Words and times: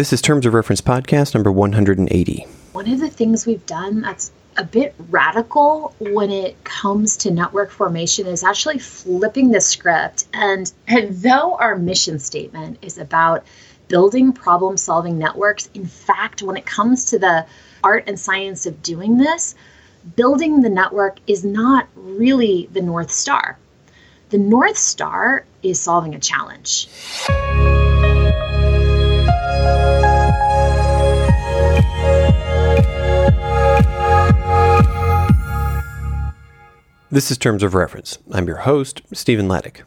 This 0.00 0.14
is 0.14 0.22
Terms 0.22 0.46
of 0.46 0.54
Reference 0.54 0.80
Podcast 0.80 1.34
number 1.34 1.52
180. 1.52 2.46
One 2.72 2.90
of 2.90 3.00
the 3.00 3.10
things 3.10 3.44
we've 3.44 3.66
done 3.66 4.00
that's 4.00 4.32
a 4.56 4.64
bit 4.64 4.94
radical 5.10 5.94
when 5.98 6.30
it 6.30 6.64
comes 6.64 7.18
to 7.18 7.30
network 7.30 7.70
formation 7.70 8.26
is 8.26 8.42
actually 8.42 8.78
flipping 8.78 9.50
the 9.50 9.60
script. 9.60 10.24
And, 10.32 10.72
and 10.88 11.14
though 11.16 11.54
our 11.56 11.76
mission 11.76 12.18
statement 12.18 12.78
is 12.80 12.96
about 12.96 13.44
building 13.88 14.32
problem 14.32 14.78
solving 14.78 15.18
networks, 15.18 15.68
in 15.74 15.84
fact, 15.84 16.42
when 16.42 16.56
it 16.56 16.64
comes 16.64 17.04
to 17.10 17.18
the 17.18 17.44
art 17.84 18.04
and 18.06 18.18
science 18.18 18.64
of 18.64 18.82
doing 18.82 19.18
this, 19.18 19.54
building 20.16 20.62
the 20.62 20.70
network 20.70 21.18
is 21.26 21.44
not 21.44 21.88
really 21.94 22.70
the 22.72 22.80
North 22.80 23.10
Star. 23.10 23.58
The 24.30 24.38
North 24.38 24.78
Star 24.78 25.44
is 25.62 25.78
solving 25.78 26.14
a 26.14 26.18
challenge. 26.18 26.88
This 37.12 37.32
is 37.32 37.38
Terms 37.38 37.64
of 37.64 37.74
Reference. 37.74 38.18
I'm 38.30 38.46
your 38.46 38.58
host, 38.58 39.02
Stephen 39.12 39.48
Ladek. 39.48 39.82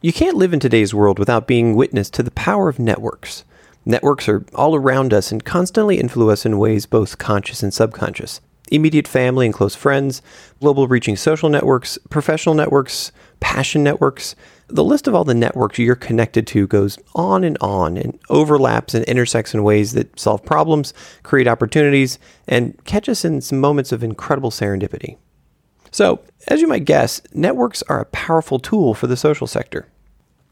You 0.00 0.12
can't 0.12 0.36
live 0.36 0.52
in 0.52 0.60
today's 0.60 0.94
world 0.94 1.18
without 1.18 1.48
being 1.48 1.74
witness 1.74 2.08
to 2.10 2.22
the 2.22 2.30
power 2.30 2.68
of 2.68 2.78
networks. 2.78 3.44
Networks 3.84 4.28
are 4.28 4.44
all 4.54 4.76
around 4.76 5.12
us 5.12 5.32
and 5.32 5.44
constantly 5.44 5.98
influence 5.98 6.40
us 6.42 6.46
in 6.46 6.56
ways 6.56 6.86
both 6.86 7.18
conscious 7.18 7.64
and 7.64 7.74
subconscious. 7.74 8.40
Immediate 8.70 9.08
family 9.08 9.44
and 9.46 9.52
close 9.52 9.74
friends, 9.74 10.22
global 10.60 10.86
reaching 10.86 11.16
social 11.16 11.48
networks, 11.48 11.98
professional 12.10 12.54
networks, 12.54 13.10
passion 13.40 13.82
networks. 13.82 14.36
The 14.68 14.84
list 14.84 15.08
of 15.08 15.14
all 15.14 15.24
the 15.24 15.34
networks 15.34 15.78
you're 15.78 15.94
connected 15.94 16.46
to 16.48 16.66
goes 16.66 16.98
on 17.14 17.42
and 17.42 17.56
on 17.60 17.96
and 17.96 18.18
overlaps 18.28 18.94
and 18.94 19.04
intersects 19.06 19.54
in 19.54 19.62
ways 19.62 19.92
that 19.92 20.18
solve 20.20 20.44
problems, 20.44 20.92
create 21.22 21.48
opportunities, 21.48 22.18
and 22.46 22.78
catch 22.84 23.08
us 23.08 23.24
in 23.24 23.40
some 23.40 23.60
moments 23.60 23.92
of 23.92 24.04
incredible 24.04 24.50
serendipity. 24.50 25.16
So, 25.90 26.20
as 26.48 26.60
you 26.60 26.66
might 26.66 26.84
guess, 26.84 27.22
networks 27.32 27.82
are 27.84 28.00
a 28.00 28.06
powerful 28.06 28.58
tool 28.58 28.92
for 28.92 29.06
the 29.06 29.16
social 29.16 29.46
sector. 29.46 29.88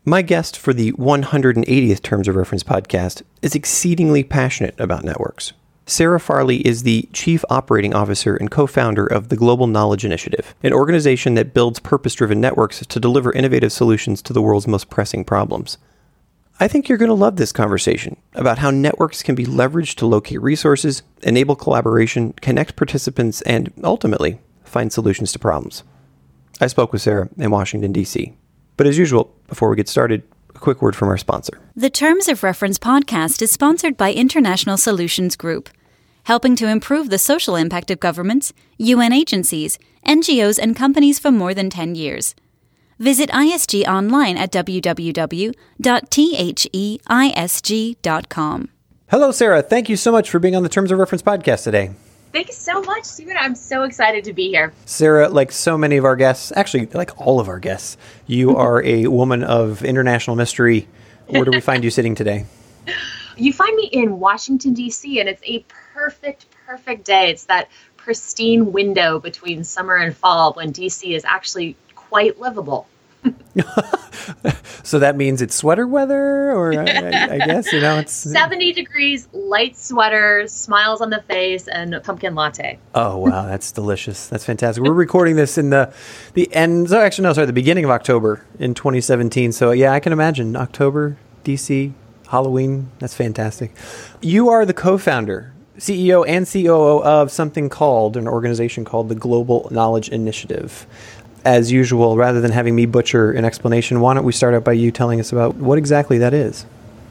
My 0.04 0.22
guest 0.22 0.56
for 0.56 0.72
the 0.72 0.92
180th 0.92 2.00
Terms 2.00 2.28
of 2.28 2.36
Reference 2.36 2.62
podcast 2.62 3.22
is 3.42 3.54
exceedingly 3.54 4.22
passionate 4.22 4.78
about 4.78 5.04
networks. 5.04 5.52
Sara 5.88 6.18
Farley 6.18 6.66
is 6.66 6.82
the 6.82 7.08
Chief 7.12 7.44
Operating 7.48 7.94
Officer 7.94 8.34
and 8.34 8.50
co 8.50 8.66
founder 8.66 9.06
of 9.06 9.28
the 9.28 9.36
Global 9.36 9.68
Knowledge 9.68 10.04
Initiative, 10.04 10.52
an 10.64 10.72
organization 10.72 11.34
that 11.34 11.54
builds 11.54 11.78
purpose 11.78 12.14
driven 12.14 12.40
networks 12.40 12.84
to 12.84 12.98
deliver 12.98 13.32
innovative 13.32 13.70
solutions 13.70 14.20
to 14.22 14.32
the 14.32 14.42
world's 14.42 14.66
most 14.66 14.90
pressing 14.90 15.24
problems. 15.24 15.78
I 16.58 16.66
think 16.66 16.88
you're 16.88 16.98
going 16.98 17.10
to 17.10 17.14
love 17.14 17.36
this 17.36 17.52
conversation 17.52 18.16
about 18.34 18.58
how 18.58 18.72
networks 18.72 19.22
can 19.22 19.36
be 19.36 19.46
leveraged 19.46 19.94
to 19.96 20.06
locate 20.06 20.42
resources, 20.42 21.04
enable 21.22 21.54
collaboration, 21.54 22.32
connect 22.32 22.74
participants, 22.74 23.40
and 23.42 23.72
ultimately 23.84 24.40
find 24.64 24.92
solutions 24.92 25.30
to 25.32 25.38
problems. 25.38 25.84
I 26.60 26.66
spoke 26.66 26.92
with 26.92 27.02
Sara 27.02 27.28
in 27.38 27.52
Washington, 27.52 27.92
D.C. 27.92 28.34
But 28.76 28.88
as 28.88 28.98
usual, 28.98 29.32
before 29.46 29.70
we 29.70 29.76
get 29.76 29.88
started, 29.88 30.24
a 30.56 30.60
quick 30.60 30.82
word 30.82 30.96
from 30.96 31.08
our 31.08 31.16
sponsor. 31.18 31.60
The 31.76 31.90
Terms 31.90 32.28
of 32.28 32.42
Reference 32.42 32.78
podcast 32.78 33.40
is 33.42 33.52
sponsored 33.52 33.96
by 33.96 34.12
International 34.12 34.76
Solutions 34.76 35.36
Group, 35.36 35.68
helping 36.24 36.56
to 36.56 36.66
improve 36.68 37.10
the 37.10 37.18
social 37.18 37.54
impact 37.56 37.90
of 37.90 38.00
governments, 38.00 38.52
UN 38.78 39.12
agencies, 39.12 39.78
NGOs, 40.06 40.58
and 40.58 40.74
companies 40.74 41.18
for 41.18 41.30
more 41.30 41.54
than 41.54 41.70
10 41.70 41.94
years. 41.94 42.34
Visit 42.98 43.30
ISG 43.30 43.86
online 43.86 44.36
at 44.38 44.50
www.theisg.com. 44.50 45.08
Hello, 49.08 49.30
Sara. 49.30 49.62
Thank 49.62 49.88
you 49.88 49.96
so 49.96 50.10
much 50.10 50.28
for 50.30 50.40
being 50.40 50.56
on 50.56 50.64
the 50.64 50.68
Terms 50.68 50.90
of 50.90 50.98
Reference 50.98 51.22
podcast 51.22 51.62
today. 51.62 51.92
Thanks 52.36 52.58
so 52.58 52.82
much, 52.82 53.04
Stephen. 53.04 53.34
I'm 53.34 53.54
so 53.54 53.84
excited 53.84 54.22
to 54.24 54.34
be 54.34 54.48
here. 54.48 54.70
Sara, 54.84 55.26
like 55.26 55.50
so 55.50 55.78
many 55.78 55.96
of 55.96 56.04
our 56.04 56.16
guests, 56.16 56.52
actually, 56.54 56.84
like 56.84 57.18
all 57.18 57.40
of 57.40 57.48
our 57.48 57.58
guests, 57.58 57.96
you 58.26 58.54
are 58.58 58.82
a 58.82 59.06
woman 59.06 59.42
of 59.42 59.82
international 59.82 60.36
mystery. 60.36 60.86
Where 61.28 61.46
do 61.46 61.50
we 61.50 61.62
find 61.62 61.82
you 61.82 61.90
sitting 61.90 62.14
today? 62.14 62.44
You 63.38 63.52
find 63.52 63.76
me 63.76 63.84
in 63.92 64.18
Washington, 64.18 64.72
D.C., 64.72 65.20
and 65.20 65.28
it's 65.28 65.42
a 65.44 65.62
perfect, 65.92 66.46
perfect 66.66 67.04
day. 67.04 67.28
It's 67.28 67.44
that 67.44 67.68
pristine 67.98 68.72
window 68.72 69.18
between 69.18 69.62
summer 69.62 69.96
and 69.96 70.16
fall 70.16 70.54
when 70.54 70.72
D.C. 70.72 71.14
is 71.14 71.22
actually 71.26 71.76
quite 71.94 72.40
livable. 72.40 72.88
so 74.82 74.98
that 74.98 75.16
means 75.16 75.42
it's 75.42 75.54
sweater 75.54 75.86
weather, 75.86 76.52
or 76.52 76.72
I, 76.72 77.34
I, 77.34 77.38
guess 77.38 77.72
you 77.72 77.80
know 77.80 77.98
it's 77.98 78.12
seventy 78.12 78.72
degrees, 78.72 79.28
light 79.32 79.76
sweater, 79.76 80.46
smiles 80.46 81.00
on 81.00 81.10
the 81.10 81.22
face, 81.22 81.68
and 81.68 81.98
pumpkin 82.04 82.34
latte. 82.34 82.78
Oh 82.94 83.18
wow, 83.18 83.46
that's 83.46 83.72
delicious! 83.72 84.28
That's 84.28 84.44
fantastic. 84.44 84.82
We're 84.84 84.92
recording 84.92 85.36
this 85.36 85.58
in 85.58 85.70
the 85.70 85.92
the 86.34 86.52
end. 86.54 86.90
So 86.90 87.00
actually, 87.00 87.24
no, 87.24 87.32
sorry, 87.32 87.46
the 87.46 87.52
beginning 87.52 87.84
of 87.84 87.90
October 87.90 88.44
in 88.58 88.74
2017. 88.74 89.52
So 89.52 89.70
yeah, 89.70 89.92
I 89.92 90.00
can 90.00 90.12
imagine 90.12 90.56
October, 90.56 91.16
DC, 91.44 91.92
Halloween. 92.28 92.90
That's 92.98 93.14
fantastic. 93.14 93.72
You 94.20 94.48
are 94.50 94.66
the 94.66 94.74
co-founder 94.74 95.52
CEO 95.78 96.26
and 96.26 96.46
COO 96.46 97.02
of 97.02 97.30
something 97.30 97.68
called 97.68 98.16
an 98.16 98.26
organization 98.26 98.84
called 98.84 99.08
the 99.08 99.14
Global 99.14 99.68
Knowledge 99.70 100.08
Initiative 100.08 100.86
as 101.46 101.70
usual, 101.70 102.16
rather 102.16 102.40
than 102.40 102.50
having 102.50 102.74
me 102.74 102.86
butcher 102.86 103.30
an 103.30 103.44
explanation, 103.44 104.00
why 104.00 104.14
don't 104.14 104.24
we 104.24 104.32
start 104.32 104.52
out 104.52 104.64
by 104.64 104.72
you 104.72 104.90
telling 104.90 105.20
us 105.20 105.32
about 105.32 105.54
what 105.54 105.78
exactly 105.78 106.18
that 106.18 106.34
is? 106.34 106.66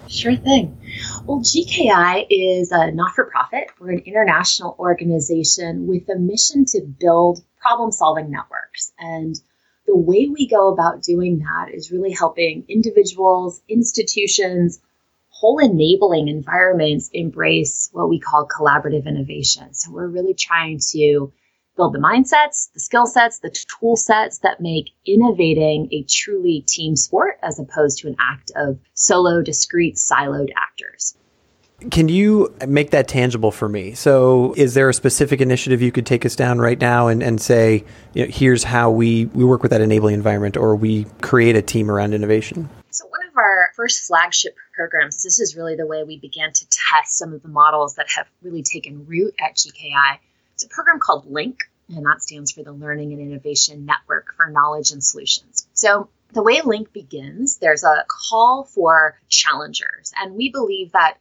Sure 0.08 0.36
thing. 0.36 0.78
Well, 1.24 1.40
GKI 1.40 2.28
is 2.30 2.72
a 2.72 2.92
not 2.92 3.16
for 3.16 3.26
profit. 3.26 3.70
We're 3.80 3.92
an 3.92 4.04
international 4.06 4.76
organization 4.78 5.88
with 5.88 6.08
a 6.10 6.20
mission 6.20 6.66
to 6.66 6.82
build 6.82 7.44
problem 7.60 7.92
solving 7.92 8.30
networks. 8.30 8.92
And 9.00 9.40
the 9.88 9.96
way 9.96 10.28
we 10.28 10.48
go 10.48 10.72
about 10.72 11.02
doing 11.02 11.40
that 11.40 11.74
is 11.74 11.92
really 11.92 12.12
helping 12.12 12.66
individuals, 12.68 13.62
institutions, 13.70 14.80
whole 15.30 15.60
enabling 15.60 16.28
environments 16.28 17.10
embrace 17.14 17.90
what 17.94 18.10
we 18.10 18.20
call 18.20 18.48
collaborative 18.48 19.06
innovation. 19.06 19.74
So 19.74 19.92
we're 19.92 20.08
really 20.08 20.34
trying 20.34 20.80
to 20.92 21.32
build 21.76 21.94
the 21.94 22.00
mindsets, 22.00 22.72
the 22.74 22.80
skill 22.80 23.06
sets, 23.06 23.40
the 23.40 23.50
tool 23.50 23.96
sets 23.96 24.40
that 24.40 24.62
make 24.62 24.92
innovating 25.06 25.90
a 25.92 26.04
truly 26.04 26.64
team 26.68 26.96
sport 26.96 27.38
as 27.44 27.60
opposed 27.60 28.00
to 28.00 28.08
an 28.08 28.16
act 28.20 28.52
of 28.56 28.80
solo, 28.94 29.42
discrete, 29.42 29.96
siloed 29.96 30.50
actors. 30.56 31.18
Can 31.92 32.08
you 32.08 32.56
make 32.66 32.92
that 32.92 33.10
tangible 33.10 33.52
for 33.52 33.68
me? 33.68 33.94
So, 33.94 34.54
is 34.56 34.76
there 34.76 34.88
a 34.88 34.94
specific 34.94 35.42
initiative 35.42 35.82
you 35.82 35.92
could 35.92 36.06
take 36.06 36.26
us 36.26 36.34
down 36.36 36.60
right 36.60 36.80
now 36.80 37.10
and, 37.10 37.22
and 37.22 37.40
say, 37.40 37.84
you 38.14 38.26
know, 38.26 38.32
here's 38.32 38.64
how 38.64 38.90
we, 38.90 39.26
we 39.28 39.44
work 39.44 39.62
with 39.62 39.72
that 39.72 39.82
enabling 39.82 40.16
environment 40.16 40.56
or 40.56 40.78
we 40.78 41.06
create 41.22 41.58
a 41.58 41.62
team 41.62 41.92
around 41.92 42.14
innovation? 42.14 42.70
So, 42.92 43.06
one 43.08 43.28
of 43.28 43.36
our 43.36 43.72
first 43.76 44.08
flagship 44.08 44.56
programs, 44.74 45.22
this 45.22 45.40
is 45.40 45.58
really 45.58 45.76
the 45.76 45.86
way 45.86 46.06
we 46.06 46.18
began 46.18 46.54
to 46.54 46.66
test 46.70 47.18
some 47.18 47.34
of 47.34 47.42
the 47.42 47.50
models 47.50 47.96
that 47.96 48.08
have 48.16 48.28
really 48.42 48.64
taken 48.64 49.06
root 49.06 49.36
at 49.42 49.56
GKI 49.56 50.20
it's 50.56 50.64
a 50.64 50.70
program 50.70 51.00
called 51.00 51.30
LINK, 51.30 51.70
and 51.90 52.06
that 52.06 52.22
stands 52.22 52.52
for 52.52 52.64
the 52.64 52.72
Learning 52.72 53.12
and 53.12 53.22
Innovation 53.22 53.86
Network 53.86 54.34
for 54.36 54.50
Knowledge 54.50 54.92
and 54.92 55.04
Solutions. 55.04 55.68
So, 55.74 56.10
the 56.32 56.42
way 56.42 56.62
LINK 56.62 56.92
begins, 56.92 57.58
there's 57.58 57.84
a 57.84 58.06
call 58.08 58.64
for 58.64 59.20
challengers, 59.30 60.14
and 60.18 60.36
we 60.36 60.50
believe 60.50 60.94
that 60.94 61.18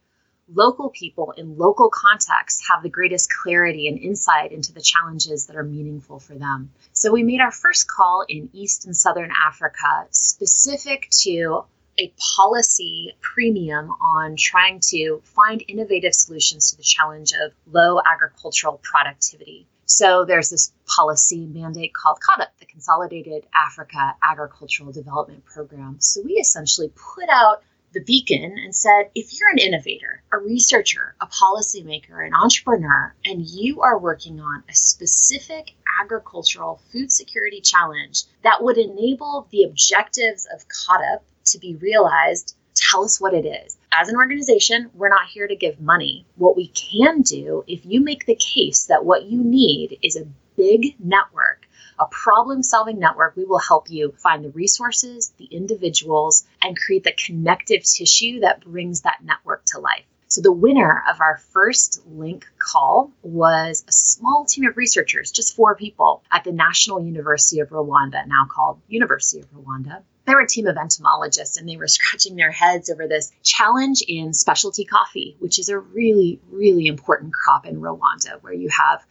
local 0.53 0.89
people 0.89 1.31
in 1.31 1.57
local 1.57 1.89
contexts 1.89 2.67
have 2.69 2.83
the 2.83 2.89
greatest 2.89 3.29
clarity 3.43 3.87
and 3.87 3.97
insight 3.97 4.51
into 4.51 4.73
the 4.73 4.81
challenges 4.81 5.47
that 5.47 5.55
are 5.55 5.63
meaningful 5.63 6.19
for 6.19 6.35
them. 6.35 6.71
So 6.93 7.11
we 7.11 7.23
made 7.23 7.41
our 7.41 7.51
first 7.51 7.87
call 7.87 8.25
in 8.27 8.49
East 8.53 8.85
and 8.85 8.95
Southern 8.95 9.31
Africa 9.31 10.07
specific 10.11 11.09
to 11.23 11.65
a 11.97 12.13
policy 12.35 13.15
premium 13.21 13.91
on 13.91 14.35
trying 14.35 14.79
to 14.79 15.21
find 15.23 15.63
innovative 15.67 16.13
solutions 16.13 16.71
to 16.71 16.77
the 16.77 16.83
challenge 16.83 17.31
of 17.33 17.53
low 17.71 17.99
agricultural 18.05 18.79
productivity. 18.83 19.67
So 19.85 20.25
there's 20.25 20.49
this 20.49 20.73
policy 20.87 21.45
mandate 21.45 21.93
called 21.93 22.17
CAADP, 22.19 22.47
the 22.59 22.65
Consolidated 22.65 23.45
Africa 23.53 24.15
Agricultural 24.23 24.91
Development 24.91 25.45
Program. 25.45 25.97
So 25.99 26.21
we 26.23 26.33
essentially 26.33 26.91
put 27.15 27.29
out 27.29 27.61
the 27.93 28.01
beacon 28.01 28.57
and 28.57 28.75
said 28.75 29.09
if 29.15 29.39
you're 29.39 29.51
an 29.51 29.57
innovator, 29.57 30.21
a 30.33 30.37
researcher, 30.37 31.15
a 31.21 31.27
policymaker, 31.27 32.25
an 32.25 32.33
entrepreneur, 32.33 33.15
and 33.23 33.45
you 33.45 33.81
are 33.81 33.97
working 33.97 34.41
on 34.41 34.63
a 34.69 34.73
specific 34.73 35.71
agricultural 36.01 36.81
food 36.91 37.09
security 37.09 37.61
challenge 37.61 38.23
that 38.43 38.61
would 38.61 38.77
enable 38.77 39.47
the 39.51 39.63
objectives 39.63 40.45
of 40.53 40.67
CAADP 40.67 41.21
to 41.47 41.59
be 41.59 41.75
realized, 41.75 42.55
tell 42.73 43.03
us 43.03 43.19
what 43.19 43.33
it 43.33 43.45
is. 43.45 43.77
As 43.91 44.09
an 44.09 44.15
organization, 44.15 44.89
we're 44.93 45.09
not 45.09 45.27
here 45.27 45.47
to 45.47 45.55
give 45.55 45.79
money. 45.79 46.25
What 46.35 46.57
we 46.57 46.67
can 46.67 47.21
do, 47.21 47.63
if 47.67 47.85
you 47.85 48.01
make 48.01 48.25
the 48.25 48.35
case 48.35 48.85
that 48.85 49.05
what 49.05 49.23
you 49.23 49.43
need 49.43 49.97
is 50.01 50.15
a 50.15 50.27
big 50.57 50.95
network, 50.99 51.65
a 51.97 52.05
problem 52.07 52.61
solving 52.61 52.99
network, 52.99 53.35
we 53.35 53.45
will 53.45 53.59
help 53.59 53.89
you 53.89 54.13
find 54.17 54.43
the 54.43 54.49
resources, 54.49 55.33
the 55.37 55.45
individuals, 55.45 56.45
and 56.61 56.77
create 56.77 57.03
the 57.03 57.13
connective 57.13 57.83
tissue 57.83 58.41
that 58.41 58.61
brings 58.61 59.01
that 59.01 59.23
network 59.23 59.63
to 59.67 59.79
life. 59.79 60.03
So, 60.27 60.41
the 60.41 60.51
winner 60.51 61.03
of 61.09 61.21
our 61.21 61.37
first 61.53 62.01
link 62.07 62.45
call 62.57 63.11
was 63.21 63.85
a 63.87 63.91
small 63.91 64.43
team 64.43 64.67
of 64.67 64.75
researchers, 64.75 65.31
just 65.31 65.55
four 65.55 65.75
people, 65.75 66.23
at 66.31 66.43
the 66.43 66.51
National 66.51 67.01
University 67.01 67.61
of 67.61 67.69
Rwanda, 67.69 68.27
now 68.27 68.45
called 68.49 68.81
University 68.87 69.41
of 69.41 69.49
Rwanda. 69.51 70.01
They 70.25 70.33
were 70.33 70.41
a 70.41 70.47
team 70.47 70.67
of 70.67 70.77
entomologists 70.77 71.57
and 71.57 71.67
they 71.67 71.77
were 71.77 71.87
scratching 71.95 72.35
their 72.35 72.51
heads 72.51 72.89
over 72.89 73.07
this 73.07 73.31
challenge 73.43 74.01
in 74.07 74.33
specialty 74.33 74.85
coffee, 74.85 75.35
which 75.39 75.59
is 75.59 75.69
a 75.69 75.77
really, 75.77 76.39
really 76.51 76.87
important 76.87 77.33
crop 77.33 77.65
in 77.65 77.79
Rwanda, 77.79 78.41
where 78.41 78.53
you 78.53 78.69
have 78.69 79.05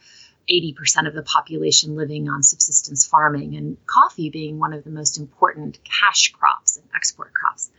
80% 0.50 1.06
of 1.06 1.14
the 1.14 1.22
population 1.22 1.96
living 1.96 2.28
on 2.28 2.43
subsistence 2.43 3.06
farming, 3.06 3.56
and 3.56 3.76
coffee 3.87 4.31
being 4.31 4.58
one 4.58 4.72
of 4.72 4.84
the 4.84 4.90
most 4.90 5.19
important 5.19 5.78
cash 5.84 6.32
crops 6.32 6.76
and 6.76 6.87
export 6.94 7.32
crops. 7.32 7.70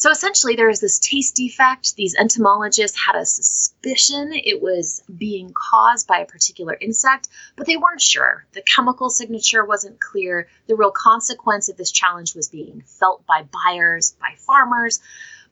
So 0.00 0.10
essentially, 0.10 0.56
there 0.56 0.68
was 0.68 0.80
this 0.80 0.98
taste 0.98 1.36
defect. 1.36 1.94
These 1.94 2.14
entomologists 2.14 2.98
had 2.98 3.16
a 3.16 3.26
suspicion 3.26 4.32
it 4.32 4.62
was 4.62 5.02
being 5.14 5.52
caused 5.52 6.06
by 6.06 6.20
a 6.20 6.24
particular 6.24 6.74
insect, 6.80 7.28
but 7.54 7.66
they 7.66 7.76
weren't 7.76 8.00
sure. 8.00 8.46
The 8.52 8.62
chemical 8.62 9.10
signature 9.10 9.62
wasn't 9.62 10.00
clear. 10.00 10.48
The 10.68 10.74
real 10.74 10.90
consequence 10.90 11.68
of 11.68 11.76
this 11.76 11.90
challenge 11.90 12.34
was 12.34 12.48
being 12.48 12.82
felt 12.86 13.26
by 13.26 13.42
buyers, 13.42 14.16
by 14.18 14.36
farmers 14.38 15.00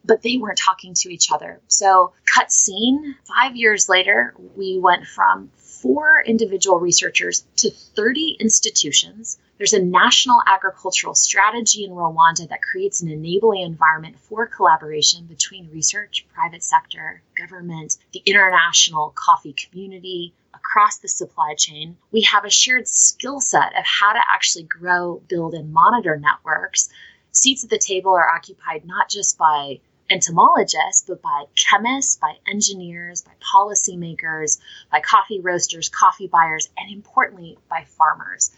but 0.05 0.21
they 0.21 0.37
weren't 0.37 0.57
talking 0.57 0.93
to 0.93 1.13
each 1.13 1.29
other. 1.29 1.59
So, 1.67 2.13
cut 2.25 2.53
scene, 2.53 3.17
five 3.25 3.57
years 3.57 3.89
later, 3.89 4.33
we 4.55 4.79
went 4.79 5.05
from 5.05 5.51
four 5.57 6.23
individual 6.25 6.79
researchers 6.79 7.45
to 7.57 7.69
30 7.69 8.37
institutions. 8.39 9.37
There's 9.59 9.73
a 9.73 9.83
national 9.83 10.41
agricultural 10.47 11.15
strategy 11.15 11.83
in 11.83 11.91
Rwanda 11.91 12.47
that 12.47 12.61
creates 12.61 13.01
an 13.01 13.09
enabling 13.09 13.63
environment 13.63 14.17
for 14.17 14.47
collaboration 14.47 15.25
between 15.25 15.69
research, 15.69 16.25
private 16.33 16.63
sector, 16.63 17.21
government, 17.35 17.97
the 18.13 18.23
international 18.25 19.11
coffee 19.15 19.51
community, 19.51 20.33
across 20.53 20.99
the 20.99 21.09
supply 21.09 21.55
chain. 21.55 21.97
We 22.13 22.21
have 22.21 22.45
a 22.45 22.49
shared 22.49 22.87
skill 22.87 23.41
set 23.41 23.77
of 23.77 23.83
how 23.83 24.13
to 24.13 24.21
actually 24.33 24.63
grow, 24.63 25.21
build, 25.27 25.53
and 25.53 25.73
monitor 25.73 26.15
networks. 26.15 26.87
Seats 27.33 27.65
at 27.65 27.69
the 27.69 27.77
table 27.77 28.13
are 28.13 28.33
occupied 28.33 28.85
not 28.85 29.09
just 29.09 29.37
by 29.37 29.81
entomologists, 30.09 31.03
but 31.05 31.21
by 31.21 31.43
chemists, 31.57 32.15
by 32.15 32.37
engineers, 32.47 33.23
by 33.23 33.33
policymakers, 33.41 34.57
by 34.89 35.01
coffee 35.01 35.41
roasters, 35.41 35.89
coffee 35.89 36.27
buyers, 36.27 36.69
and 36.77 36.89
importantly, 36.93 37.57
by 37.69 37.83
farmers. 37.83 38.51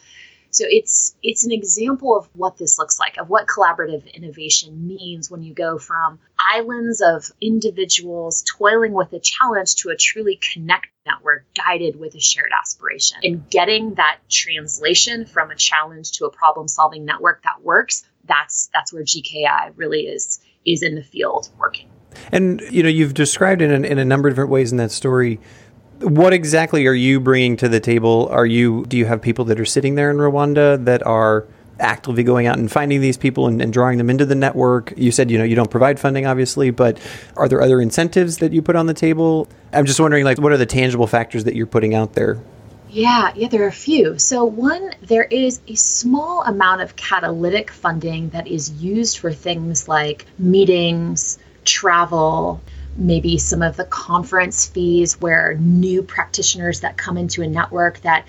So 0.52 0.66
it's 0.68 1.16
it's 1.24 1.46
an 1.46 1.52
example 1.52 2.18
of 2.18 2.30
what 2.34 2.58
this 2.58 2.78
looks 2.78 3.00
like, 3.00 3.18
of 3.18 3.30
what 3.30 3.48
collaborative 3.48 4.14
innovation 4.14 4.88
means 4.88 5.32
when 5.32 5.44
you 5.44 5.54
go 5.54 5.78
from 5.78 6.20
islands 6.38 7.02
of 7.02 7.32
individuals 7.42 8.44
toiling 8.58 8.94
with 8.94 9.14
a 9.14 9.20
challenge 9.20 9.76
to 9.76 9.90
a 9.90 9.96
truly 9.96 10.40
connected 10.54 10.92
network 11.06 11.46
guided 11.56 12.00
with 12.00 12.16
a 12.16 12.20
shared 12.20 12.52
aspiration. 12.60 13.18
And 13.24 13.50
getting 13.50 13.96
that 13.96 14.20
translation 14.30 15.26
from 15.26 15.52
a 15.52 15.56
challenge 15.56 16.12
to 16.14 16.26
a 16.26 16.30
problem-solving 16.30 17.06
network 17.06 17.44
that 17.44 17.64
works, 17.64 18.04
that's 18.26 18.70
that's 18.74 18.94
where 18.94 19.04
GKI 19.04 19.74
really 19.76 20.02
is 20.02 20.40
is 20.66 20.84
in 20.84 20.96
the 20.96 21.04
field 21.04 21.50
working. 21.58 21.90
And 22.32 22.62
you 22.70 22.84
know, 22.84 22.90
you've 22.90 23.14
described 23.14 23.62
it 23.62 23.72
in, 23.72 23.86
in 23.86 23.98
a 23.98 24.06
number 24.06 24.28
of 24.28 24.34
different 24.34 24.52
ways 24.52 24.72
in 24.72 24.78
that 24.78 24.92
story. 24.92 25.40
What 26.02 26.34
exactly 26.34 26.88
are 26.88 26.94
you 26.94 27.20
bringing 27.20 27.58
to 27.58 27.70
the 27.70 27.80
table? 27.80 28.28
Are 28.32 28.46
you 28.46 28.86
do 28.88 28.98
you 28.98 29.06
have 29.06 29.22
people 29.22 29.46
that 29.46 29.60
are 29.60 29.66
sitting 29.66 29.96
there 29.96 30.10
in 30.10 30.18
Rwanda 30.18 30.84
that 30.86 31.06
are 31.06 31.46
actively 31.80 32.24
going 32.24 32.48
out 32.48 32.58
and 32.58 32.72
finding 32.72 33.02
these 33.02 33.18
people 33.18 33.48
and, 33.48 33.60
and, 33.62 33.74
drawing 33.74 33.98
them 33.98 34.10
into 34.10 34.26
the 34.26 34.36
network? 34.36 34.94
You 34.98 35.12
said 35.12 35.30
you 35.30 35.38
know 35.38 35.44
you 35.44 35.56
don't 35.56 35.70
provide 35.70 36.00
funding, 36.00 36.26
obviously, 36.26 36.72
but 36.72 37.00
are 37.36 37.48
there 37.48 37.62
other 37.62 37.82
incentives 37.82 38.38
that 38.38 38.52
you 38.52 38.62
put 38.62 38.76
on 38.76 38.86
the 38.88 38.94
table? 38.94 39.48
I'm 39.74 39.86
just 39.86 40.00
wondering, 40.00 40.26
like, 40.26 40.40
what 40.40 40.52
are 40.52 40.58
the 40.58 40.66
tangible 40.66 41.08
factors 41.08 41.44
that 41.46 41.56
you're 41.56 41.68
putting 41.68 41.94
out 41.94 42.14
there? 42.14 42.40
Yeah, 42.90 43.32
yeah, 43.36 43.48
there 43.48 43.64
are 43.64 43.68
a 43.68 43.72
few. 43.72 44.20
So, 44.20 44.44
one, 44.44 44.92
there 45.02 45.24
is 45.24 45.62
a 45.68 45.76
small 45.76 46.44
amount 46.44 46.82
of 46.82 46.96
catalytic 46.98 47.72
funding 47.72 48.30
that 48.30 48.48
is 48.48 48.70
used 48.70 49.20
for 49.20 49.32
things 49.32 49.88
like 49.88 50.26
meetings, 50.38 51.40
travel, 51.64 52.62
maybe 52.98 53.38
some 53.38 53.62
of 53.62 53.78
the 53.78 53.86
conference 53.86 54.68
fees 54.68 55.20
where 55.22 55.56
new 55.56 56.04
practitioners 56.04 56.82
that 56.82 56.98
come 56.98 57.18
into 57.18 57.42
a 57.42 57.48
network 57.48 58.00
that 58.02 58.26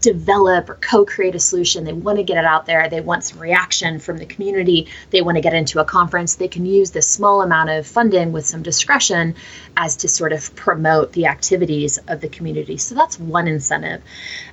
develop 0.00 0.68
or 0.68 0.74
co-create 0.76 1.34
a 1.34 1.38
solution 1.38 1.84
they 1.84 1.92
want 1.92 2.16
to 2.16 2.24
get 2.24 2.38
it 2.38 2.44
out 2.44 2.64
there 2.64 2.88
they 2.88 3.00
want 3.00 3.22
some 3.22 3.38
reaction 3.38 3.98
from 3.98 4.16
the 4.16 4.24
community 4.26 4.88
they 5.10 5.20
want 5.20 5.36
to 5.36 5.42
get 5.42 5.52
into 5.52 5.78
a 5.78 5.84
conference 5.84 6.36
they 6.36 6.48
can 6.48 6.64
use 6.64 6.90
this 6.90 7.06
small 7.06 7.42
amount 7.42 7.68
of 7.68 7.86
funding 7.86 8.32
with 8.32 8.46
some 8.46 8.62
discretion 8.62 9.34
as 9.76 9.96
to 9.96 10.08
sort 10.08 10.32
of 10.32 10.54
promote 10.54 11.12
the 11.12 11.26
activities 11.26 11.98
of 12.08 12.20
the 12.20 12.28
community. 12.28 12.76
So 12.76 12.94
that's 12.94 13.18
one 13.18 13.48
incentive. 13.48 14.02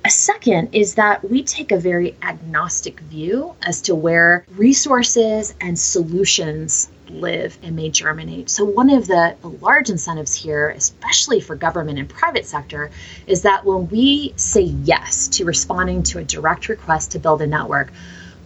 A 0.04 0.10
second 0.10 0.74
is 0.74 0.94
that 0.94 1.28
we 1.28 1.42
take 1.42 1.72
a 1.72 1.78
very 1.78 2.16
agnostic 2.22 3.00
view 3.00 3.54
as 3.62 3.82
to 3.82 3.94
where 3.94 4.44
resources 4.56 5.54
and 5.60 5.78
solutions 5.78 6.88
live 7.10 7.58
and 7.62 7.76
may 7.76 7.90
germinate. 7.90 8.50
So, 8.50 8.64
one 8.64 8.90
of 8.90 9.06
the, 9.06 9.36
large 9.60 9.90
incentives 9.90 10.34
here, 10.34 10.70
especially 10.70 11.40
for 11.40 11.56
government 11.56 11.98
and 11.98 12.08
private 12.08 12.46
sector, 12.46 12.90
is 13.26 13.42
that 13.42 13.64
when 13.64 13.88
we 13.88 14.34
say 14.36 14.62
yes 14.62 15.28
to 15.28 15.44
responding 15.44 16.02
to 16.04 16.18
a 16.18 16.24
direct 16.24 16.68
request 16.68 17.12
to 17.12 17.18
build 17.18 17.42
a 17.42 17.46
network, 17.46 17.92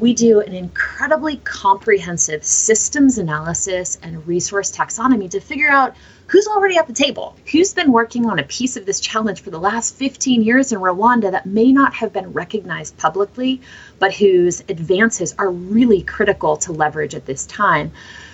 we 0.02 0.14
do 0.14 0.40
an 0.40 0.52
incredibly 0.52 1.36
comprehensive 1.38 2.44
systems 2.44 3.18
analysis 3.18 3.98
and 4.02 4.26
resource 4.26 4.72
taxonomy 4.72 5.30
to 5.30 5.40
figure 5.40 5.68
out 5.68 5.94
who's 6.26 6.48
already 6.48 6.76
at 6.76 6.86
the 6.86 6.92
table, 6.92 7.36
who's 7.52 7.74
been 7.74 7.92
working 7.92 8.26
on 8.26 8.38
a 8.38 8.42
piece 8.44 8.76
of 8.76 8.86
this 8.86 9.00
challenge 9.00 9.42
for 9.42 9.50
the 9.50 9.60
last 9.60 9.94
15 9.94 10.42
years 10.42 10.72
in 10.72 10.80
Rwanda 10.80 11.30
that 11.30 11.46
may 11.46 11.70
not 11.70 11.94
have 11.94 12.12
been 12.12 12.32
recognized 12.32 12.96
publicly, 12.96 13.60
but 13.98 14.14
whose 14.14 14.60
advances 14.68 15.34
are 15.38 15.50
really 15.50 16.02
critical 16.02 16.56
to 16.56 16.72
leverage 16.72 17.14
at 17.14 17.26
this 17.26 17.46
time. 17.46 17.92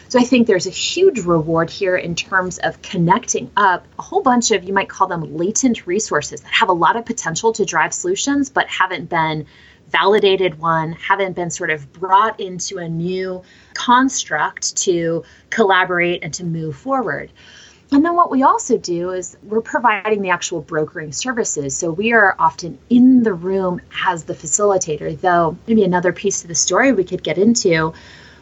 So 0.08 0.18
I 0.18 0.24
think 0.24 0.46
there's 0.46 0.66
a 0.66 0.70
huge 0.70 1.20
reward 1.20 1.68
here 1.68 1.94
in 1.94 2.14
terms 2.14 2.56
of 2.58 2.80
connecting 2.80 3.50
up 3.58 3.86
a 3.98 4.02
whole 4.02 4.22
bunch 4.22 4.50
of, 4.52 4.64
you 4.64 4.72
might 4.72 4.88
call 4.88 5.06
them 5.06 5.36
latent 5.36 5.86
resources 5.86 6.40
that 6.40 6.50
have 6.50 6.70
a 6.70 6.72
lot 6.72 6.96
of 6.96 7.04
potential 7.04 7.52
to 7.52 7.66
drive 7.66 7.92
solutions, 7.92 8.48
but 8.48 8.68
haven't 8.68 9.10
been 9.10 9.44
validated 9.90 10.58
one, 10.58 10.92
haven't 10.92 11.36
been 11.36 11.50
sort 11.50 11.68
of 11.68 11.92
brought 11.92 12.40
into 12.40 12.78
a 12.78 12.88
new 12.88 13.42
construct 13.74 14.76
to 14.78 15.24
collaborate 15.50 16.24
and 16.24 16.32
to 16.34 16.44
move 16.44 16.74
forward. 16.74 17.30
And 17.92 18.02
then 18.02 18.16
what 18.16 18.30
we 18.30 18.42
also 18.42 18.78
do 18.78 19.10
is 19.10 19.36
we're 19.42 19.60
providing 19.60 20.22
the 20.22 20.30
actual 20.30 20.62
brokering 20.62 21.12
services. 21.12 21.76
So 21.76 21.90
we 21.90 22.12
are 22.12 22.34
often 22.38 22.78
in 22.88 23.22
the 23.22 23.34
room 23.34 23.82
as 24.06 24.24
the 24.24 24.34
facilitator, 24.34 25.18
though 25.20 25.58
maybe 25.66 25.84
another 25.84 26.14
piece 26.14 26.42
of 26.42 26.48
the 26.48 26.54
story 26.54 26.92
we 26.92 27.04
could 27.04 27.22
get 27.22 27.36
into 27.36 27.92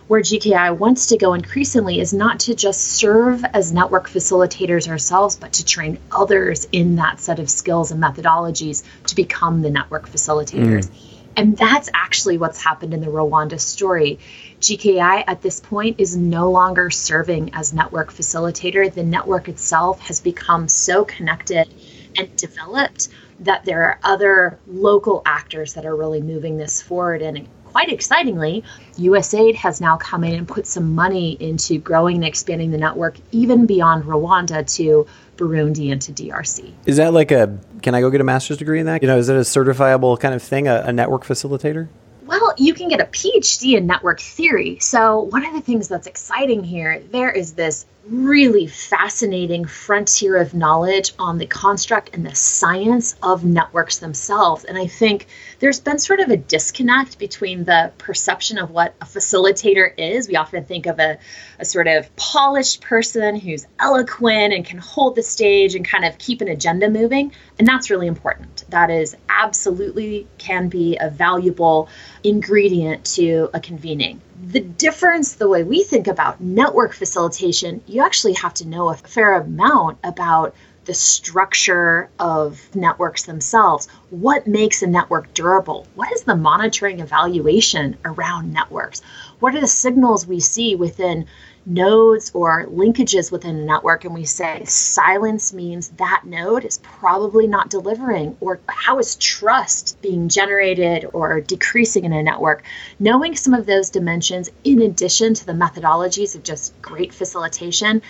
where 0.08 0.20
GKI 0.20 0.78
wants 0.78 1.06
to 1.06 1.16
go 1.16 1.34
increasingly 1.34 2.00
is 2.00 2.12
not 2.12 2.40
to 2.40 2.54
just 2.54 2.80
serve 2.80 3.44
as 3.52 3.72
network 3.72 4.08
facilitators 4.08 4.88
ourselves, 4.88 5.36
but 5.36 5.52
to 5.54 5.64
train 5.64 5.98
others 6.12 6.66
in 6.70 6.96
that 6.96 7.18
set 7.18 7.40
of 7.40 7.50
skills 7.50 7.90
and 7.90 8.02
methodologies 8.02 8.84
to 9.06 9.16
become 9.16 9.62
the 9.62 9.70
network 9.70 10.08
facilitators. 10.08 10.86
Mm. 10.86 11.16
And 11.38 11.56
that's 11.56 11.90
actually 11.92 12.38
what's 12.38 12.62
happened 12.62 12.94
in 12.94 13.00
the 13.00 13.08
Rwanda 13.08 13.60
story. 13.60 14.18
GKI 14.60 15.24
at 15.26 15.42
this 15.42 15.60
point 15.60 16.00
is 16.00 16.16
no 16.16 16.50
longer 16.50 16.90
serving 16.90 17.50
as 17.52 17.74
network 17.74 18.12
facilitator. 18.12 18.92
The 18.92 19.02
network 19.02 19.48
itself 19.48 20.00
has 20.00 20.20
become 20.20 20.66
so 20.68 21.04
connected 21.04 21.68
and 22.16 22.34
developed 22.36 23.08
that 23.40 23.66
there 23.66 23.82
are 23.82 23.98
other 24.02 24.58
local 24.66 25.20
actors 25.26 25.74
that 25.74 25.84
are 25.84 25.94
really 25.94 26.22
moving 26.22 26.56
this 26.56 26.80
forward 26.80 27.20
and 27.20 27.46
quite 27.76 27.92
excitingly, 27.92 28.64
USAID 28.98 29.54
has 29.56 29.82
now 29.82 29.98
come 29.98 30.24
in 30.24 30.32
and 30.34 30.48
put 30.48 30.66
some 30.66 30.94
money 30.94 31.36
into 31.38 31.78
growing 31.78 32.16
and 32.16 32.24
expanding 32.24 32.70
the 32.70 32.78
network 32.78 33.16
even 33.32 33.66
beyond 33.66 34.04
Rwanda 34.04 34.66
to 34.76 35.06
Burundi 35.36 35.92
and 35.92 36.00
to 36.00 36.10
DRC. 36.10 36.72
Is 36.86 36.96
that 36.96 37.12
like 37.12 37.30
a, 37.32 37.58
can 37.82 37.94
I 37.94 38.00
go 38.00 38.08
get 38.08 38.22
a 38.22 38.24
master's 38.24 38.56
degree 38.56 38.80
in 38.80 38.86
that? 38.86 39.02
You 39.02 39.08
know, 39.08 39.18
is 39.18 39.28
it 39.28 39.36
a 39.36 39.40
certifiable 39.40 40.18
kind 40.18 40.34
of 40.34 40.42
thing, 40.42 40.68
a, 40.68 40.84
a 40.86 40.92
network 40.94 41.24
facilitator? 41.26 41.88
Well, 42.24 42.54
you 42.56 42.72
can 42.72 42.88
get 42.88 43.02
a 43.02 43.04
PhD 43.04 43.76
in 43.76 43.86
network 43.86 44.20
theory. 44.20 44.78
So, 44.80 45.24
one 45.24 45.44
of 45.44 45.52
the 45.52 45.60
things 45.60 45.86
that's 45.86 46.06
exciting 46.06 46.64
here, 46.64 47.02
there 47.12 47.30
is 47.30 47.52
this 47.52 47.84
really 48.08 48.66
fascinating 48.66 49.64
frontier 49.64 50.36
of 50.36 50.54
knowledge 50.54 51.12
on 51.18 51.38
the 51.38 51.46
construct 51.46 52.14
and 52.14 52.24
the 52.24 52.34
science 52.34 53.16
of 53.22 53.44
networks 53.44 53.98
themselves. 53.98 54.64
And 54.64 54.78
I 54.78 54.86
think 54.86 55.26
there's 55.58 55.80
been 55.80 55.98
sort 55.98 56.20
of 56.20 56.30
a 56.30 56.36
disconnect 56.36 57.18
between 57.18 57.64
the 57.64 57.92
perception 57.98 58.58
of 58.58 58.70
what 58.70 58.94
a 59.00 59.04
facilitator 59.04 59.92
is. 59.98 60.28
We 60.28 60.36
often 60.36 60.64
think 60.64 60.86
of 60.86 61.00
a, 61.00 61.18
a 61.58 61.64
sort 61.64 61.88
of 61.88 62.14
polished 62.14 62.80
person 62.80 63.34
who's 63.36 63.66
eloquent 63.80 64.54
and 64.54 64.64
can 64.64 64.78
hold 64.78 65.16
the 65.16 65.22
stage 65.22 65.74
and 65.74 65.84
kind 65.84 66.04
of 66.04 66.16
keep 66.18 66.40
an 66.40 66.48
agenda 66.48 66.88
moving. 66.88 67.32
And 67.58 67.66
that's 67.66 67.90
really 67.90 68.06
important. 68.06 68.64
That 68.68 68.90
is 68.90 69.16
absolutely 69.28 70.28
can 70.38 70.68
be 70.68 70.96
a 71.00 71.10
valuable 71.10 71.88
ingredient 72.22 73.04
to 73.16 73.50
a 73.52 73.58
convening 73.58 74.20
The 74.44 74.60
difference, 74.60 75.34
the 75.34 75.48
way 75.48 75.62
we 75.62 75.82
think 75.82 76.06
about 76.06 76.40
network 76.40 76.94
facilitation, 76.94 77.80
you 77.86 78.02
actually 78.02 78.34
have 78.34 78.54
to 78.54 78.68
know 78.68 78.90
a 78.90 78.94
fair 78.94 79.34
amount 79.34 79.98
about 80.04 80.54
the 80.84 80.94
structure 80.94 82.08
of 82.18 82.74
networks 82.74 83.24
themselves. 83.24 83.88
What 84.10 84.46
makes 84.46 84.82
a 84.82 84.86
network 84.86 85.34
durable? 85.34 85.86
What 85.94 86.12
is 86.12 86.22
the 86.22 86.36
monitoring 86.36 87.00
evaluation 87.00 87.96
around 88.04 88.52
networks? 88.52 89.02
What 89.40 89.54
are 89.54 89.60
the 89.60 89.66
signals 89.66 90.26
we 90.26 90.40
see 90.40 90.76
within 90.76 91.26
nodes 91.66 92.30
or 92.32 92.66
linkages 92.66 93.32
within 93.32 93.56
a 93.56 93.64
network 93.64 94.04
and 94.04 94.14
we 94.14 94.24
say 94.24 94.64
silence 94.64 95.52
means 95.52 95.88
that 95.90 96.22
node 96.24 96.64
is 96.64 96.78
probably 96.78 97.48
not 97.48 97.68
delivering 97.68 98.36
or 98.40 98.60
how 98.68 99.00
is 99.00 99.16
trust 99.16 100.00
being 100.00 100.28
generated 100.28 101.04
or 101.12 101.40
decreasing 101.40 102.04
in 102.04 102.12
a 102.12 102.22
network 102.22 102.62
knowing 103.00 103.34
some 103.34 103.52
of 103.52 103.66
those 103.66 103.90
dimensions 103.90 104.48
in 104.62 104.80
addition 104.80 105.34
to 105.34 105.44
the 105.44 105.52
methodologies 105.52 106.36
of 106.36 106.42
just 106.44 106.80
great 106.80 107.12
facilitation 107.12 108.00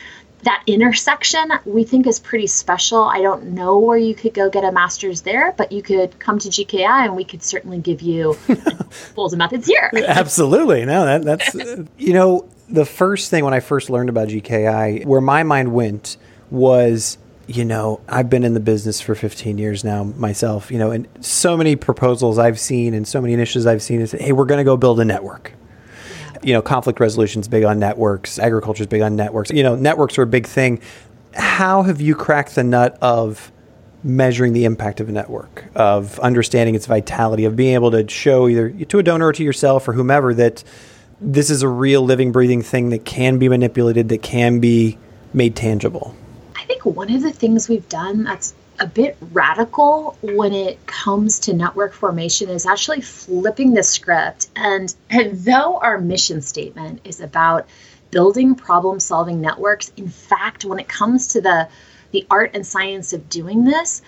that 0.43 0.63
intersection 0.67 1.51
we 1.65 1.83
think 1.83 2.07
is 2.07 2.21
pretty 2.21 2.47
special. 2.47 3.03
I 3.03 3.23
don't 3.23 3.55
know 3.55 3.79
where 3.79 3.97
you 3.97 4.15
could 4.15 4.35
go 4.35 4.51
get 4.51 4.65
a 4.65 4.71
master's 4.71 5.23
there, 5.23 5.53
but 5.57 5.73
you 5.73 5.83
could 5.83 6.19
come 6.19 6.39
to 6.39 6.49
GKI 6.49 7.07
and 7.07 7.17
we 7.17 7.25
could 7.25 7.43
certainly 7.43 7.79
give 7.79 8.03
you 8.03 8.37
tools 9.15 9.33
and 9.33 9.39
methods 9.39 9.67
here. 9.67 9.91
Absolutely. 9.95 10.85
No, 10.85 11.05
that, 11.07 11.23
that's, 11.25 11.55
you 11.99 12.13
know, 12.13 12.49
the 12.69 12.85
first 12.85 13.31
thing 13.31 13.45
when 13.45 13.55
I 13.55 13.61
first 13.61 13.91
learned 13.91 14.09
about 14.09 14.29
GKI, 14.29 15.05
where 15.07 15.21
my 15.21 15.43
mind 15.43 15.73
went 15.73 16.17
was, 16.51 17.19
you 17.47 17.65
know, 17.65 18.01
I've 18.09 18.29
been 18.29 18.45
in 18.45 18.55
the 18.55 18.61
business 18.61 19.01
for 19.01 19.15
15 19.15 19.59
years 19.59 19.85
now 19.85 20.05
myself, 20.05 20.71
you 20.71 20.79
know, 20.79 20.91
and 20.91 21.07
so 21.21 21.57
many 21.57 21.77
proposals 21.77 22.39
I've 22.39 22.59
seen 22.59 22.95
and 22.95 23.07
so 23.07 23.21
many 23.21 23.35
initiatives 23.35 23.67
I've 23.67 23.83
seen 23.83 24.01
is, 24.01 24.13
hey, 24.13 24.33
we're 24.33 24.47
going 24.47 24.59
to 24.59 24.65
go 24.65 24.77
build 24.77 25.01
a 25.01 25.05
network 25.05 25.53
you 26.43 26.53
know, 26.53 26.63
conflict 26.63 27.01
resolution 27.01 27.41
is 27.41 27.49
big 27.49 27.65
on 27.65 27.79
networks, 27.79 28.39
agriculture 28.39 28.83
is 28.83 28.87
big 28.87 29.03
on 29.03 29.17
networks. 29.17 29.51
You 29.51 29.63
know, 29.63 29.75
networks 29.75 30.19
are 30.19 30.23
a 30.23 30.27
big 30.27 30.47
thing. 30.47 30.81
How 31.35 31.83
have 31.83 32.01
you 32.01 32.15
cracked 32.15 32.55
the 32.55 32.65
nut 32.65 32.97
of 33.01 33.53
measuring 34.03 34.53
the 34.53 34.65
impact 34.65 35.01
of 35.01 35.09
a 35.09 35.13
network, 35.13 35.65
of 35.75 36.19
understanding 36.21 36.75
its 36.75 36.87
vitality, 36.87 37.45
of 37.45 37.57
being 37.57 37.75
able 37.75 37.91
to 37.91 38.09
show 38.09 38.49
either 38.49 38.71
to 38.71 38.99
a 38.99 39.03
donor 39.03 39.27
or 39.27 39.33
to 39.33 39.43
yourself 39.43 39.89
or 39.89 39.93
whomever 39.93 40.33
that 40.35 40.63
this 41.21 41.51
is 41.51 41.63
a 41.63 41.69
real 41.69 42.03
living, 42.03 42.33
breathing 42.33 42.63
thing 42.63 42.91
that 42.91 43.05
can 43.05 43.39
be 43.39 43.49
manipulated, 43.49 44.09
that 44.11 44.23
can 44.23 44.61
be 44.61 44.99
made 45.33 45.57
tangible? 45.57 46.15
I 46.55 46.65
think 46.65 46.85
one 46.85 47.13
of 47.13 47.23
the 47.23 47.33
things 47.33 47.69
we've 47.69 47.89
done 47.89 48.25
that's 48.25 48.55
a 48.79 48.87
bit 48.87 49.17
radical 49.33 50.19
when 50.21 50.53
it 50.53 50.87
comes 50.87 51.39
to 51.41 51.55
network 51.55 51.95
formation 51.95 52.51
is 52.51 52.67
actually 52.67 53.01
flipping 53.01 53.73
the 53.73 53.83
script. 53.83 54.49
And, 54.55 54.95
and 55.09 55.39
though 55.39 55.79
our 55.79 55.99
mission 55.99 56.43
statement 56.43 57.01
is 57.05 57.21
about 57.21 57.67
building 58.11 58.55
problem 58.55 59.01
solving 59.01 59.41
networks, 59.41 59.91
in 59.97 60.09
fact, 60.09 60.65
when 60.65 60.79
it 60.79 60.89
comes 60.89 61.29
to 61.29 61.41
the, 61.41 61.69
the 62.11 62.27
art 62.31 62.51
and 62.55 62.67
science 62.67 63.13
of 63.15 63.31
doing 63.31 63.65
this, 63.65 64.03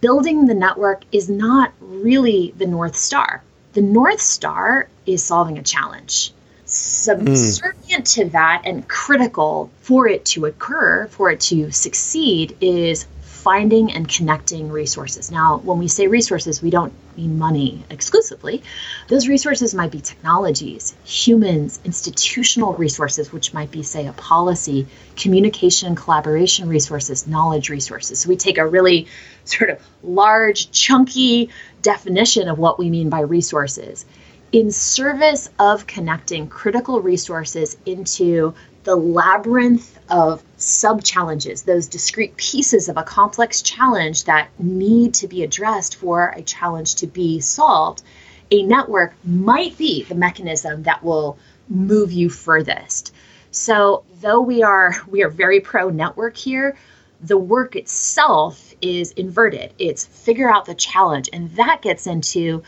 building 0.00 0.46
the 0.46 0.54
network 0.54 1.02
is 1.10 1.28
not 1.28 1.72
really 1.80 2.54
the 2.56 2.66
North 2.66 2.96
Star. 2.96 3.42
The 3.72 3.82
North 3.82 4.20
Star 4.20 4.88
is 5.04 5.24
solving 5.24 5.58
a 5.58 5.62
challenge. 5.62 6.32
Subservient 6.74 8.04
mm. 8.04 8.14
to 8.14 8.24
that 8.30 8.62
and 8.64 8.86
critical 8.88 9.70
for 9.80 10.08
it 10.08 10.24
to 10.26 10.46
occur, 10.46 11.06
for 11.06 11.30
it 11.30 11.40
to 11.42 11.70
succeed, 11.70 12.56
is 12.60 13.06
finding 13.20 13.92
and 13.92 14.08
connecting 14.08 14.70
resources. 14.70 15.30
Now, 15.30 15.58
when 15.58 15.78
we 15.78 15.86
say 15.86 16.08
resources, 16.08 16.62
we 16.62 16.70
don't 16.70 16.92
mean 17.16 17.38
money 17.38 17.84
exclusively. 17.90 18.62
Those 19.06 19.28
resources 19.28 19.74
might 19.74 19.92
be 19.92 20.00
technologies, 20.00 20.96
humans, 21.04 21.78
institutional 21.84 22.72
resources, 22.72 23.32
which 23.32 23.54
might 23.54 23.70
be, 23.70 23.82
say, 23.82 24.06
a 24.06 24.12
policy, 24.14 24.86
communication, 25.14 25.94
collaboration 25.94 26.68
resources, 26.68 27.26
knowledge 27.26 27.68
resources. 27.68 28.20
So 28.20 28.30
we 28.30 28.36
take 28.36 28.58
a 28.58 28.66
really 28.66 29.06
sort 29.44 29.70
of 29.70 29.80
large, 30.02 30.72
chunky 30.72 31.50
definition 31.82 32.48
of 32.48 32.58
what 32.58 32.78
we 32.78 32.90
mean 32.90 33.10
by 33.10 33.20
resources 33.20 34.06
in 34.54 34.70
service 34.70 35.50
of 35.58 35.84
connecting 35.84 36.46
critical 36.46 37.02
resources 37.02 37.76
into 37.86 38.54
the 38.84 38.94
labyrinth 38.94 39.98
of 40.08 40.44
sub 40.58 41.02
challenges, 41.02 41.62
those 41.62 41.88
discrete 41.88 42.36
pieces 42.36 42.88
of 42.88 42.96
a 42.96 43.02
complex 43.02 43.62
challenge 43.62 44.22
that 44.24 44.48
need 44.60 45.12
to 45.12 45.26
be 45.26 45.42
addressed 45.42 45.96
for 45.96 46.32
a 46.36 46.42
challenge 46.42 46.94
to 46.94 47.08
be 47.08 47.40
solved, 47.40 48.04
a 48.52 48.62
network 48.62 49.12
might 49.24 49.76
be 49.76 50.04
the 50.04 50.14
mechanism 50.14 50.84
that 50.84 51.02
will 51.02 51.36
move 51.68 52.12
you 52.12 52.30
furthest. 52.30 53.12
So, 53.50 54.04
though 54.20 54.40
we 54.40 54.62
are 54.62 54.94
we 55.08 55.24
are 55.24 55.30
very 55.30 55.58
pro 55.58 55.90
network 55.90 56.36
here, 56.36 56.76
the 57.20 57.38
work 57.38 57.74
itself 57.74 58.72
is 58.80 59.10
inverted. 59.12 59.74
It's 59.80 60.06
figure 60.06 60.48
out 60.48 60.66
the 60.66 60.76
challenge 60.76 61.28
and 61.32 61.50
that 61.56 61.82
gets 61.82 62.06
into 62.06 62.62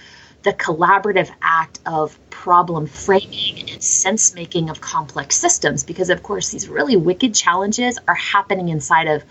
the 0.47 0.53
collaborative 0.53 1.29
act 1.43 1.81
of 1.87 2.17
problem 2.31 2.87
framing 2.87 3.69
and 3.69 3.83
sense 3.83 4.33
making 4.33 4.71
of 4.71 4.81
complex 4.81 5.37
systems 5.37 5.83
because 5.83 6.09
of 6.09 6.23
course 6.23 6.50
these 6.50 6.69
really 6.69 6.97
wicked 6.97 7.35
challenges 7.35 7.99
are 8.07 8.15
happening 8.15 8.69
inside 8.69 9.09
of 9.09 9.25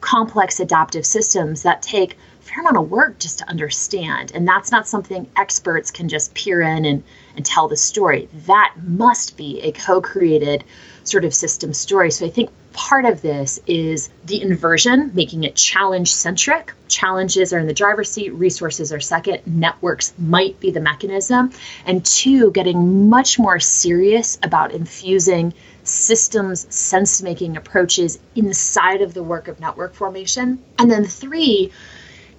complex 0.00 0.60
adaptive 0.60 1.04
systems 1.04 1.64
that 1.64 1.82
take 1.82 2.14
a 2.14 2.42
fair 2.42 2.60
amount 2.60 2.78
of 2.78 2.90
work 2.90 3.18
just 3.18 3.40
to 3.40 3.48
understand. 3.50 4.32
And 4.34 4.48
that's 4.48 4.72
not 4.72 4.88
something 4.88 5.28
experts 5.36 5.90
can 5.90 6.08
just 6.08 6.32
peer 6.32 6.62
in 6.62 6.86
and, 6.86 7.02
and 7.36 7.44
tell 7.44 7.68
the 7.68 7.76
story. 7.76 8.30
That 8.46 8.72
must 8.82 9.36
be 9.36 9.60
a 9.60 9.72
co-created 9.72 10.64
sort 11.04 11.26
of 11.26 11.34
system 11.34 11.74
story. 11.74 12.10
So 12.10 12.24
i 12.24 12.30
think 12.30 12.48
part 12.72 13.04
of 13.04 13.22
this 13.22 13.60
is 13.66 14.10
the 14.24 14.42
inversion, 14.42 15.10
making 15.14 15.44
it 15.44 15.54
challenge 15.54 16.12
centric. 16.12 16.72
Challenges 16.88 17.52
are 17.52 17.58
in 17.58 17.66
the 17.66 17.74
driver's 17.74 18.10
seat, 18.10 18.30
resources 18.30 18.92
are 18.92 19.00
second, 19.00 19.42
networks 19.46 20.12
might 20.18 20.58
be 20.60 20.70
the 20.70 20.80
mechanism. 20.80 21.52
And 21.86 22.04
two, 22.04 22.50
getting 22.52 23.08
much 23.08 23.38
more 23.38 23.60
serious 23.60 24.38
about 24.42 24.72
infusing 24.72 25.54
systems 25.84 26.66
sense 26.74 27.22
making 27.22 27.56
approaches 27.56 28.18
inside 28.34 29.02
of 29.02 29.14
the 29.14 29.22
work 29.22 29.48
of 29.48 29.60
network 29.60 29.94
formation. 29.94 30.62
And 30.78 30.90
then 30.90 31.04
three, 31.04 31.72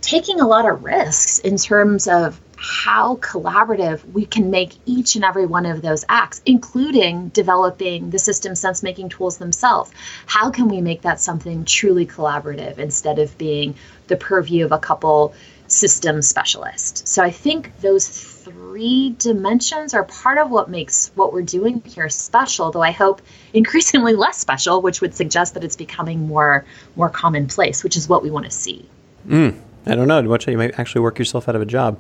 taking 0.04 0.42
a 0.42 0.48
lot 0.48 0.70
of 0.70 0.84
risks 0.84 1.40
in 1.40 1.56
terms 1.56 2.08
of 2.08 2.40
how 2.58 3.16
collaborative 3.18 4.04
we 4.12 4.26
can 4.26 4.50
make 4.50 4.74
each 4.86 5.16
and 5.16 5.26
every 5.26 5.46
one 5.46 5.66
of 5.66 5.82
those 5.82 6.06
acts, 6.08 6.42
including 6.46 7.30
developing 7.30 8.10
the 8.10 8.20
system 8.20 8.54
sense 8.54 8.84
making 8.84 9.10
tools 9.10 9.38
themselves. 9.38 9.92
How 10.26 10.50
can 10.50 10.68
we 10.68 10.82
make 10.82 11.02
that 11.02 11.20
something 11.20 11.66
truly 11.66 12.06
collaborative 12.06 12.78
instead 12.78 13.20
of 13.20 13.38
being 13.38 13.76
the 14.08 14.16
purview 14.16 14.66
of 14.66 14.72
a 14.72 14.78
couple 14.78 15.34
system 15.68 16.22
specialists? 16.22 17.10
So 17.10 17.24
I 17.24 17.32
think 17.32 17.80
those 17.80 18.08
three 18.08 19.16
dimensions 19.18 19.94
are 19.94 20.04
part 20.04 20.38
of 20.38 20.52
what 20.52 20.70
makes 20.70 21.12
what 21.16 21.34
we're 21.34 21.42
doing 21.42 21.82
here 21.86 22.10
special, 22.10 22.72
though 22.72 22.82
I 22.82 22.92
hope 22.92 23.22
increasingly 23.54 24.16
less 24.26 24.38
special, 24.38 24.82
which 24.82 25.02
would 25.02 25.16
suggest 25.16 25.54
that 25.54 25.64
it's 25.64 25.78
becoming 25.78 26.28
more 26.28 26.66
more 26.96 27.10
commonplace, 27.10 27.84
which 27.84 27.98
is 27.98 28.08
what 28.08 28.22
we 28.22 28.30
want 28.30 28.46
to 28.46 28.52
see. 28.52 28.88
Mm. 29.28 29.60
I 29.86 29.96
don't 29.96 30.08
know. 30.08 30.22
Watch 30.24 30.46
how 30.46 30.52
you 30.52 30.58
might 30.58 30.80
actually 30.80 31.02
work 31.02 31.20
yourself 31.20 31.50
out 31.50 31.56
of 31.56 31.62
a 31.62 31.66
job, 31.66 32.00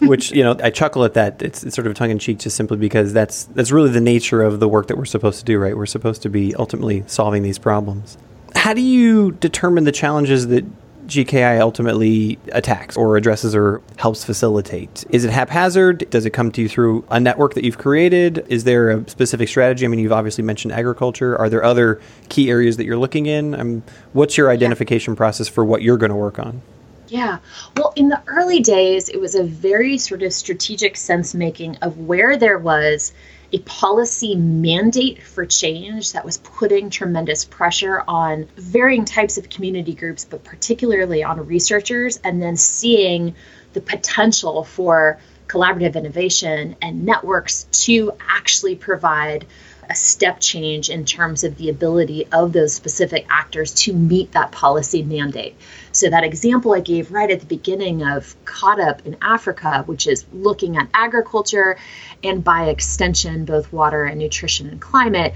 which 0.00 0.32
you 0.32 0.42
know 0.42 0.56
I 0.62 0.70
chuckle 0.70 1.04
at 1.04 1.14
that. 1.14 1.40
It's, 1.42 1.62
it's 1.62 1.76
sort 1.76 1.86
of 1.86 1.94
tongue 1.94 2.10
in 2.10 2.18
cheek, 2.18 2.38
just 2.38 2.56
simply 2.56 2.76
because 2.76 3.12
that's 3.12 3.44
that's 3.44 3.70
really 3.70 3.90
the 3.90 4.00
nature 4.00 4.42
of 4.42 4.60
the 4.60 4.68
work 4.68 4.88
that 4.88 4.96
we're 4.96 5.04
supposed 5.04 5.38
to 5.38 5.44
do, 5.44 5.58
right? 5.58 5.76
We're 5.76 5.86
supposed 5.86 6.22
to 6.22 6.28
be 6.28 6.54
ultimately 6.56 7.04
solving 7.06 7.42
these 7.42 7.58
problems. 7.58 8.18
How 8.56 8.74
do 8.74 8.80
you 8.80 9.32
determine 9.32 9.84
the 9.84 9.92
challenges 9.92 10.48
that 10.48 10.64
GKI 11.10 11.60
ultimately 11.60 12.38
attacks 12.52 12.96
or 12.96 13.16
addresses 13.16 13.54
or 13.54 13.82
helps 13.96 14.24
facilitate? 14.24 15.04
Is 15.10 15.24
it 15.24 15.30
haphazard? 15.30 16.08
Does 16.10 16.24
it 16.24 16.30
come 16.30 16.52
to 16.52 16.62
you 16.62 16.68
through 16.68 17.04
a 17.10 17.18
network 17.18 17.54
that 17.54 17.64
you've 17.64 17.78
created? 17.78 18.44
Is 18.48 18.64
there 18.64 18.90
a 18.90 19.08
specific 19.08 19.48
strategy? 19.48 19.84
I 19.84 19.88
mean, 19.88 20.00
you've 20.00 20.12
obviously 20.12 20.44
mentioned 20.44 20.72
agriculture. 20.72 21.36
Are 21.36 21.48
there 21.48 21.64
other 21.64 22.00
key 22.28 22.50
areas 22.50 22.76
that 22.76 22.84
you're 22.84 22.98
looking 22.98 23.26
in? 23.26 23.54
Um, 23.54 23.82
what's 24.12 24.36
your 24.36 24.50
identification 24.50 25.16
process 25.16 25.48
for 25.48 25.64
what 25.64 25.82
you're 25.82 25.98
going 25.98 26.10
to 26.10 26.16
work 26.16 26.38
on? 26.38 26.62
Yeah. 27.10 27.38
Well, 27.76 27.92
in 27.96 28.08
the 28.08 28.22
early 28.28 28.60
days, 28.60 29.08
it 29.08 29.20
was 29.20 29.34
a 29.34 29.42
very 29.42 29.98
sort 29.98 30.22
of 30.22 30.32
strategic 30.32 30.96
sense 30.96 31.34
making 31.34 31.76
of 31.78 31.98
where 31.98 32.36
there 32.36 32.58
was 32.58 33.12
a 33.52 33.58
policy 33.58 34.36
mandate 34.36 35.20
for 35.20 35.44
change 35.44 36.12
that 36.12 36.24
was 36.24 36.38
putting 36.38 36.88
tremendous 36.88 37.44
pressure 37.44 38.04
on 38.06 38.46
varying 38.56 39.04
types 39.04 39.38
of 39.38 39.50
community 39.50 39.92
groups, 39.92 40.24
but 40.24 40.44
particularly 40.44 41.24
on 41.24 41.44
researchers, 41.46 42.20
and 42.22 42.40
then 42.40 42.56
seeing 42.56 43.34
the 43.72 43.80
potential 43.80 44.62
for 44.62 45.18
collaborative 45.48 45.96
innovation 45.96 46.76
and 46.80 47.04
networks 47.04 47.64
to 47.72 48.12
actually 48.20 48.76
provide 48.76 49.44
a 49.88 49.94
step 49.96 50.38
change 50.38 50.88
in 50.88 51.04
terms 51.04 51.42
of 51.42 51.56
the 51.56 51.70
ability 51.70 52.28
of 52.30 52.52
those 52.52 52.72
specific 52.72 53.26
actors 53.28 53.74
to 53.74 53.92
meet 53.92 54.30
that 54.30 54.52
policy 54.52 55.02
mandate. 55.02 55.56
So, 55.92 56.08
that 56.10 56.24
example 56.24 56.72
I 56.72 56.80
gave 56.80 57.10
right 57.10 57.30
at 57.30 57.40
the 57.40 57.46
beginning 57.46 58.02
of 58.02 58.36
CAADP 58.44 59.06
in 59.06 59.16
Africa, 59.20 59.82
which 59.86 60.06
is 60.06 60.24
looking 60.32 60.76
at 60.76 60.88
agriculture 60.94 61.76
and 62.22 62.44
by 62.44 62.68
extension, 62.68 63.44
both 63.44 63.72
water 63.72 64.04
and 64.04 64.18
nutrition 64.18 64.68
and 64.68 64.80
climate, 64.80 65.34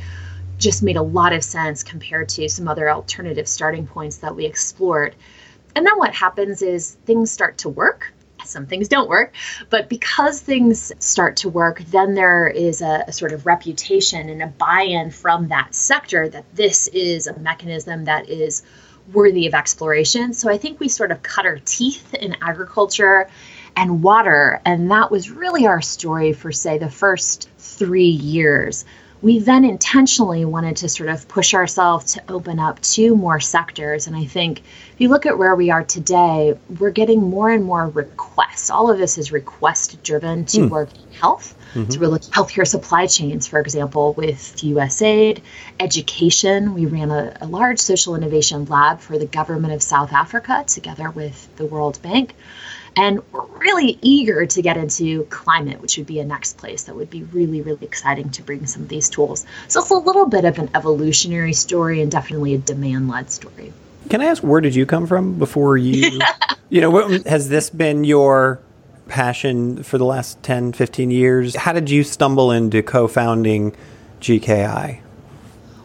just 0.59 0.83
made 0.83 0.97
a 0.97 1.03
lot 1.03 1.33
of 1.33 1.43
sense 1.43 1.83
compared 1.83 2.29
to 2.31 2.49
some 2.49 2.69
other 2.69 2.89
alternative 2.91 3.49
starting 3.49 3.87
points 3.87 4.19
that 4.19 4.37
we 4.37 4.47
explored. 4.47 5.15
And 5.75 5.85
then 5.85 5.99
what 5.99 6.15
happens 6.15 6.63
is 6.63 6.97
things 7.05 7.33
start 7.33 7.59
to 7.59 7.69
work 7.69 8.13
some 8.47 8.67
things 8.67 8.89
don't 8.89 9.09
work. 9.09 9.35
But 9.71 9.89
because 9.89 10.41
things 10.41 10.93
start 10.99 11.37
to 11.39 11.49
work, 11.49 11.81
then 11.87 12.15
there 12.15 12.47
is 12.47 12.83
a, 12.83 13.05
a 13.07 13.13
sort 13.13 13.33
of 13.33 13.47
reputation 13.47 14.29
and 14.29 14.43
a 14.43 14.47
buy 14.47 14.83
in 14.83 15.11
from 15.11 15.49
that 15.49 15.75
sector 15.75 16.29
that 16.29 16.45
this 16.55 16.89
is 16.89 17.27
a 17.27 17.39
mechanism 17.39 18.05
that 18.05 18.29
is 18.29 18.63
worthy 19.13 19.47
of 19.47 19.55
exploration. 19.55 20.33
So 20.33 20.51
I 20.51 20.59
think 20.59 20.81
we 20.81 20.89
sort 20.89 21.11
of 21.11 21.23
cut 21.23 21.47
our 21.47 21.59
teeth 21.59 22.15
in 22.15 22.37
agriculture 22.41 23.29
and 23.77 24.03
water. 24.03 24.61
And 24.65 24.91
that 24.91 25.11
was 25.11 25.31
really 25.31 25.67
our 25.67 25.83
story 25.83 26.33
for, 26.33 26.53
say, 26.53 26.79
the 26.79 26.91
first 26.91 27.49
three 27.59 28.09
years 28.09 28.85
we 29.25 29.39
then 29.39 29.65
intentionally 29.65 30.45
wanted 30.45 30.77
to 30.77 30.87
sort 30.87 31.09
of 31.09 31.27
push 31.29 31.55
ourselves 31.55 32.13
to 32.13 32.23
open 32.29 32.59
up 32.59 32.79
to 32.83 33.17
more 33.17 33.41
sectors. 33.41 34.07
And 34.07 34.15
I 34.15 34.27
think 34.27 34.59
if 34.59 34.97
you 34.99 35.09
look 35.09 35.25
at 35.25 35.39
where 35.39 35.55
we 35.55 35.71
are 35.71 35.83
today, 35.83 36.59
we're 36.79 36.91
getting 36.91 37.23
more 37.23 37.49
and 37.49 37.65
more 37.65 37.89
requests. 37.89 38.69
All 38.69 38.91
of 38.91 38.99
this 38.99 39.17
is 39.17 39.33
request 39.33 40.03
driven 40.03 40.45
to 40.45 40.59
mm. 40.59 40.69
work 40.69 40.91
in 40.95 41.13
health. 41.15 41.57
Mm-hmm. 41.73 41.91
So 41.91 42.01
we're 42.01 42.09
looking 42.09 42.29
at 42.29 42.35
healthcare 42.35 42.67
supply 42.67 43.07
chains, 43.07 43.47
for 43.47 43.61
example, 43.61 44.13
with 44.13 44.57
USAID, 44.59 45.41
education. 45.81 46.75
We 46.75 46.85
ran 46.85 47.11
a, 47.11 47.35
a 47.41 47.47
large 47.47 47.79
social 47.79 48.17
innovation 48.17 48.67
lab 48.67 49.01
for 49.01 49.17
the 49.17 49.25
government 49.25 49.73
of 49.73 49.83
South 49.83 50.13
Africa 50.13 50.65
together 50.67 51.11
with 51.11 51.49
the 51.57 51.65
World 51.65 51.99
Bank. 52.03 52.35
And 52.97 53.21
we're 53.33 53.45
really 53.59 53.99
eager 54.03 54.47
to 54.47 54.63
get 54.63 54.77
into 54.77 55.25
climate, 55.25 55.81
which 55.81 55.97
would 55.97 56.07
be 56.07 56.21
a 56.21 56.25
next 56.25 56.59
place 56.59 56.85
that 56.85 56.95
would 56.95 57.11
be 57.11 57.25
really, 57.25 57.61
really 57.61 57.85
exciting 57.85 58.31
to 58.31 58.43
bring 58.43 58.67
some 58.67 58.83
of 58.83 58.89
these 58.89 59.09
tools. 59.09 59.47
So 59.69 59.81
it's 59.81 59.91
a 59.91 59.97
little 59.97 60.27
bit 60.27 60.45
of 60.45 60.59
an 60.59 60.71
evolutionary 60.75 61.55
story 61.55 62.01
and 62.01 62.11
definitely 62.11 62.55
a 62.55 62.59
demand 62.59 63.09
led 63.09 63.31
story. 63.31 63.73
Can 64.11 64.21
I 64.21 64.27
ask, 64.27 64.43
where 64.43 64.61
did 64.61 64.75
you 64.75 64.87
come 64.87 65.07
from 65.07 65.39
before 65.39 65.77
you, 65.77 66.21
you 66.69 66.81
know, 66.81 66.91
what, 66.91 67.27
has 67.27 67.49
this 67.49 67.71
been 67.71 68.05
your 68.05 68.61
passion 69.09 69.83
for 69.83 69.99
the 69.99 70.05
last 70.05 70.43
10, 70.43 70.73
15 70.73 71.11
years? 71.11 71.57
How 71.57 71.73
did 71.73 71.91
you 71.91 72.05
stumble 72.05 72.51
into 72.51 72.83
co 72.83 73.09
founding 73.09 73.75
GKI? 74.21 75.01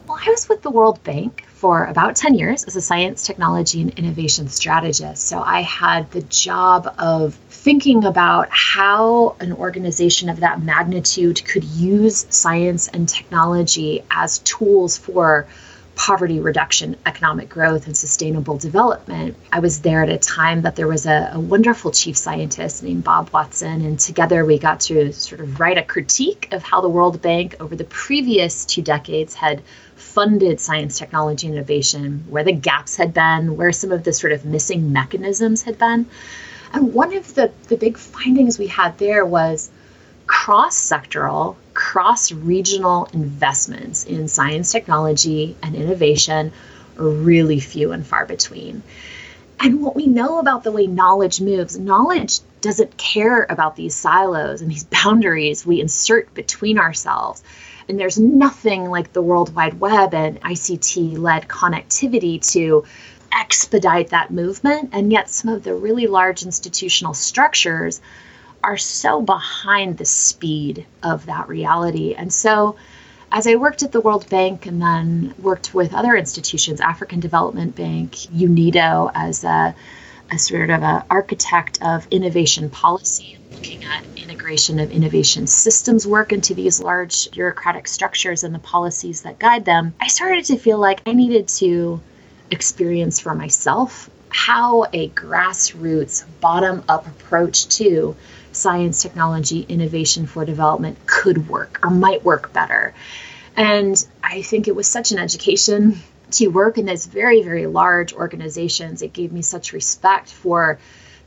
Well, 0.08 0.20
I 0.25 0.30
was 0.30 0.50
with 0.50 0.62
the 0.62 0.70
World 0.70 1.01
Bank 1.04 1.46
for 1.60 1.84
about 1.84 2.16
10 2.16 2.36
years 2.36 2.63
as 2.63 2.78
a 2.78 2.82
science, 2.82 3.28
technology, 3.28 3.82
and 3.82 4.00
innovation 4.00 4.48
strategist. 4.48 5.28
So 5.28 5.42
I 5.42 5.62
had 5.62 6.10
the 6.12 6.22
job 6.22 6.96
of 6.98 7.34
thinking 7.50 8.06
about 8.06 8.48
how 8.50 9.36
an 9.42 9.51
organization 9.51 10.30
of 10.30 10.39
that 10.39 10.63
magnitude 10.63 11.44
could 11.44 11.66
use 11.66 12.25
science 12.30 12.88
and 12.88 13.10
technology 13.10 14.06
as 14.10 14.39
tools 14.39 14.98
for 14.98 15.48
poverty 16.00 16.39
reduction, 16.39 16.96
economic 17.06 17.50
growth, 17.50 17.88
and 17.88 17.98
sustainable 17.98 18.58
development. 18.58 19.36
I 19.51 19.60
was 19.60 19.82
there 19.82 20.01
at 20.01 20.08
a 20.08 20.18
time 20.18 20.62
that 20.62 20.78
there 20.78 20.88
was 20.88 21.06
a, 21.06 21.32
a, 21.34 21.39
wonderful 21.42 21.92
chief 21.92 22.16
scientist 22.16 22.84
named 22.84 23.04
Bob 23.04 23.32
Watson, 23.34 23.82
and 23.82 24.00
together 24.00 24.46
we 24.46 24.60
got 24.60 24.80
to 24.82 25.12
sort 25.12 25.42
of 25.42 25.60
write 25.60 25.78
a 25.78 25.84
critique 25.84 26.48
of 26.54 26.63
how 26.63 26.80
the 26.80 26.88
World 26.88 27.22
Bank 27.22 27.58
over 27.60 27.75
the 27.75 27.84
previous 27.84 28.63
two 28.63 28.82
decades 28.82 29.34
had 29.34 29.62
funded 30.00 30.60
science, 30.60 30.98
technology, 30.98 31.48
and 31.48 31.56
innovation, 31.56 32.25
where 32.29 32.44
the 32.44 32.51
gaps 32.51 32.96
had 32.96 33.13
been, 33.13 33.58
where 33.58 33.72
some 33.72 33.91
of 33.91 34.03
the 34.03 34.13
sort 34.13 34.34
of 34.34 34.46
missing 34.46 34.91
mechanisms 34.91 35.63
had 35.63 35.77
been. 35.77 36.06
And 36.74 36.94
one 36.94 37.15
of 37.15 37.36
the, 37.36 37.51
the 37.68 37.77
big 37.77 37.98
findings 37.98 38.60
we 38.60 38.68
had 38.68 38.98
there 38.98 39.25
was 39.25 39.70
cross 40.27 40.79
sectoral, 40.79 41.56
cross 41.74 42.32
regional 42.32 43.08
investments 43.13 44.06
in 44.06 44.27
science, 44.27 44.72
technology, 44.72 45.56
and 45.63 45.75
innovation 45.75 46.51
are 47.00 47.10
really 47.10 47.60
few 47.60 47.91
and 47.91 48.06
far 48.06 48.25
between. 48.25 48.84
And 49.60 49.82
what 49.82 49.96
we 49.96 50.08
know 50.08 50.39
about 50.39 50.63
the 50.63 50.72
way 50.72 50.88
knowledge 50.88 51.41
moves, 51.41 51.77
knowledge 51.77 52.39
doesn't 52.62 52.98
care 52.98 53.45
about 53.50 53.76
these 53.76 53.95
silos 53.95 54.62
and 54.62 54.71
these 54.71 54.84
boundaries 55.04 55.65
we 55.65 55.82
insert 55.82 56.34
between 56.34 56.78
ourselves. 56.78 57.43
And 57.89 57.99
there's 57.99 58.19
nothing 58.19 58.86
like 58.86 59.13
the 59.13 59.21
World 59.21 59.54
Wide 59.56 59.80
Web 59.80 60.13
and 60.13 60.39
ICT 60.41 61.17
led 61.17 61.47
connectivity 61.47 62.39
to 62.54 62.86
expedite 63.34 64.10
that 64.10 64.30
movement. 64.30 64.91
And 64.93 65.12
yet, 65.12 65.28
some 65.28 65.49
of 65.49 65.63
the 65.63 65.73
really 65.73 66.06
large 66.06 66.43
institutional 66.43 67.15
structures 67.15 67.99
are 68.63 68.78
so 68.78 69.21
behind 69.21 69.97
the 69.97 70.06
speed 70.06 70.86
of 71.02 71.25
that 71.25 71.47
reality. 71.47 72.13
And 72.13 72.32
so, 72.32 72.75
as 73.32 73.47
I 73.47 73.56
worked 73.56 73.82
at 73.82 73.91
the 73.91 74.02
World 74.02 74.30
Bank 74.30 74.67
and 74.67 74.82
then 74.82 75.34
worked 75.39 75.73
with 75.73 75.93
other 75.93 76.15
institutions, 76.15 76.82
African 76.82 77.19
Development 77.19 77.75
Bank, 77.75 78.12
UNIDO, 78.12 79.12
as 79.15 79.43
a, 79.43 79.73
a 80.32 80.39
sort 80.39 80.70
of 80.70 80.84
an 80.84 81.04
architect 81.10 81.82
of 81.82 82.08
innovation 82.12 82.70
policy 82.70 83.39
looking 83.60 83.84
at 83.84 84.06
integration 84.15 84.80
of 84.80 84.89
innovation 84.92 85.46
systems 85.46 86.08
work 86.08 86.32
into 86.32 86.54
these 86.54 86.80
large 86.80 87.30
bureaucratic 87.32 87.88
structures 87.88 88.44
and 88.44 88.56
the 88.56 88.60
policies 88.60 89.24
that 89.24 89.38
guide 89.38 89.65
them, 89.65 89.94
I 90.00 90.08
started 90.08 90.46
to 90.46 90.58
feel 90.58 90.78
like 90.78 91.02
I 91.06 91.12
needed 91.12 91.50
to 91.60 92.00
experience 92.50 93.20
for 93.20 93.36
myself 93.36 94.10
how 94.30 94.86
a 94.94 95.10
grassroots, 95.10 96.24
bottom 96.39 96.84
up 96.88 97.06
approach 97.06 97.68
to 97.78 98.15
science, 98.54 99.02
technology, 99.02 99.65
innovation 99.68 100.26
for 100.26 100.46
development 100.46 100.98
could 101.06 101.50
work 101.50 101.80
or 101.84 101.89
might 101.89 102.24
work 102.24 102.54
better. 102.54 102.94
And 103.58 104.02
I 104.24 104.42
think 104.42 104.68
it 104.68 104.76
was 104.76 104.88
such 104.88 105.12
an 105.12 105.20
education 105.20 106.00
to 106.34 106.48
work 106.48 106.78
in 106.78 106.86
these 106.86 107.06
very, 107.06 107.42
very 107.42 107.68
large 107.68 108.13
organizations. 108.13 109.02
It 109.02 109.13
gave 109.13 109.32
me 109.32 109.42
such 109.42 109.74
respect 109.74 110.32
for 110.32 110.80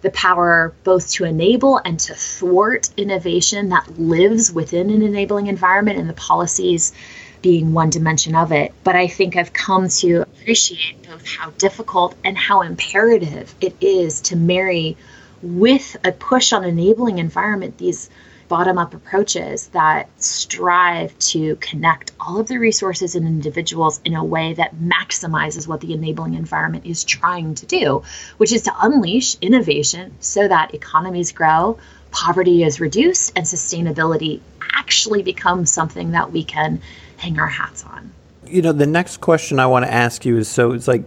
the 0.03 0.11
power 0.11 0.75
both 0.85 1.11
to 1.13 1.25
enable 1.25 1.79
and 1.79 1.99
to 2.01 2.15
thwart 2.15 2.91
innovation 2.97 3.69
that 3.69 3.99
lives 3.99 4.53
within 4.53 4.91
an 4.91 5.03
enabling 5.03 5.47
environment 5.47 5.99
and 5.99 6.09
the 6.09 6.15
policies 6.15 6.93
being 7.41 7.73
one 7.73 7.91
dimension 7.91 8.35
of 8.35 8.53
it. 8.53 8.73
But 8.85 8.97
I 8.97 9.09
think 9.09 9.37
I've 9.37 9.53
come 9.53 9.89
to 9.89 10.23
appreciate 10.23 11.09
both 11.09 11.27
how 11.27 11.51
difficult 11.51 12.15
and 12.25 12.37
how 12.37 12.63
imperative 12.63 13.55
it 13.61 13.77
is 13.81 14.21
to 14.23 14.37
marry 14.37 14.97
with 15.43 15.97
a 16.05 16.13
push 16.13 16.53
on 16.53 16.65
enabling 16.65 17.19
environment 17.19 17.79
these 17.79 18.11
bottom 18.53 18.77
up 18.77 18.93
approaches 18.93 19.69
that 19.69 20.11
strive 20.23 21.19
to 21.19 21.57
connect 21.57 22.13
all 22.21 22.39
of 22.39 22.49
the 22.49 22.59
resources 22.59 23.15
and 23.15 23.27
individuals 23.27 23.99
in 24.05 24.15
a 24.15 24.23
way 24.23 24.53
that 24.53 24.77
maximizes 24.77 25.67
what 25.67 25.81
the 25.81 25.95
enabling 25.95 26.35
environment 26.35 26.85
is 26.85 27.03
trying 27.03 27.55
to 27.55 27.65
do, 27.65 28.03
which 28.37 28.53
is 28.53 28.61
to 28.61 28.73
unleash 28.83 29.39
innovation 29.41 30.15
so 30.21 30.47
that 30.47 30.75
economies 30.75 31.33
grow, 31.33 31.79
poverty 32.11 32.63
is 32.63 32.79
reduced, 32.79 33.33
and 33.37 33.47
sustainability 33.47 34.43
actually 34.75 35.23
becomes 35.23 35.73
something 35.73 36.11
that 36.11 36.31
we 36.31 36.45
can 36.45 36.83
hang 37.17 37.39
our 37.39 37.47
hats 37.47 37.83
on. 37.87 38.13
You 38.47 38.61
know, 38.61 38.73
the 38.73 38.87
next 38.87 39.23
question 39.23 39.61
I 39.61 39.67
want 39.67 39.87
to 39.87 39.91
ask 39.91 40.27
you 40.27 40.37
is 40.37 40.47
so 40.47 40.73
it's 40.73 40.87
like 40.87 41.05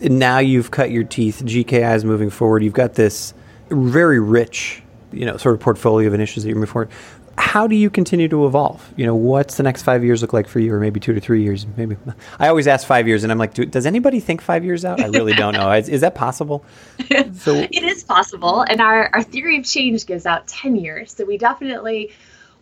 now 0.00 0.38
you've 0.38 0.70
cut 0.70 0.90
your 0.90 1.04
teeth, 1.04 1.42
GKI 1.44 1.94
is 1.94 2.06
moving 2.06 2.30
forward, 2.30 2.62
you've 2.62 2.72
got 2.72 2.94
this 2.94 3.34
very 3.68 4.18
rich 4.18 4.82
you 5.12 5.26
know 5.26 5.36
sort 5.36 5.54
of 5.54 5.60
portfolio 5.60 6.08
of 6.08 6.14
initiatives 6.14 6.44
that 6.44 6.48
you're 6.50 6.56
moving 6.56 6.72
forward. 6.72 6.90
How 7.36 7.68
do 7.68 7.76
you 7.76 7.88
continue 7.88 8.26
to 8.28 8.46
evolve? 8.46 8.92
You 8.96 9.06
know, 9.06 9.14
what's 9.14 9.56
the 9.58 9.62
next 9.62 9.82
five 9.82 10.02
years 10.02 10.22
look 10.22 10.32
like 10.32 10.48
for 10.48 10.58
you, 10.58 10.74
or 10.74 10.80
maybe 10.80 10.98
two 10.98 11.14
to 11.14 11.20
three 11.20 11.42
years? 11.42 11.66
Maybe 11.76 11.96
I 12.38 12.48
always 12.48 12.66
ask 12.66 12.86
five 12.86 13.06
years, 13.06 13.22
and 13.22 13.30
I'm 13.30 13.38
like, 13.38 13.54
do, 13.54 13.64
does 13.64 13.86
anybody 13.86 14.18
think 14.18 14.40
five 14.40 14.64
years 14.64 14.84
out? 14.84 15.00
I 15.00 15.06
really 15.06 15.34
don't 15.34 15.54
know. 15.54 15.70
Is, 15.78 15.88
is 15.88 16.00
that 16.00 16.14
possible? 16.14 16.64
So 17.34 17.54
it 17.54 17.84
is 17.84 18.02
possible, 18.02 18.62
and 18.62 18.80
our 18.80 19.10
our 19.12 19.22
theory 19.22 19.58
of 19.58 19.64
change 19.64 20.06
gives 20.06 20.26
out 20.26 20.46
ten 20.46 20.76
years. 20.76 21.12
So 21.12 21.24
we 21.24 21.38
definitely 21.38 22.10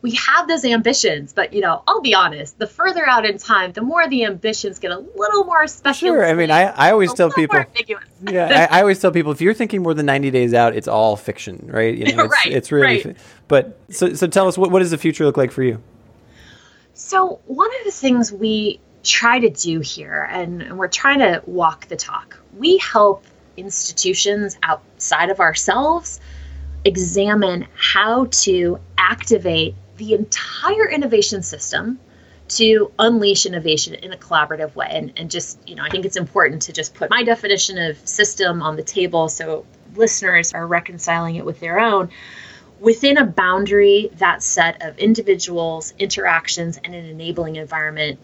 we 0.03 0.13
have 0.13 0.47
those 0.47 0.65
ambitions, 0.65 1.33
but 1.33 1.53
you 1.53 1.61
know, 1.61 1.83
I'll 1.87 2.01
be 2.01 2.15
honest, 2.15 2.59
the 2.59 2.67
further 2.67 3.07
out 3.09 3.25
in 3.25 3.39
time, 3.39 3.73
the 3.73 3.81
more 3.81 4.09
the 4.09 4.25
ambitions 4.25 4.79
get 4.79 4.91
a 4.91 4.99
little 4.99 5.45
more 5.45 5.67
special. 5.67 6.09
Sure. 6.09 6.25
I 6.25 6.35
mean, 6.35 6.51
I, 6.51 6.65
I 6.65 6.93
always 6.93 7.13
tell 7.13 7.31
people, 7.31 7.65
yeah, 8.31 8.69
I, 8.71 8.79
I, 8.79 8.81
always 8.83 9.01
tell 9.01 9.11
people 9.11 9.33
if 9.33 9.41
you're 9.41 9.55
thinking 9.55 9.83
more 9.83 9.95
than 9.95 10.07
90 10.07 10.31
days 10.31 10.55
out, 10.55 10.77
it's 10.77 10.89
all 10.89 11.17
fiction, 11.17 11.69
right? 11.73 11.97
You 11.97 12.05
know, 12.17 12.25
it's, 12.25 12.33
right, 12.33 12.53
it's 12.53 12.73
really, 12.73 13.03
right. 13.03 13.17
but 13.49 13.79
so, 13.89 14.15
so 14.15 14.27
tell 14.27 14.47
us 14.49 14.57
what, 14.59 14.71
what 14.71 14.81
does 14.81 14.91
the 14.91 14.99
future 14.99 15.25
look 15.25 15.37
like 15.37 15.51
for 15.51 15.63
you? 15.63 15.83
So 16.95 17.41
one 17.47 17.71
of 17.81 17.85
the 17.85 17.91
things 17.91 18.33
we 18.33 18.81
try 19.03 19.39
to 19.39 19.51
do 19.51 19.81
here, 19.81 20.29
and, 20.31 20.63
and 20.63 20.79
we're 20.79 20.89
trying 20.89 21.19
to 21.21 21.43
walk 21.47 21.89
the 21.89 21.97
talk, 21.97 22.39
we 22.57 22.79
help 22.79 23.25
institutions 23.57 24.59
outside 24.63 25.31
of 25.31 25.41
ourselves 25.41 26.21
examine 26.85 27.67
how 27.75 28.27
to 28.27 28.79
activate 28.97 29.75
the 29.97 30.15
entire 30.15 30.89
innovation 30.89 31.43
system 31.43 31.99
to 32.49 32.93
unleash 32.99 33.47
innovation 33.47 33.95
in 33.95 34.13
a 34.13 34.17
collaborative 34.17 34.75
way. 34.75 34.89
And, 34.91 35.13
and 35.17 35.31
just, 35.31 35.59
you 35.69 35.75
know, 35.75 35.83
I 35.83 35.89
think 35.89 36.05
it's 36.05 36.17
important 36.17 36.63
to 36.63 36.73
just 36.73 36.95
put 36.95 37.11
my 37.11 37.25
definition 37.25 37.77
of 37.79 37.97
system 38.07 38.63
on 38.63 38.77
the 38.77 38.85
table 38.85 39.29
so 39.29 39.67
listeners 39.97 40.53
are 40.53 40.67
reconciling 40.67 41.37
it 41.37 41.45
with 41.45 41.59
their 41.61 41.81
own 41.81 42.11
within 42.81 43.17
a 43.17 43.25
boundary, 43.25 44.11
that 44.19 44.43
set 44.43 44.83
of 44.83 44.99
individuals, 44.99 45.95
interactions, 45.99 46.79
and 46.83 46.95
an 46.95 47.07
enabling 47.07 47.57
environment 47.57 48.19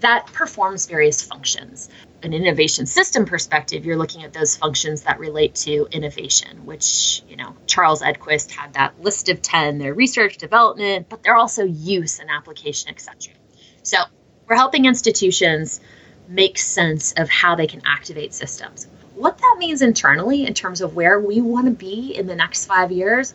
that 0.00 0.26
performs 0.26 0.86
various 0.86 1.22
functions. 1.22 1.88
An 2.22 2.32
innovation 2.32 2.86
system 2.86 3.24
perspective, 3.24 3.84
you're 3.84 3.96
looking 3.96 4.22
at 4.22 4.32
those 4.32 4.56
functions 4.56 5.02
that 5.02 5.18
relate 5.18 5.56
to 5.56 5.88
innovation, 5.90 6.64
which, 6.64 7.22
you 7.28 7.36
know, 7.36 7.56
Charles 7.66 8.00
Edquist 8.00 8.52
had 8.52 8.74
that 8.74 9.00
list 9.00 9.28
of 9.28 9.42
10. 9.42 9.78
They're 9.78 9.94
research, 9.94 10.36
development, 10.36 11.08
but 11.08 11.22
they're 11.22 11.36
also 11.36 11.64
use 11.64 12.20
and 12.20 12.30
application, 12.30 12.90
etc. 12.90 13.34
So 13.82 13.98
we're 14.46 14.56
helping 14.56 14.84
institutions 14.84 15.80
make 16.28 16.58
sense 16.58 17.12
of 17.12 17.28
how 17.28 17.56
they 17.56 17.66
can 17.66 17.82
activate 17.84 18.34
systems. 18.34 18.86
What 19.16 19.38
that 19.38 19.56
means 19.58 19.82
internally 19.82 20.46
in 20.46 20.54
terms 20.54 20.80
of 20.80 20.94
where 20.94 21.18
we 21.20 21.40
want 21.40 21.66
to 21.66 21.72
be 21.72 22.14
in 22.16 22.26
the 22.26 22.36
next 22.36 22.66
five 22.66 22.92
years, 22.92 23.34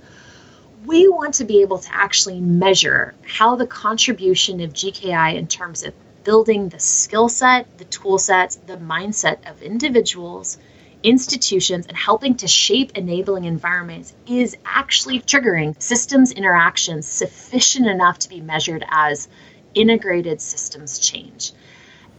we 0.85 1.07
want 1.07 1.35
to 1.35 1.43
be 1.43 1.61
able 1.61 1.79
to 1.79 1.93
actually 1.93 2.39
measure 2.39 3.13
how 3.25 3.55
the 3.55 3.67
contribution 3.67 4.61
of 4.61 4.73
GKI 4.73 5.35
in 5.35 5.47
terms 5.47 5.83
of 5.83 5.93
building 6.27 6.67
the 6.67 6.79
skill 6.79 7.29
set, 7.29 7.65
the 7.77 7.85
tool 7.85 8.17
sets, 8.17 8.57
the 8.57 8.75
mindset 8.75 9.49
of 9.49 9.61
individuals, 9.61 10.57
institutions, 11.01 11.87
and 11.87 11.95
helping 11.95 12.35
to 12.35 12.49
shape 12.49 12.91
enabling 12.95 13.45
environments 13.45 14.13
is 14.27 14.57
actually 14.65 15.21
triggering 15.21 15.81
systems 15.81 16.33
interactions 16.33 17.07
sufficient 17.07 17.87
enough 17.87 18.19
to 18.19 18.27
be 18.27 18.41
measured 18.41 18.83
as 18.89 19.29
integrated 19.73 20.41
systems 20.41 20.99
change. 20.99 21.53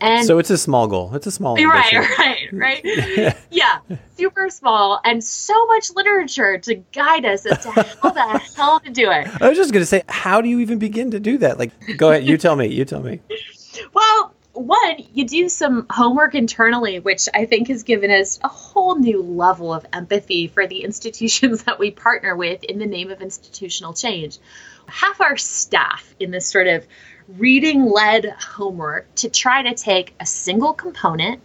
And 0.00 0.24
so 0.24 0.38
it's 0.38 0.48
a 0.48 0.56
small 0.56 0.86
goal. 0.86 1.14
It's 1.14 1.26
a 1.26 1.30
small 1.30 1.56
right, 1.56 1.92
right, 2.18 2.48
right. 2.52 3.36
yeah, 3.50 3.80
super 4.16 4.48
small, 4.48 5.00
and 5.04 5.22
so 5.22 5.66
much 5.66 5.90
literature 5.94 6.56
to 6.56 6.76
guide 6.94 7.26
us 7.26 7.44
as 7.44 7.62
to 7.64 7.70
how 7.72 8.10
the 8.10 8.38
hell 8.56 8.80
to 8.80 8.90
do 8.90 9.10
it. 9.10 9.28
I 9.42 9.50
was 9.50 9.58
just 9.58 9.72
going 9.72 9.82
to 9.82 9.86
say, 9.86 10.04
how 10.08 10.40
do 10.40 10.48
you 10.48 10.60
even 10.60 10.78
begin 10.78 11.10
to 11.10 11.20
do 11.20 11.36
that? 11.38 11.58
Like, 11.58 11.72
go 11.98 12.10
ahead, 12.10 12.24
you 12.24 12.38
tell 12.38 12.56
me. 12.56 12.68
You 12.68 12.86
tell 12.86 13.02
me. 13.02 13.20
One, 14.58 15.04
you 15.14 15.24
do 15.24 15.48
some 15.48 15.86
homework 15.88 16.34
internally, 16.34 16.98
which 16.98 17.28
I 17.32 17.46
think 17.46 17.68
has 17.68 17.84
given 17.84 18.10
us 18.10 18.40
a 18.42 18.48
whole 18.48 18.96
new 18.96 19.22
level 19.22 19.72
of 19.72 19.86
empathy 19.92 20.48
for 20.48 20.66
the 20.66 20.82
institutions 20.84 21.62
that 21.62 21.78
we 21.78 21.92
partner 21.92 22.34
with 22.34 22.64
in 22.64 22.80
the 22.80 22.86
name 22.86 23.12
of 23.12 23.22
institutional 23.22 23.94
change. 23.94 24.38
Half 24.88 25.20
our 25.20 25.36
staff 25.36 26.12
in 26.18 26.32
this 26.32 26.48
sort 26.48 26.66
of 26.66 26.84
reading 27.28 27.84
led 27.84 28.24
homework 28.24 29.14
to 29.16 29.30
try 29.30 29.62
to 29.62 29.74
take 29.76 30.12
a 30.18 30.26
single 30.26 30.72
component 30.72 31.40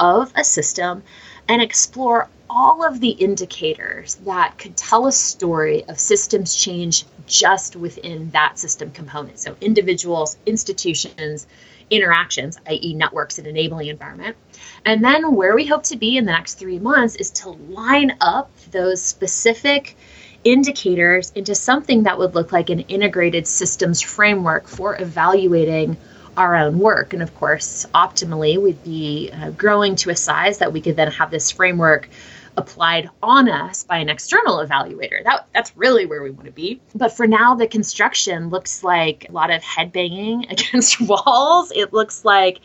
of 0.00 0.32
a 0.34 0.42
system 0.42 1.02
and 1.48 1.60
explore 1.60 2.26
all 2.48 2.82
of 2.82 3.00
the 3.00 3.10
indicators 3.10 4.14
that 4.24 4.56
could 4.56 4.78
tell 4.78 5.06
a 5.06 5.12
story 5.12 5.84
of 5.84 6.00
systems 6.00 6.56
change 6.56 7.04
just 7.26 7.76
within 7.76 8.30
that 8.30 8.58
system 8.58 8.92
component. 8.92 9.38
So, 9.38 9.56
individuals, 9.60 10.38
institutions, 10.46 11.46
interactions, 11.90 12.58
i.e., 12.68 12.94
networks 12.94 13.38
and 13.38 13.46
enabling 13.46 13.88
environment. 13.88 14.36
And 14.84 15.04
then, 15.04 15.34
where 15.34 15.54
we 15.54 15.66
hope 15.66 15.82
to 15.84 15.96
be 15.96 16.16
in 16.16 16.24
the 16.24 16.32
next 16.32 16.54
three 16.54 16.78
months 16.78 17.16
is 17.16 17.30
to 17.32 17.50
line 17.50 18.16
up 18.20 18.50
those 18.70 19.02
specific 19.02 19.96
indicators 20.44 21.32
into 21.34 21.54
something 21.54 22.04
that 22.04 22.18
would 22.18 22.34
look 22.34 22.52
like 22.52 22.70
an 22.70 22.80
integrated 22.80 23.46
systems 23.46 24.00
framework 24.00 24.68
for 24.68 25.00
evaluating 25.00 25.96
our 26.36 26.54
own 26.54 26.78
work. 26.78 27.12
And 27.12 27.22
of 27.22 27.34
course, 27.34 27.86
optimally, 27.94 28.60
we'd 28.60 28.82
be 28.84 29.30
uh, 29.32 29.50
growing 29.50 29.96
to 29.96 30.10
a 30.10 30.16
size 30.16 30.58
that 30.58 30.72
we 30.72 30.80
could 30.80 30.96
then 30.96 31.10
have 31.10 31.30
this 31.30 31.50
framework 31.50 32.08
applied 32.56 33.10
on 33.22 33.48
us 33.48 33.84
by 33.84 33.98
an 33.98 34.08
external 34.08 34.58
evaluator. 34.58 35.22
That, 35.24 35.46
that's 35.52 35.76
really 35.76 36.06
where 36.06 36.22
we 36.22 36.30
want 36.30 36.46
to 36.46 36.52
be. 36.52 36.80
But 36.94 37.16
for 37.16 37.26
now, 37.26 37.54
the 37.54 37.66
construction 37.66 38.48
looks 38.48 38.82
like 38.82 39.26
a 39.28 39.32
lot 39.32 39.50
of 39.50 39.62
head 39.62 39.92
banging 39.92 40.46
against 40.50 41.00
walls. 41.00 41.72
It 41.74 41.92
looks 41.92 42.24
like 42.24 42.60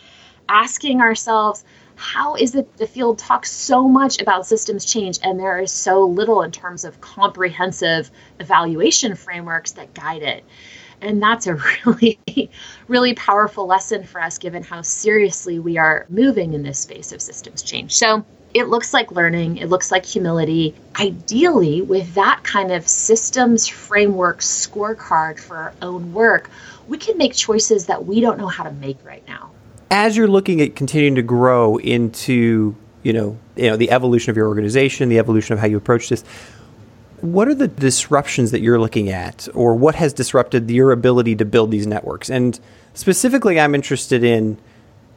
asking 0.49 1.01
ourselves, 1.01 1.63
how 1.95 2.35
is 2.35 2.55
it 2.55 2.77
the 2.77 2.87
field 2.87 3.19
talks 3.19 3.51
so 3.51 3.87
much 3.87 4.19
about 4.19 4.47
systems 4.47 4.85
change 4.85 5.19
and 5.21 5.39
there 5.39 5.59
is 5.59 5.71
so 5.71 6.03
little 6.03 6.41
in 6.41 6.51
terms 6.51 6.83
of 6.83 6.99
comprehensive 6.99 8.09
evaluation 8.39 9.15
frameworks 9.15 9.73
that 9.73 9.93
guide 9.93 10.23
it? 10.23 10.43
And 11.01 11.21
that's 11.21 11.47
a 11.47 11.55
really, 11.85 12.19
really 12.87 13.13
powerful 13.13 13.65
lesson 13.65 14.03
for 14.03 14.21
us 14.21 14.37
given 14.37 14.63
how 14.63 14.81
seriously 14.81 15.59
we 15.59 15.77
are 15.77 16.05
moving 16.09 16.53
in 16.53 16.63
this 16.63 16.79
space 16.79 17.11
of 17.11 17.21
systems 17.21 17.63
change. 17.63 17.93
So 17.93 18.25
it 18.53 18.67
looks 18.67 18.93
like 18.93 19.11
learning, 19.11 19.57
it 19.57 19.69
looks 19.69 19.91
like 19.91 20.05
humility. 20.05 20.75
Ideally, 20.99 21.81
with 21.81 22.13
that 22.15 22.41
kind 22.43 22.71
of 22.71 22.87
systems 22.87 23.67
framework 23.67 24.39
scorecard 24.39 25.39
for 25.39 25.55
our 25.55 25.73
own 25.81 26.13
work, 26.13 26.49
we 26.87 26.97
can 26.97 27.17
make 27.17 27.33
choices 27.33 27.85
that 27.85 28.05
we 28.05 28.19
don't 28.19 28.37
know 28.37 28.47
how 28.47 28.63
to 28.63 28.71
make 28.71 28.97
right 29.05 29.25
now 29.27 29.51
as 29.91 30.15
you're 30.15 30.27
looking 30.27 30.61
at 30.61 30.75
continuing 30.75 31.15
to 31.15 31.21
grow 31.21 31.77
into 31.77 32.75
you 33.03 33.13
know 33.13 33.37
you 33.55 33.69
know 33.69 33.75
the 33.75 33.91
evolution 33.91 34.31
of 34.31 34.37
your 34.37 34.47
organization, 34.47 35.09
the 35.09 35.19
evolution 35.19 35.53
of 35.53 35.59
how 35.59 35.67
you 35.67 35.77
approach 35.77 36.09
this. 36.09 36.23
What 37.21 37.47
are 37.47 37.55
the 37.55 37.67
disruptions 37.67 38.51
that 38.51 38.61
you're 38.61 38.79
looking 38.79 39.09
at, 39.09 39.47
or 39.53 39.75
what 39.75 39.95
has 39.95 40.13
disrupted 40.13 40.69
your 40.69 40.91
ability 40.91 41.35
to 41.37 41.45
build 41.45 41.71
these 41.71 41.87
networks? 41.87 42.29
And 42.29 42.59
specifically, 42.93 43.59
I'm 43.59 43.75
interested 43.75 44.23
in, 44.23 44.57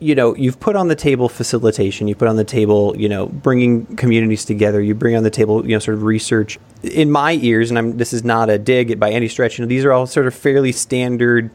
you 0.00 0.14
know, 0.14 0.36
you've 0.36 0.60
put 0.60 0.76
on 0.76 0.88
the 0.88 0.94
table 0.94 1.28
facilitation, 1.28 2.06
you 2.06 2.14
put 2.14 2.28
on 2.28 2.36
the 2.36 2.44
table, 2.44 2.94
you 2.96 3.08
know, 3.08 3.26
bringing 3.26 3.86
communities 3.96 4.44
together, 4.44 4.82
you 4.82 4.94
bring 4.94 5.16
on 5.16 5.22
the 5.22 5.30
table, 5.30 5.62
you 5.66 5.74
know, 5.74 5.78
sort 5.78 5.96
of 5.96 6.02
research. 6.02 6.58
In 6.82 7.10
my 7.10 7.32
ears, 7.32 7.70
and 7.70 7.78
I'm, 7.78 7.96
this 7.96 8.12
is 8.12 8.22
not 8.22 8.50
a 8.50 8.58
dig 8.58 9.00
by 9.00 9.10
any 9.10 9.28
stretch, 9.28 9.58
you 9.58 9.64
know, 9.64 9.68
these 9.68 9.84
are 9.84 9.92
all 9.92 10.06
sort 10.06 10.26
of 10.26 10.34
fairly 10.34 10.72
standard 10.72 11.50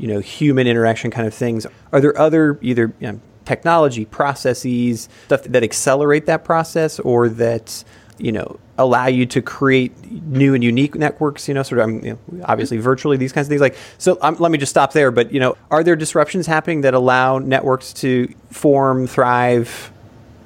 you 0.00 0.06
know 0.06 0.18
human 0.18 0.66
interaction 0.66 1.10
kind 1.10 1.26
of 1.26 1.34
things 1.34 1.66
are 1.92 2.00
there 2.00 2.18
other 2.18 2.58
either 2.62 2.92
you 3.00 3.12
know, 3.12 3.20
technology 3.44 4.04
processes 4.04 5.08
stuff 5.26 5.42
that 5.42 5.62
accelerate 5.62 6.26
that 6.26 6.44
process 6.44 6.98
or 7.00 7.28
that 7.28 7.84
you 8.20 8.32
know 8.32 8.58
allow 8.78 9.06
you 9.06 9.26
to 9.26 9.42
create 9.42 9.92
new 10.10 10.54
and 10.54 10.64
unique 10.64 10.94
networks 10.94 11.48
you 11.48 11.54
know 11.54 11.62
sort 11.62 11.80
of 11.80 11.84
um, 11.84 12.04
you 12.04 12.12
know, 12.12 12.44
obviously 12.44 12.78
virtually 12.78 13.16
these 13.16 13.32
kinds 13.32 13.46
of 13.46 13.50
things 13.50 13.60
like 13.60 13.76
so 13.98 14.18
um, 14.22 14.36
let 14.38 14.50
me 14.50 14.58
just 14.58 14.70
stop 14.70 14.92
there 14.92 15.10
but 15.10 15.32
you 15.32 15.40
know 15.40 15.56
are 15.70 15.82
there 15.82 15.96
disruptions 15.96 16.46
happening 16.46 16.80
that 16.82 16.94
allow 16.94 17.38
networks 17.38 17.92
to 17.92 18.32
form 18.50 19.06
thrive 19.06 19.92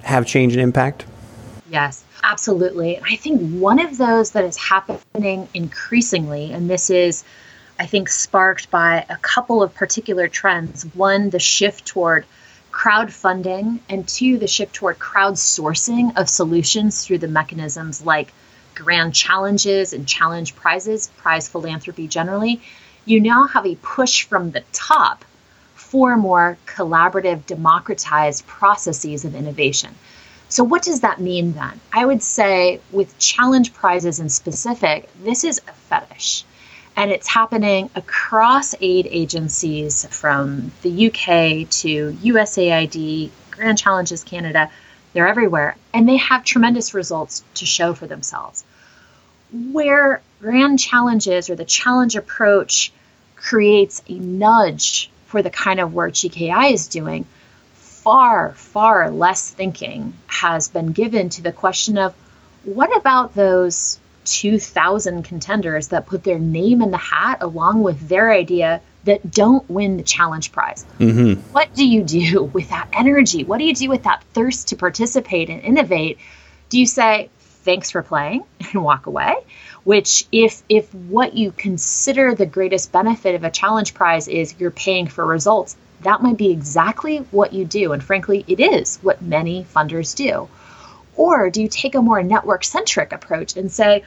have 0.02 0.26
change 0.26 0.52
and 0.52 0.60
impact? 0.60 1.06
Yes 1.68 2.04
absolutely. 2.22 2.98
I 3.00 3.16
think 3.16 3.60
one 3.60 3.78
of 3.78 3.98
those 3.98 4.30
that 4.30 4.44
is 4.44 4.56
happening 4.56 5.48
increasingly 5.52 6.52
and 6.52 6.70
this 6.70 6.90
is 6.90 7.24
I 7.78 7.86
think, 7.86 8.08
sparked 8.08 8.70
by 8.70 9.04
a 9.08 9.16
couple 9.16 9.62
of 9.62 9.74
particular 9.74 10.28
trends. 10.28 10.84
One, 10.94 11.30
the 11.30 11.40
shift 11.40 11.86
toward 11.86 12.24
crowdfunding, 12.74 13.78
and 13.88 14.06
two, 14.06 14.36
the 14.36 14.48
shift 14.48 14.74
toward 14.74 14.98
crowdsourcing 14.98 16.18
of 16.18 16.28
solutions 16.28 17.06
through 17.06 17.18
the 17.18 17.28
mechanisms 17.28 18.04
like 18.04 18.32
grand 18.74 19.14
challenges 19.14 19.92
and 19.92 20.08
challenge 20.08 20.56
prizes, 20.56 21.08
prize 21.18 21.46
philanthropy 21.46 22.08
generally. 22.08 22.60
You 23.04 23.20
now 23.20 23.46
have 23.46 23.64
a 23.64 23.76
push 23.76 24.24
from 24.24 24.50
the 24.50 24.64
top 24.72 25.24
for 25.76 26.16
more 26.16 26.58
collaborative, 26.66 27.46
democratized 27.46 28.44
processes 28.46 29.24
of 29.24 29.36
innovation. 29.36 29.94
So, 30.48 30.64
what 30.64 30.82
does 30.82 31.00
that 31.00 31.20
mean 31.20 31.52
then? 31.52 31.80
I 31.92 32.04
would 32.04 32.22
say, 32.22 32.80
with 32.90 33.16
challenge 33.18 33.72
prizes 33.72 34.18
in 34.18 34.28
specific, 34.28 35.08
this 35.22 35.44
is 35.44 35.60
a 35.68 35.72
fetish 35.72 36.44
and 36.96 37.10
it's 37.10 37.26
happening 37.26 37.90
across 37.94 38.74
aid 38.80 39.08
agencies 39.10 40.06
from 40.06 40.70
the 40.82 41.06
UK 41.08 41.68
to 41.68 42.12
USAID, 42.22 43.30
Grand 43.50 43.78
Challenges 43.78 44.22
Canada. 44.22 44.70
They're 45.12 45.28
everywhere, 45.28 45.76
and 45.92 46.08
they 46.08 46.16
have 46.16 46.44
tremendous 46.44 46.94
results 46.94 47.44
to 47.54 47.66
show 47.66 47.94
for 47.94 48.06
themselves. 48.06 48.64
Where 49.52 50.22
Grand 50.40 50.78
Challenges 50.78 51.50
or 51.50 51.54
the 51.54 51.64
challenge 51.64 52.16
approach 52.16 52.92
creates 53.36 54.02
a 54.08 54.14
nudge 54.14 55.10
for 55.26 55.42
the 55.42 55.50
kind 55.50 55.80
of 55.80 55.94
work 55.94 56.12
GKI 56.12 56.72
is 56.72 56.88
doing, 56.88 57.26
far, 57.74 58.52
far 58.52 59.10
less 59.10 59.50
thinking 59.50 60.14
has 60.26 60.68
been 60.68 60.92
given 60.92 61.28
to 61.30 61.42
the 61.42 61.52
question 61.52 61.98
of 61.98 62.14
what 62.64 62.96
about 62.96 63.34
those 63.34 63.98
2,000 64.24 65.22
contenders 65.22 65.88
that 65.88 66.06
put 66.06 66.24
their 66.24 66.38
name 66.38 66.82
in 66.82 66.90
the 66.90 66.96
hat 66.96 67.38
along 67.40 67.82
with 67.82 68.08
their 68.08 68.32
idea 68.32 68.80
that 69.04 69.30
don't 69.30 69.68
win 69.68 69.96
the 69.96 70.02
challenge 70.02 70.52
prize. 70.52 70.84
Mm-hmm. 70.98 71.40
What 71.52 71.74
do 71.74 71.86
you 71.86 72.02
do 72.02 72.44
with 72.52 72.70
that 72.70 72.88
energy? 72.92 73.44
What 73.44 73.58
do 73.58 73.64
you 73.64 73.74
do 73.74 73.88
with 73.88 74.04
that 74.04 74.22
thirst 74.32 74.68
to 74.68 74.76
participate 74.76 75.50
and 75.50 75.60
innovate? 75.62 76.18
Do 76.68 76.78
you 76.78 76.86
say, 76.86 77.30
thanks 77.38 77.90
for 77.90 78.02
playing 78.02 78.44
and 78.72 78.82
walk 78.82 79.06
away 79.06 79.36
which 79.84 80.26
if 80.32 80.62
if 80.68 80.92
what 80.94 81.34
you 81.34 81.52
consider 81.52 82.34
the 82.34 82.46
greatest 82.46 82.90
benefit 82.90 83.34
of 83.34 83.44
a 83.44 83.50
challenge 83.50 83.94
prize 83.94 84.26
is 84.28 84.54
you're 84.58 84.70
paying 84.70 85.06
for 85.06 85.24
results 85.24 85.76
that 86.00 86.22
might 86.22 86.36
be 86.36 86.50
exactly 86.50 87.18
what 87.30 87.52
you 87.52 87.64
do 87.64 87.92
and 87.92 88.02
frankly 88.02 88.44
it 88.48 88.58
is 88.58 88.98
what 89.02 89.22
many 89.22 89.64
funders 89.74 90.16
do 90.16 90.48
or 91.16 91.50
do 91.50 91.62
you 91.62 91.68
take 91.68 91.94
a 91.94 92.02
more 92.02 92.22
network 92.22 92.64
centric 92.64 93.12
approach 93.12 93.56
and 93.56 93.70
say 93.70 94.02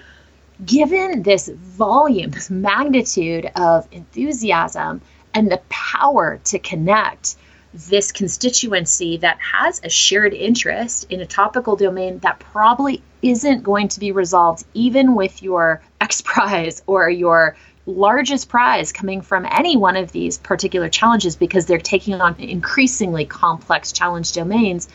given 0.66 1.24
this 1.24 1.48
volume 1.50 2.32
this 2.32 2.50
magnitude 2.50 3.50
of 3.56 3.88
enthusiasm 3.92 5.02
and 5.34 5.52
the 5.52 5.62
power 5.70 6.40
to 6.44 6.58
connect 6.60 7.36
this 7.74 8.12
constituency 8.12 9.18
that 9.18 9.38
has 9.40 9.80
a 9.84 9.90
shared 9.90 10.34
interest 10.34 11.06
in 11.10 11.22
a 11.22 11.26
topical 11.26 11.76
domain 11.76 12.18
that 12.20 12.40
probably 12.40 13.04
isn't 13.22 13.64
going 13.64 13.88
to 13.88 14.00
be 14.00 14.12
resolved 14.12 14.64
even 14.74 15.16
with 15.16 15.44
your 15.44 15.82
X 16.02 16.22
prize 16.22 16.82
or 16.88 17.10
your 17.10 17.56
largest 17.86 18.50
prize 18.50 18.92
coming 18.92 19.22
from 19.22 19.46
any 19.50 19.78
one 19.78 19.96
of 19.96 20.12
these 20.12 20.38
particular 20.38 20.90
challenges 20.90 21.36
because 21.36 21.66
they're 21.66 21.78
taking 21.78 22.16
on 22.16 22.36
increasingly 22.38 23.26
complex 23.26 23.92
challenge 23.92 24.34
domains. 24.34 24.90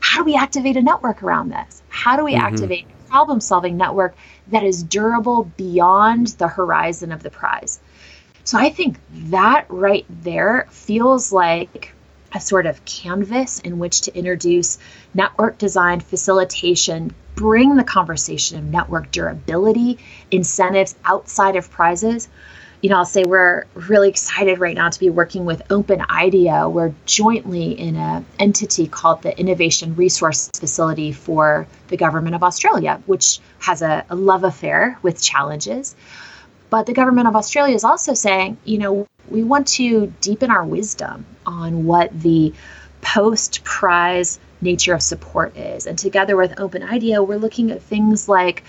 How 0.00 0.18
do 0.18 0.24
we 0.24 0.36
activate 0.36 0.76
a 0.76 0.82
network 0.82 1.22
around 1.22 1.50
this? 1.50 1.82
How 1.88 2.16
do 2.16 2.24
we 2.24 2.34
mm-hmm. 2.34 2.44
activate 2.46 2.86
a 2.86 3.10
problem 3.10 3.40
solving 3.40 3.76
network 3.76 4.16
that 4.48 4.64
is 4.64 4.82
durable 4.82 5.44
beyond 5.56 6.28
the 6.28 6.48
horizon 6.48 7.12
of 7.12 7.22
the 7.22 7.30
prize? 7.30 7.80
So 8.44 8.58
I 8.58 8.70
think 8.70 8.98
that 9.30 9.66
right 9.68 10.06
there 10.08 10.66
feels 10.70 11.32
like 11.32 11.94
a 12.34 12.40
sort 12.40 12.66
of 12.66 12.84
canvas 12.84 13.58
in 13.60 13.78
which 13.78 14.02
to 14.02 14.16
introduce 14.16 14.78
network 15.14 15.58
design, 15.58 16.00
facilitation, 16.00 17.14
bring 17.34 17.76
the 17.76 17.84
conversation 17.84 18.58
of 18.58 18.64
network 18.64 19.10
durability, 19.10 19.98
incentives 20.30 20.94
outside 21.04 21.56
of 21.56 21.70
prizes. 21.70 22.28
You 22.80 22.90
know, 22.90 22.98
I'll 22.98 23.04
say 23.04 23.24
we're 23.24 23.64
really 23.74 24.08
excited 24.08 24.60
right 24.60 24.76
now 24.76 24.88
to 24.88 25.00
be 25.00 25.10
working 25.10 25.44
with 25.44 25.66
OpenIDEO. 25.68 26.70
We're 26.70 26.94
jointly 27.06 27.72
in 27.72 27.96
an 27.96 28.24
entity 28.38 28.86
called 28.86 29.22
the 29.22 29.36
Innovation 29.36 29.96
Resource 29.96 30.48
Facility 30.54 31.10
for 31.10 31.66
the 31.88 31.96
Government 31.96 32.36
of 32.36 32.44
Australia, 32.44 33.02
which 33.06 33.40
has 33.58 33.82
a, 33.82 34.04
a 34.10 34.14
love 34.14 34.44
affair 34.44 34.96
with 35.02 35.20
challenges. 35.20 35.96
But 36.70 36.86
the 36.86 36.92
government 36.92 37.26
of 37.26 37.34
Australia 37.34 37.74
is 37.74 37.82
also 37.82 38.14
saying, 38.14 38.58
you 38.64 38.78
know, 38.78 39.08
we 39.28 39.42
want 39.42 39.66
to 39.68 40.12
deepen 40.20 40.50
our 40.50 40.64
wisdom 40.64 41.26
on 41.46 41.84
what 41.84 42.10
the 42.20 42.52
post 43.00 43.64
prize 43.64 44.38
nature 44.60 44.94
of 44.94 45.02
support 45.02 45.56
is. 45.56 45.86
And 45.86 45.98
together 45.98 46.36
with 46.36 46.52
OpenIDEO, 46.56 47.26
we're 47.26 47.38
looking 47.38 47.70
at 47.70 47.82
things 47.82 48.28
like 48.28 48.62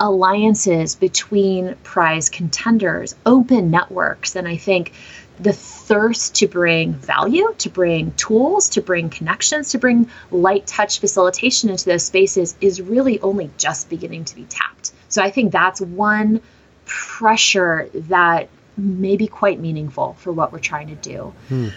alliances 0.00 0.96
between 0.96 1.76
prize 1.84 2.30
contenders, 2.30 3.14
open 3.26 3.70
networks. 3.70 4.34
And 4.34 4.48
I 4.48 4.56
think 4.56 4.92
the 5.38 5.52
thirst 5.52 6.36
to 6.36 6.48
bring 6.48 6.94
value, 6.94 7.54
to 7.58 7.70
bring 7.70 8.12
tools, 8.12 8.70
to 8.70 8.80
bring 8.80 9.10
connections, 9.10 9.70
to 9.70 9.78
bring 9.78 10.10
light 10.30 10.66
touch 10.66 11.00
facilitation 11.00 11.70
into 11.70 11.84
those 11.84 12.04
spaces 12.04 12.56
is 12.60 12.80
really 12.80 13.20
only 13.20 13.50
just 13.56 13.88
beginning 13.88 14.24
to 14.24 14.34
be 14.34 14.44
tapped. 14.44 14.92
So 15.08 15.22
I 15.22 15.30
think 15.30 15.52
that's 15.52 15.80
one 15.80 16.40
pressure 16.84 17.88
that 17.94 18.48
may 18.76 19.16
be 19.16 19.26
quite 19.26 19.60
meaningful 19.60 20.14
for 20.18 20.32
what 20.32 20.52
we're 20.52 20.58
trying 20.58 20.88
to 20.88 20.94
do. 20.94 21.32
Hmm. 21.48 21.68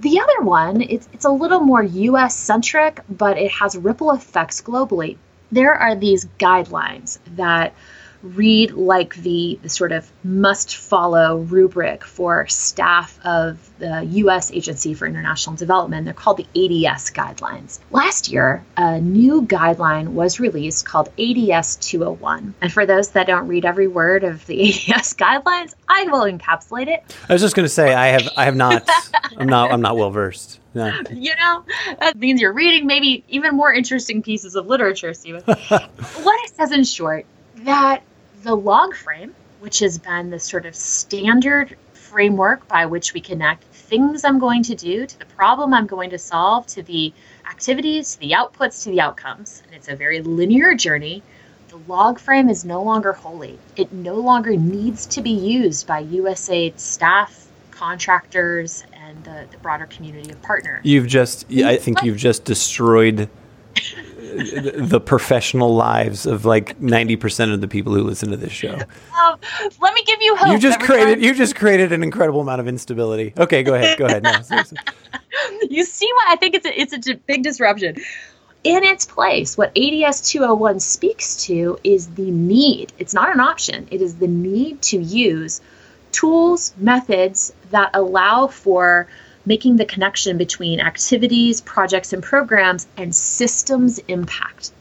The 0.00 0.18
other 0.18 0.40
one, 0.40 0.80
it's, 0.82 1.08
it's 1.12 1.24
a 1.24 1.30
little 1.30 1.60
more 1.60 1.82
US 1.82 2.36
centric, 2.36 3.00
but 3.08 3.38
it 3.38 3.52
has 3.52 3.76
ripple 3.76 4.10
effects 4.10 4.60
globally. 4.60 5.16
There 5.52 5.74
are 5.74 5.94
these 5.94 6.24
guidelines 6.40 7.18
that 7.36 7.74
read 8.22 8.72
like 8.72 9.14
the, 9.16 9.58
the 9.62 9.68
sort 9.68 9.92
of 9.92 10.10
must 10.24 10.76
follow 10.76 11.38
rubric 11.38 12.04
for 12.04 12.46
staff 12.48 13.18
of 13.24 13.70
the 13.78 14.04
U.S. 14.04 14.52
Agency 14.52 14.94
for 14.94 15.06
International 15.06 15.56
Development. 15.56 16.04
They're 16.04 16.14
called 16.14 16.38
the 16.38 16.86
ADS 16.88 17.10
guidelines. 17.10 17.80
Last 17.90 18.28
year, 18.28 18.64
a 18.76 19.00
new 19.00 19.42
guideline 19.42 20.08
was 20.08 20.38
released 20.38 20.86
called 20.86 21.08
ADS 21.18 21.76
201. 21.76 22.54
And 22.60 22.72
for 22.72 22.86
those 22.86 23.10
that 23.10 23.26
don't 23.26 23.48
read 23.48 23.64
every 23.64 23.88
word 23.88 24.24
of 24.24 24.46
the 24.46 24.68
ADS 24.68 25.14
guidelines, 25.14 25.74
I 25.88 26.04
will 26.04 26.22
encapsulate 26.22 26.88
it. 26.88 27.16
I 27.28 27.32
was 27.32 27.42
just 27.42 27.56
going 27.56 27.64
to 27.64 27.70
say 27.70 27.92
I 27.94 28.08
have 28.08 28.28
I 28.36 28.44
have 28.44 28.56
not 28.56 28.88
I'm 29.36 29.48
not 29.48 29.72
I'm 29.72 29.82
not 29.82 29.96
well 29.96 30.10
versed. 30.10 30.60
No. 30.74 30.90
You 31.10 31.34
know, 31.36 31.64
that 32.00 32.16
means 32.16 32.40
you're 32.40 32.52
reading 32.52 32.86
maybe 32.86 33.24
even 33.28 33.54
more 33.54 33.70
interesting 33.70 34.22
pieces 34.22 34.56
of 34.56 34.66
literature, 34.66 35.12
Stephen. 35.12 35.42
what 35.44 36.40
it 36.44 36.56
says 36.56 36.72
in 36.72 36.84
short 36.84 37.26
that 37.56 38.02
the 38.42 38.54
log 38.54 38.94
frame, 38.94 39.34
which 39.60 39.78
has 39.78 39.98
been 39.98 40.30
the 40.30 40.38
sort 40.38 40.66
of 40.66 40.74
standard 40.74 41.76
framework 41.92 42.66
by 42.68 42.86
which 42.86 43.14
we 43.14 43.20
connect 43.20 43.64
things 43.64 44.24
I'm 44.24 44.38
going 44.38 44.62
to 44.64 44.74
do 44.74 45.06
to 45.06 45.18
the 45.18 45.24
problem 45.24 45.72
I'm 45.72 45.86
going 45.86 46.10
to 46.10 46.18
solve 46.18 46.66
to 46.68 46.82
the 46.82 47.12
activities, 47.48 48.14
to 48.14 48.20
the 48.20 48.32
outputs, 48.32 48.84
to 48.84 48.90
the 48.90 49.00
outcomes. 49.00 49.62
And 49.64 49.74
it's 49.74 49.88
a 49.88 49.96
very 49.96 50.20
linear 50.20 50.74
journey. 50.74 51.22
The 51.68 51.76
log 51.88 52.18
frame 52.18 52.48
is 52.48 52.64
no 52.64 52.82
longer 52.82 53.12
holy. 53.12 53.58
It 53.76 53.92
no 53.92 54.16
longer 54.16 54.56
needs 54.56 55.06
to 55.06 55.22
be 55.22 55.30
used 55.30 55.86
by 55.86 56.04
USAID 56.04 56.78
staff, 56.78 57.46
contractors, 57.70 58.84
and 58.92 59.24
the, 59.24 59.46
the 59.50 59.58
broader 59.58 59.86
community 59.86 60.30
of 60.30 60.42
partners. 60.42 60.80
You've 60.84 61.06
just, 61.06 61.50
I 61.50 61.76
think 61.76 62.02
you've 62.02 62.18
just 62.18 62.44
destroyed 62.44 63.30
the 64.32 65.00
professional 65.00 65.74
lives 65.74 66.26
of 66.26 66.44
like 66.44 66.78
90% 66.80 67.52
of 67.52 67.60
the 67.60 67.68
people 67.68 67.94
who 67.94 68.02
listen 68.02 68.30
to 68.30 68.36
this 68.36 68.52
show. 68.52 68.74
Um, 68.74 69.38
let 69.80 69.94
me 69.94 70.02
give 70.04 70.20
you 70.20 70.36
hope. 70.36 70.52
You 70.52 70.58
just 70.58 70.80
created 70.80 71.16
time. 71.16 71.22
you 71.22 71.34
just 71.34 71.56
created 71.56 71.92
an 71.92 72.02
incredible 72.02 72.40
amount 72.40 72.60
of 72.60 72.68
instability. 72.68 73.32
Okay, 73.36 73.62
go 73.62 73.74
ahead. 73.74 73.98
Go 73.98 74.06
ahead. 74.06 74.22
No, 74.22 74.32
you 75.70 75.84
see 75.84 76.10
why 76.12 76.26
I 76.30 76.36
think 76.36 76.54
it's 76.54 76.66
a, 76.66 76.80
it's 76.80 77.08
a 77.08 77.14
big 77.14 77.42
disruption. 77.42 77.96
In 78.64 78.84
its 78.84 79.04
place, 79.04 79.58
what 79.58 79.76
ADS 79.76 80.20
201 80.30 80.80
speaks 80.80 81.44
to 81.44 81.78
is 81.82 82.08
the 82.14 82.30
need. 82.30 82.92
It's 82.98 83.12
not 83.12 83.32
an 83.34 83.40
option. 83.40 83.88
It 83.90 84.00
is 84.00 84.16
the 84.16 84.28
need 84.28 84.80
to 84.82 84.98
use 84.98 85.60
tools, 86.12 86.72
methods 86.76 87.52
that 87.70 87.90
allow 87.94 88.46
for 88.46 89.08
making 89.44 89.76
the 89.76 89.84
connection 89.84 90.38
between 90.38 90.80
activities, 90.80 91.60
projects, 91.60 92.12
and 92.12 92.22
programs 92.22 92.86
and 92.96 93.14
systems 93.14 93.98
impact. 94.08 94.72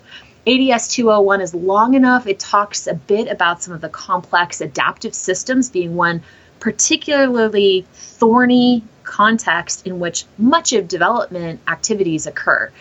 ADS 0.48 0.88
201 0.90 1.42
is 1.42 1.54
long 1.54 1.94
enough. 1.94 2.26
It 2.26 2.40
talks 2.40 2.88
a 2.88 2.96
bit 2.96 3.28
about 3.28 3.62
some 3.62 3.74
of 3.74 3.82
the 3.82 3.90
complex 3.90 4.62
adaptive 4.62 5.14
systems 5.14 5.70
being 5.70 5.96
one 5.96 6.24
particularly 6.60 7.86
thorny 7.94 8.84
context 9.04 9.86
in 9.86 10.00
which 10.00 10.26
much 10.38 10.74
of 10.74 10.88
development 10.88 11.60
activities 11.68 12.28
occur. 12.28 12.72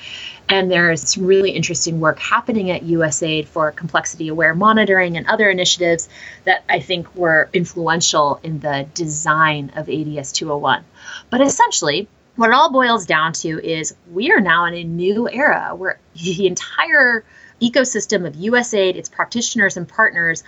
And 0.50 0.68
there's 0.68 1.16
really 1.16 1.52
interesting 1.52 2.00
work 2.00 2.18
happening 2.18 2.72
at 2.72 2.82
USAID 2.82 3.46
for 3.46 3.70
complexity 3.70 4.26
aware 4.26 4.52
monitoring 4.52 5.16
and 5.16 5.28
other 5.28 5.48
initiatives 5.48 6.08
that 6.44 6.64
I 6.68 6.80
think 6.80 7.14
were 7.14 7.48
influential 7.52 8.40
in 8.42 8.58
the 8.58 8.88
design 8.92 9.70
of 9.76 9.88
ADS 9.88 10.32
201. 10.32 10.84
But 11.30 11.40
essentially, 11.40 12.08
what 12.34 12.50
it 12.50 12.54
all 12.54 12.72
boils 12.72 13.06
down 13.06 13.32
to 13.34 13.64
is 13.64 13.94
we 14.10 14.32
are 14.32 14.40
now 14.40 14.64
in 14.64 14.74
a 14.74 14.82
new 14.82 15.28
era 15.28 15.72
where 15.76 16.00
the 16.14 16.48
entire 16.48 17.24
ecosystem 17.62 18.26
of 18.26 18.34
USAID, 18.34 18.96
its 18.96 19.08
practitioners 19.08 19.76
and 19.76 19.86
partners 19.88 20.42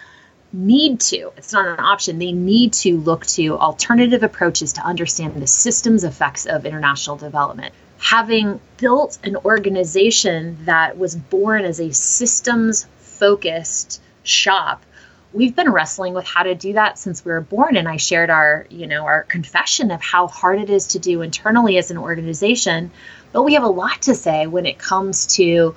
need 0.53 0.99
to, 1.01 1.33
it's 1.37 1.53
not 1.53 1.67
an 1.67 1.85
option, 1.85 2.19
they 2.19 2.33
need 2.33 2.73
to 2.73 2.99
look 2.99 3.25
to 3.27 3.57
alternative 3.57 4.25
approaches 4.25 4.73
to 4.75 4.81
understand 4.83 5.41
the 5.41 5.47
systems 5.47 6.03
effects 6.03 6.47
of 6.47 6.67
international 6.67 7.17
development. 7.17 7.73
Having 8.03 8.61
built 8.77 9.19
an 9.25 9.37
organization 9.37 10.59
that 10.65 10.99
was 10.99 11.17
born 11.17 11.65
as 11.65 11.81
a 11.81 11.93
systems 11.93 12.87
focused 12.99 14.03
shop 14.25 14.85
we've 15.33 15.57
been 15.57 15.71
wrestling 15.71 16.15
with 16.15 16.27
how 16.27 16.43
to 16.43 16.55
do 16.55 16.75
that 16.75 16.99
since 16.99 17.25
we 17.25 17.33
were 17.33 17.41
born. 17.41 17.77
And 17.77 17.89
i 17.89 17.97
shared 17.97 18.31
our 18.31 18.67
you 18.71 18.87
know 18.87 19.05
our 19.05 19.23
confession 19.25 19.91
of 19.91 20.03
how 20.03 20.27
hard 20.27 20.61
it 20.61 20.71
is 20.71 20.89
to 20.89 20.99
do 20.99 21.23
internally 21.23 21.79
as 21.79 21.91
an 21.91 21.99
organization. 21.99 22.91
But 23.33 23.43
we 23.43 23.55
have 23.55 23.65
a 23.65 23.69
lot 23.69 24.03
to 24.03 24.15
say 24.15 24.47
when 24.47 24.67
it 24.67 24.79
comes 24.79 25.27
to 25.37 25.75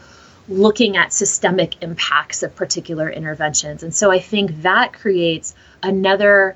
looking 0.48 0.98
at 0.98 1.12
systemic 1.12 1.82
impacts 1.82 2.44
of 2.44 2.56
particular 2.56 3.10
interventions. 3.10 3.84
And 3.84 3.96
so 3.96 4.12
i 4.12 4.20
think 4.20 4.62
that 4.64 4.94
creates 4.94 5.56
another 5.82 6.56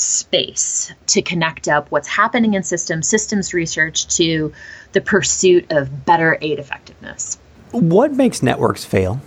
space 0.00 0.92
to 1.06 1.22
connect 1.22 1.68
up 1.68 1.90
what's 1.90 2.08
happening 2.08 2.54
in 2.54 2.62
systems 2.62 3.08
systems 3.08 3.52
research 3.54 4.06
to 4.16 4.52
the 4.92 5.00
pursuit 5.00 5.70
of 5.70 6.04
better 6.04 6.38
aid 6.40 6.58
effectiveness 6.58 7.38
what 7.70 8.12
makes 8.12 8.42
networks 8.42 8.84
fail 8.84 9.20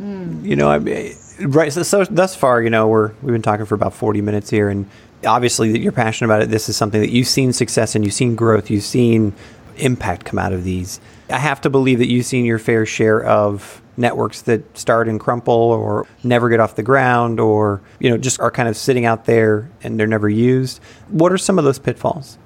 mm. 0.00 0.44
you 0.44 0.54
know 0.54 0.70
i 0.70 0.78
mean 0.78 1.14
right. 1.40 1.72
So, 1.72 1.82
so, 1.82 2.04
thus 2.04 2.34
far, 2.34 2.62
you 2.62 2.70
know, 2.70 2.88
we're 2.88 3.12
we've 3.22 3.32
been 3.32 3.42
talking 3.42 3.66
for 3.66 3.74
about 3.74 3.94
forty 3.94 4.20
minutes 4.20 4.50
here, 4.50 4.68
and 4.68 4.88
obviously 5.26 5.72
that 5.72 5.80
you're 5.80 5.92
passionate 5.92 6.26
about 6.28 6.42
it. 6.42 6.50
This 6.50 6.68
is 6.68 6.76
something 6.76 7.00
that 7.00 7.10
you've 7.10 7.28
seen 7.28 7.52
success 7.52 7.94
and 7.94 8.04
you've 8.04 8.14
seen 8.14 8.34
growth, 8.34 8.70
you've 8.70 8.84
seen 8.84 9.32
impact 9.76 10.24
come 10.24 10.38
out 10.38 10.52
of 10.52 10.64
these. 10.64 11.00
I 11.30 11.38
have 11.38 11.60
to 11.62 11.70
believe 11.70 11.98
that 11.98 12.08
you've 12.08 12.26
seen 12.26 12.44
your 12.44 12.58
fair 12.58 12.86
share 12.86 13.22
of 13.22 13.82
networks 13.98 14.42
that 14.42 14.78
start 14.78 15.08
and 15.08 15.20
crumple 15.20 15.54
or 15.54 16.06
never 16.22 16.48
get 16.48 16.60
off 16.60 16.76
the 16.76 16.82
ground 16.82 17.40
or, 17.40 17.80
you 17.98 18.10
know, 18.10 18.16
just 18.16 18.40
are 18.40 18.50
kind 18.50 18.68
of 18.68 18.76
sitting 18.76 19.04
out 19.04 19.24
there 19.24 19.68
and 19.82 19.98
they're 19.98 20.06
never 20.06 20.28
used. 20.28 20.80
What 21.08 21.32
are 21.32 21.38
some 21.38 21.58
of 21.58 21.64
those 21.64 21.78
pitfalls? 21.78 22.38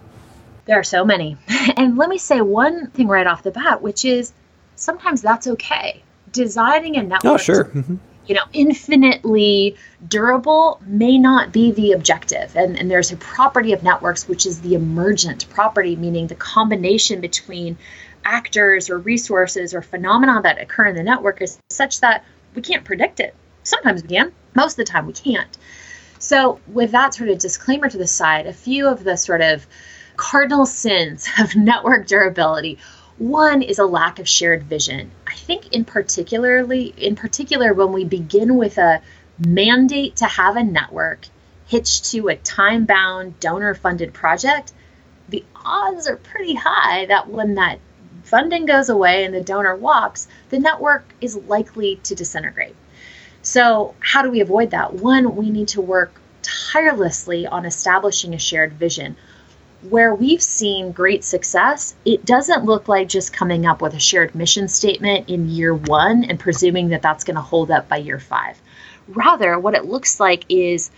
There 0.65 0.79
are 0.79 0.85
so 0.85 1.05
many. 1.05 1.37
And 1.77 1.97
let 1.97 2.09
me 2.09 2.19
say 2.19 2.41
one 2.41 2.89
thing 2.91 3.07
right 3.07 3.27
off 3.27 3.45
the 3.45 3.53
bat, 3.53 3.83
which 3.83 4.05
is 4.05 4.33
sometimes 4.75 5.23
that's 5.23 5.47
okay. 5.47 6.03
Designing 6.33 6.97
a 6.97 7.03
network 7.03 7.33
oh, 7.33 7.37
sure. 7.37 7.65
Mm-hmm 7.67 7.97
you 8.27 8.35
know, 8.35 8.45
infinitely 8.53 9.77
durable 10.07 10.81
may 10.87 11.19
not 11.19 11.53
be 11.53 11.73
the 11.73 11.93
objective. 11.93 12.55
And, 12.57 12.79
and 12.79 12.91
there's 12.91 13.13
a 13.13 13.17
property 13.17 13.73
of 13.73 13.83
networks, 13.83 14.29
which 14.29 14.47
is 14.47 14.61
the 14.61 14.75
emergent 14.75 15.49
property, 15.51 15.97
meaning 15.97 16.29
the 16.29 16.35
combination 16.35 17.21
between 17.21 17.77
actors 18.25 18.91
or 18.91 18.99
resources 18.99 19.75
or 19.75 19.83
phenomena 19.83 20.41
that 20.43 20.61
occur 20.61 20.87
in 20.87 20.97
the 20.97 21.03
network 21.03 21.43
is 21.43 21.59
such 21.71 22.01
that 22.01 22.25
we 22.55 22.63
can't 22.63 22.85
predict 22.85 23.21
it. 23.21 23.35
Sometimes 23.63 24.03
we 24.03 24.09
can, 24.09 24.33
most 24.55 24.73
of 24.73 24.85
the 24.85 24.91
time 24.91 25.07
we 25.07 25.13
can't. 25.13 25.57
So, 26.19 26.61
with 26.69 26.93
that 26.93 27.15
sort 27.15 27.31
of 27.31 27.39
disclaimer 27.39 27.89
to 27.89 27.99
the 27.99 28.07
side, 28.07 28.47
a 28.47 28.53
few 28.53 28.89
of 28.89 29.03
the 29.03 29.17
sort 29.17 29.41
of 29.41 29.67
cardinal 30.17 30.67
sins 30.67 31.29
of 31.39 31.57
network 31.57 32.07
durability 32.07 32.79
one 33.19 33.63
is 33.63 33.79
a 33.79 33.85
lack 33.85 34.19
of 34.19 34.29
shared 34.29 34.65
vision. 34.65 35.11
I 35.27 35.35
think 35.35 35.73
in 35.73 35.85
particularly 35.85 36.93
in 36.97 37.15
particular 37.15 37.73
when 37.73 37.93
we 37.93 38.05
begin 38.05 38.57
with 38.57 38.79
a 38.79 39.01
mandate 39.39 40.17
to 40.17 40.27
have 40.27 40.57
a 40.57 40.65
network 40.65 41.27
hitched 41.67 42.07
to 42.07 42.29
a 42.29 42.37
time-bound 42.37 43.39
donor-funded 43.39 44.13
project, 44.13 44.73
the 45.29 45.45
odds 45.55 46.09
are 46.09 46.17
pretty 46.17 46.55
high 46.55 47.07
that 47.07 47.29
when 47.29 47.55
that 47.55 47.79
funding 48.33 48.65
goes 48.65 48.89
away 48.89 49.27
and 49.27 49.35
the 49.35 49.43
donor 49.43 49.77
walks, 49.77 50.27
the 50.49 50.59
network 50.59 51.05
is 51.21 51.37
likely 51.37 51.97
to 51.97 52.15
disintegrate. 52.15 52.75
So, 53.43 53.95
how 54.01 54.23
do 54.23 54.31
we 54.31 54.41
avoid 54.41 54.71
that? 54.71 54.95
One, 54.95 55.37
we 55.37 55.51
need 55.51 55.69
to 55.69 55.83
work 55.83 56.19
tirelessly 56.41 57.47
on 57.47 57.67
establishing 57.67 58.33
a 58.33 58.39
shared 58.39 58.73
vision 58.73 59.17
where 59.83 60.15
we've 60.15 60.43
seen 60.43 60.93
great 60.93 61.25
success, 61.25 61.95
it 62.07 62.25
doesn't 62.25 62.65
look 62.65 62.89
like 62.89 63.07
just 63.07 63.35
coming 63.35 63.67
up 63.67 63.83
with 63.83 63.93
a 63.93 64.01
shared 64.01 64.35
mission 64.35 64.67
statement 64.67 65.29
in 65.29 65.51
year 65.51 65.75
one 65.75 66.25
and 66.25 66.41
presuming 66.41 66.89
that 66.89 67.03
that's 67.03 67.25
going 67.25 67.35
to 67.35 67.43
hold 67.43 67.71
up 67.71 67.87
by 67.87 67.99
year 67.99 68.19
five. 68.19 68.59
Rather, 69.09 69.59
what 69.59 69.75
it 69.75 69.85
looks 69.85 70.19
like 70.19 70.47
is 70.49 70.91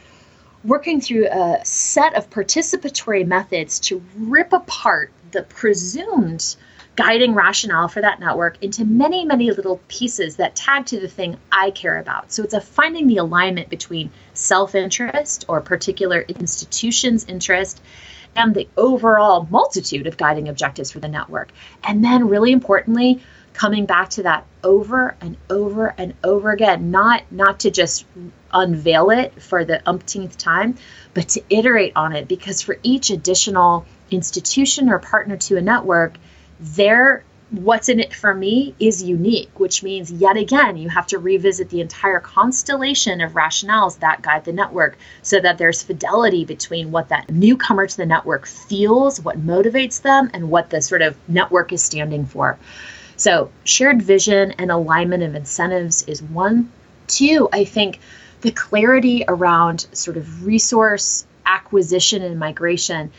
working 0.63 1.01
through 1.01 1.27
a 1.27 1.59
set 1.65 2.15
of 2.15 2.31
participatory 2.31 3.27
methods 3.27 3.81
to 3.81 4.01
rip 4.17 4.53
apart 4.53 5.11
the 5.33 5.43
presumed 5.43 6.55
guiding 6.97 7.35
rationale 7.35 7.89
for 7.89 8.01
that 8.01 8.21
network 8.21 8.63
into 8.63 8.85
many, 8.85 9.25
many 9.25 9.51
little 9.51 9.81
pieces 9.89 10.37
that 10.37 10.55
tag 10.55 10.87
to 10.87 11.01
the 11.01 11.09
thing 11.09 11.37
I 11.51 11.71
care 11.71 11.99
about. 11.99 12.33
So 12.33 12.43
it's 12.43 12.55
a 12.55 12.61
finding 12.61 13.07
the 13.07 13.17
alignment 13.17 13.69
between 13.69 14.11
self 14.33 14.75
interest 14.75 15.45
or 15.49 15.61
particular 15.61 16.21
institution's 16.21 17.25
interest 17.25 17.81
and 18.37 18.55
the 18.55 18.69
overall 18.77 19.47
multitude 19.51 20.07
of 20.07 20.17
guiding 20.17 20.49
objectives 20.49 20.91
for 20.91 21.01
the 21.01 21.09
network. 21.09 21.51
And 21.83 22.05
then, 22.05 22.29
really 22.29 22.53
importantly, 22.53 23.23
coming 23.53 23.87
back 23.87 24.11
to 24.11 24.25
that 24.25 24.45
over 24.63 25.17
and 25.21 25.37
over 25.49 25.95
and 25.97 26.15
over 26.23 26.51
again, 26.51 26.91
not 26.91 27.23
not 27.31 27.61
to 27.61 27.71
just 27.71 28.05
unveil 28.53 29.11
it 29.11 29.41
for 29.43 29.65
the 29.65 29.81
umpteenth 29.89 30.37
time, 30.37 30.77
but 31.13 31.29
to 31.31 31.43
iterate 31.51 31.93
on 31.97 32.15
it 32.15 32.29
because 32.29 32.61
for 32.61 32.79
each 32.83 33.11
additional 33.11 33.87
institution 34.11 34.89
or 34.89 34.99
partner 34.99 35.37
to 35.37 35.57
a 35.57 35.61
network, 35.61 36.15
their 36.61 37.25
what's 37.51 37.89
in 37.89 38.01
it 38.01 38.13
for 38.13 38.35
me 38.35 38.75
is 38.81 39.03
unique, 39.03 39.51
which 39.59 39.83
means 39.83 40.11
yet 40.11 40.37
again, 40.37 40.77
you 40.77 40.89
have 40.89 41.07
to 41.07 41.19
revisit 41.19 41.69
the 41.71 41.81
entire 41.81 42.21
constellation 42.21 43.21
of 43.21 43.33
rationales 43.33 43.99
that 44.01 44.23
guide 44.23 44.45
the 44.45 44.53
network 44.53 44.97
so 45.23 45.39
that 45.39 45.59
there's 45.59 45.83
fidelity 45.83 46.45
between 46.45 46.91
what 46.91 47.09
that 47.11 47.31
newcomer 47.31 47.87
to 47.87 47.97
the 47.97 48.07
network 48.07 48.47
feels, 48.47 49.21
what 49.21 49.47
motivates 49.47 50.03
them, 50.03 50.31
and 50.35 50.51
what 50.51 50.71
the 50.71 50.81
sort 50.81 51.03
of 51.03 51.17
network 51.29 51.73
is 51.73 51.83
standing 51.83 52.27
for. 52.27 52.59
So, 53.17 53.51
shared 53.63 54.03
vision 54.03 54.53
and 54.53 54.73
alignment 54.73 55.23
of 55.23 55.35
incentives 55.35 56.03
is 56.03 56.23
one. 56.23 56.73
Two, 57.07 57.49
I 57.53 57.65
think 57.65 58.01
the 58.41 58.51
clarity 58.51 59.25
around 59.29 59.87
sort 59.93 60.17
of 60.17 60.45
resource 60.45 61.25
acquisition 61.47 62.23
and 62.23 62.39
migration 62.39 63.13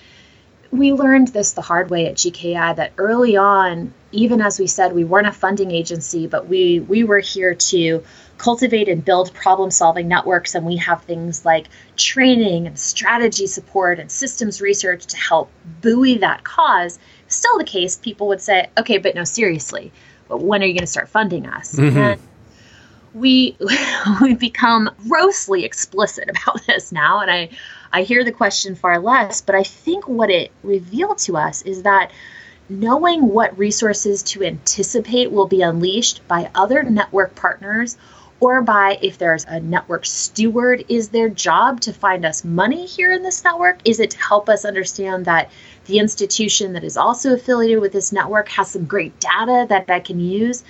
we 0.77 0.93
learned 0.93 1.29
this 1.29 1.53
the 1.53 1.61
hard 1.61 1.89
way 1.89 2.07
at 2.07 2.15
GKI 2.15 2.75
that 2.75 2.91
early 2.97 3.38
on, 3.38 3.93
even 4.11 4.41
as 4.41 4.59
we 4.59 4.67
said 4.67 4.93
we 4.93 5.03
weren't 5.03 5.27
a 5.27 5.31
funding 5.31 5.71
agency, 5.71 6.27
but 6.27 6.47
we 6.47 6.79
we 6.81 7.03
were 7.03 7.19
here 7.19 7.55
to 7.55 8.03
cultivate 8.38 8.89
and 8.89 9.03
build 9.03 9.33
problem 9.33 9.71
solving 9.71 10.07
networks 10.07 10.55
and 10.55 10.65
we 10.65 10.75
have 10.75 11.01
things 11.03 11.45
like 11.45 11.67
training 11.95 12.67
and 12.67 12.77
strategy 12.77 13.47
support 13.47 13.99
and 13.99 14.11
systems 14.11 14.61
research 14.61 15.05
to 15.05 15.17
help 15.17 15.49
buoy 15.81 16.17
that 16.17 16.43
cause 16.43 16.99
still 17.27 17.57
the 17.57 17.63
case 17.63 17.95
people 17.95 18.27
would 18.27 18.41
say 18.41 18.67
okay 18.77 18.97
but 18.97 19.15
no 19.15 19.23
seriously 19.23 19.91
but 20.27 20.41
when 20.41 20.61
are 20.61 20.65
you 20.65 20.73
going 20.73 20.81
to 20.81 20.88
start 20.88 21.07
funding 21.07 21.45
us 21.45 21.75
mm-hmm. 21.75 21.97
and 21.97 22.21
we 23.13 23.55
we 24.21 24.35
become 24.35 24.89
grossly 25.07 25.63
explicit 25.63 26.29
about 26.29 26.59
this 26.67 26.91
now 26.91 27.21
and 27.21 27.31
i 27.31 27.49
I 27.95 28.03
hear 28.03 28.25
the 28.25 28.31
question 28.34 28.75
far 28.75 28.99
less, 28.99 29.39
but 29.39 29.55
I 29.55 29.63
think 29.63 30.05
what 30.05 30.29
it 30.29 30.51
revealed 30.63 31.17
to 31.19 31.38
us 31.38 31.62
is 31.62 31.84
that 31.84 32.12
knowing 32.67 33.29
what 33.29 33.58
resources 33.58 34.21
to 34.23 34.43
anticipate 34.43 35.31
will 35.31 35.47
be 35.47 35.62
unleashed 35.62 36.19
by 36.27 36.51
other 36.53 36.84
network 36.84 37.36
partners 37.36 37.95
or 38.41 38.62
by 38.62 38.99
if 39.01 39.17
there's 39.17 39.45
a 39.45 39.62
network 39.62 40.05
steward, 40.05 40.84
is 40.89 41.08
their 41.08 41.29
job 41.29 41.79
to 41.81 41.93
find 41.93 42.25
us 42.25 42.43
money 42.43 42.86
here 42.86 43.13
in 43.13 43.23
this 43.23 43.45
network? 43.45 43.79
Is 43.86 44.01
it 44.01 44.12
to 44.12 44.19
help 44.19 44.49
us 44.49 44.65
understand 44.65 45.23
that 45.23 45.49
the 45.86 45.99
institution 45.99 46.73
that 46.73 46.84
is 46.84 46.97
also 46.97 47.34
affiliated 47.34 47.79
with 47.79 47.93
this 47.93 48.12
network 48.12 48.49
has 48.49 48.71
some 48.71 48.84
great 48.84 49.17
data 49.21 49.67
that 49.69 49.89
I 49.89 50.01
can 50.01 50.19
use? 50.19 50.65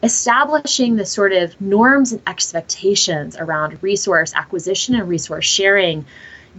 Establishing 0.00 0.94
the 0.94 1.06
sort 1.06 1.32
of 1.32 1.60
norms 1.60 2.12
and 2.12 2.22
expectations 2.28 3.36
around 3.36 3.82
resource 3.82 4.32
acquisition 4.32 4.94
and 4.94 5.08
resource 5.08 5.44
sharing 5.44 6.04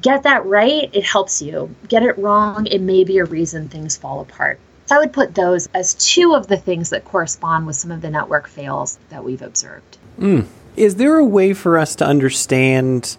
get 0.02 0.24
that 0.24 0.46
right, 0.46 0.90
it 0.94 1.04
helps 1.04 1.42
you. 1.42 1.74
Get 1.88 2.04
it 2.04 2.18
wrong, 2.18 2.68
it 2.68 2.82
may 2.82 3.04
be 3.04 3.18
a 3.18 3.26
reason 3.26 3.70
things 3.70 3.98
fall 3.98 4.22
apart. 4.22 4.60
So 4.86 4.96
I 4.96 5.00
would 5.00 5.14
put 5.14 5.36
those 5.36 5.68
as 5.74 5.94
two 5.94 6.34
of 6.34 6.48
the 6.48 6.58
things 6.58 6.90
that 6.90 7.06
correspond 7.06 7.68
with 7.68 7.76
some 7.76 7.92
of 7.92 8.02
the 8.02 8.10
network 8.10 8.48
fails 8.48 8.98
that 9.10 9.24
we've 9.24 9.42
observed. 9.42 9.98
Mm. 10.20 10.48
Is 10.76 10.96
there 10.96 11.18
a 11.18 11.26
way 11.26 11.54
for 11.54 11.78
us 11.78 11.96
to 11.96 12.06
understand 12.06 13.18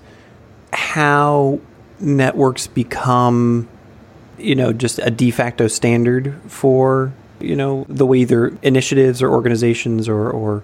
how 0.72 1.60
networks 2.00 2.66
become, 2.66 3.68
you 4.38 4.54
know, 4.54 4.72
just 4.72 4.98
a 5.00 5.10
de 5.10 5.30
facto 5.30 5.68
standard 5.68 6.34
for, 6.48 7.12
you 7.38 7.54
know, 7.54 7.84
the 7.88 8.06
way 8.06 8.18
either 8.18 8.56
initiatives 8.62 9.22
or 9.22 9.30
organizations 9.30 10.08
or, 10.08 10.28
or 10.30 10.62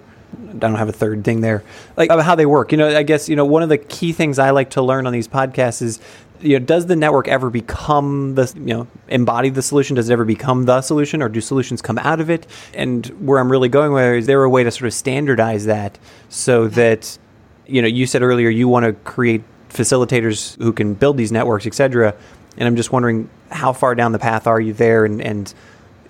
I 0.49 0.53
don't 0.53 0.75
have 0.75 0.89
a 0.89 0.93
third 0.93 1.23
thing 1.23 1.41
there. 1.41 1.63
Like 1.95 2.09
how 2.09 2.35
they 2.35 2.45
work. 2.45 2.71
You 2.71 2.77
know, 2.77 2.95
I 2.95 3.03
guess 3.03 3.29
you 3.29 3.35
know 3.35 3.45
one 3.45 3.63
of 3.63 3.69
the 3.69 3.77
key 3.77 4.11
things 4.11 4.39
I 4.39 4.51
like 4.51 4.71
to 4.71 4.81
learn 4.81 5.07
on 5.07 5.13
these 5.13 5.27
podcasts 5.27 5.81
is 5.81 5.99
you 6.41 6.59
know 6.59 6.65
does 6.65 6.85
the 6.85 6.95
network 6.95 7.27
ever 7.27 7.49
become 7.49 8.35
the 8.35 8.51
you 8.55 8.73
know 8.73 8.87
embody 9.07 9.49
the 9.49 9.61
solution 9.61 9.95
does 9.95 10.09
it 10.09 10.13
ever 10.13 10.25
become 10.25 10.65
the 10.65 10.81
solution 10.81 11.21
or 11.21 11.29
do 11.29 11.41
solutions 11.41 11.81
come 11.81 11.97
out 11.99 12.19
of 12.19 12.29
it 12.29 12.45
and 12.73 13.07
where 13.25 13.39
i'm 13.39 13.51
really 13.51 13.69
going 13.69 13.91
with 13.91 14.15
is 14.15 14.25
there 14.27 14.43
a 14.43 14.49
way 14.49 14.63
to 14.63 14.71
sort 14.71 14.87
of 14.87 14.93
standardize 14.93 15.65
that 15.65 15.97
so 16.29 16.67
that 16.67 17.17
you 17.65 17.81
know 17.81 17.87
you 17.87 18.05
said 18.05 18.21
earlier 18.21 18.49
you 18.49 18.67
want 18.67 18.85
to 18.85 18.93
create 19.09 19.43
facilitators 19.69 20.57
who 20.61 20.71
can 20.71 20.93
build 20.93 21.17
these 21.17 21.31
networks 21.31 21.65
etc 21.65 22.15
and 22.57 22.67
i'm 22.67 22.75
just 22.75 22.91
wondering 22.91 23.29
how 23.51 23.73
far 23.73 23.95
down 23.95 24.11
the 24.11 24.19
path 24.19 24.47
are 24.47 24.59
you 24.59 24.73
there 24.73 25.05
and, 25.05 25.21
and 25.21 25.53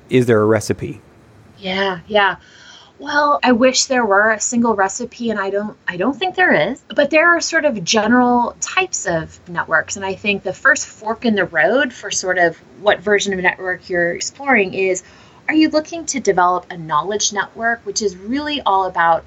is 0.09 0.25
there 0.25 0.41
a 0.41 0.45
recipe 0.45 1.01
yeah 1.57 1.99
yeah 2.07 2.35
well, 2.99 3.39
I 3.43 3.51
wish 3.51 3.85
there 3.85 4.05
were 4.05 4.31
a 4.31 4.39
single 4.39 4.75
recipe 4.75 5.29
and 5.29 5.39
I 5.39 5.49
don't 5.49 5.77
I 5.87 5.97
don't 5.97 6.17
think 6.17 6.35
there 6.35 6.71
is. 6.71 6.81
But 6.87 7.09
there 7.09 7.35
are 7.35 7.41
sort 7.41 7.65
of 7.65 7.83
general 7.83 8.55
types 8.59 9.05
of 9.05 9.39
networks 9.49 9.95
and 9.97 10.05
I 10.05 10.15
think 10.15 10.43
the 10.43 10.53
first 10.53 10.87
fork 10.87 11.25
in 11.25 11.35
the 11.35 11.45
road 11.45 11.93
for 11.93 12.11
sort 12.11 12.37
of 12.37 12.57
what 12.81 12.99
version 12.99 13.33
of 13.33 13.39
network 13.39 13.89
you're 13.89 14.13
exploring 14.13 14.73
is 14.73 15.03
are 15.47 15.53
you 15.53 15.69
looking 15.69 16.05
to 16.07 16.19
develop 16.19 16.65
a 16.69 16.77
knowledge 16.77 17.33
network 17.33 17.85
which 17.85 18.01
is 18.01 18.17
really 18.17 18.61
all 18.61 18.85
about 18.85 19.23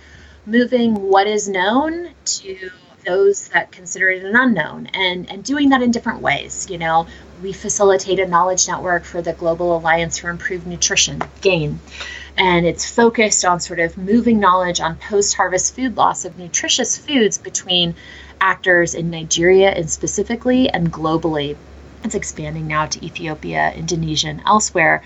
moving 0.47 0.95
what 0.95 1.27
is 1.27 1.49
known 1.49 2.11
to 2.25 2.71
those 3.07 3.49
that 3.49 3.73
consider 3.73 4.11
it 4.11 4.25
an 4.25 4.37
unknown 4.37 4.87
and 4.93 5.31
and 5.31 5.45
doing 5.45 5.71
that 5.71 5.83
in 5.83 5.91
different 5.91 6.21
ways 6.21 6.69
you 6.69 6.77
know 6.77 7.07
we 7.43 7.53
facilitate 7.53 8.19
a 8.19 8.27
knowledge 8.27 8.69
network 8.69 9.05
for 9.05 9.23
the 9.23 9.33
global 9.33 9.77
alliance 9.77 10.18
for 10.18 10.29
improved 10.29 10.66
nutrition 10.66 11.23
gain 11.41 11.81
and 12.41 12.64
it's 12.64 12.91
focused 12.91 13.45
on 13.45 13.61
sort 13.61 13.78
of 13.78 13.99
moving 13.99 14.41
knowledge 14.41 14.80
on 14.80 14.97
post 14.97 15.34
harvest 15.34 15.76
food 15.76 15.99
loss 15.99 16.24
of 16.24 16.38
nutritious 16.38 16.97
foods 16.97 17.36
between 17.36 17.95
actors 18.41 18.95
in 18.95 19.11
Nigeria 19.11 19.70
and 19.72 19.91
specifically 19.91 20.66
and 20.70 20.91
globally. 20.91 21.55
It's 22.03 22.14
expanding 22.14 22.66
now 22.66 22.86
to 22.86 23.05
Ethiopia, 23.05 23.74
Indonesia, 23.76 24.28
and 24.28 24.41
elsewhere. 24.47 25.03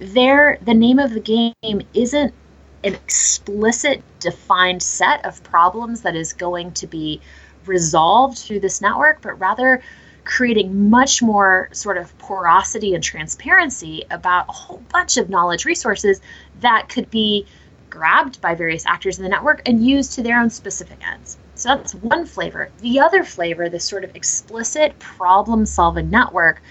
There, 0.00 0.58
the 0.60 0.74
name 0.74 0.98
of 0.98 1.14
the 1.14 1.20
game 1.20 1.82
isn't 1.94 2.34
an 2.82 2.94
explicit, 2.94 4.02
defined 4.18 4.82
set 4.82 5.24
of 5.24 5.40
problems 5.44 6.00
that 6.00 6.16
is 6.16 6.32
going 6.32 6.72
to 6.72 6.88
be 6.88 7.20
resolved 7.64 8.38
through 8.38 8.58
this 8.58 8.80
network, 8.80 9.22
but 9.22 9.38
rather 9.38 9.80
creating 10.24 10.90
much 10.90 11.22
more 11.22 11.68
sort 11.72 11.98
of 11.98 12.16
porosity 12.18 12.94
and 12.94 13.02
transparency 13.02 14.04
about 14.10 14.48
a 14.48 14.52
whole 14.52 14.82
bunch 14.92 15.16
of 15.16 15.28
knowledge 15.28 15.64
resources 15.64 16.20
that 16.60 16.88
could 16.88 17.10
be 17.10 17.46
grabbed 17.90 18.40
by 18.40 18.54
various 18.54 18.86
actors 18.86 19.18
in 19.18 19.22
the 19.22 19.28
network 19.28 19.60
and 19.66 19.86
used 19.86 20.14
to 20.14 20.22
their 20.22 20.40
own 20.40 20.48
specific 20.48 20.98
ends. 21.06 21.36
So 21.54 21.68
that's 21.68 21.94
one 21.94 22.24
flavor. 22.24 22.70
The 22.80 23.00
other 23.00 23.24
flavor, 23.24 23.68
this 23.68 23.84
sort 23.84 24.04
of 24.04 24.16
explicit 24.16 24.98
problem 24.98 25.66
solving 25.66 26.08
network, 26.08 26.62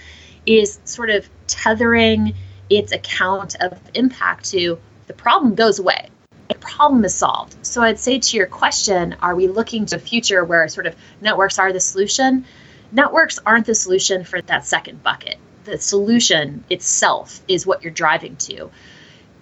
is 0.46 0.80
sort 0.86 1.10
of 1.10 1.30
tethering 1.46 2.34
its 2.70 2.92
account 2.92 3.56
of 3.60 3.80
impact 3.94 4.46
to 4.52 4.80
the 5.08 5.14
problem 5.14 5.56
goes 5.56 5.78
away. 5.78 6.10
The 6.48 6.56
problem 6.56 7.06
is 7.06 7.14
solved. 7.14 7.56
So 7.62 7.82
I'd 7.82 8.00
say 8.00 8.18
to 8.18 8.38
your 8.38 8.48
question, 8.48 9.16
are 9.22 9.36
we 9.36 9.48
looking 9.48 9.86
to 9.88 9.98
a 9.98 10.00
future 10.00 10.44
where 10.44 10.68
sort 10.70 10.88
of 10.88 10.96
networks 11.22 11.60
are 11.60 11.72
the 11.72 11.80
solution? 11.80 12.46
Networks 12.92 13.40
aren't 13.46 13.66
the 13.66 13.76
solution 13.76 14.24
for 14.24 14.42
that 14.42 14.66
second 14.66 15.02
bucket. 15.04 15.38
The 15.64 15.78
solution 15.78 16.64
itself 16.70 17.42
is 17.48 17.66
what 17.66 17.84
you're 17.84 17.94
driving 17.94 18.36
to. 18.38 18.72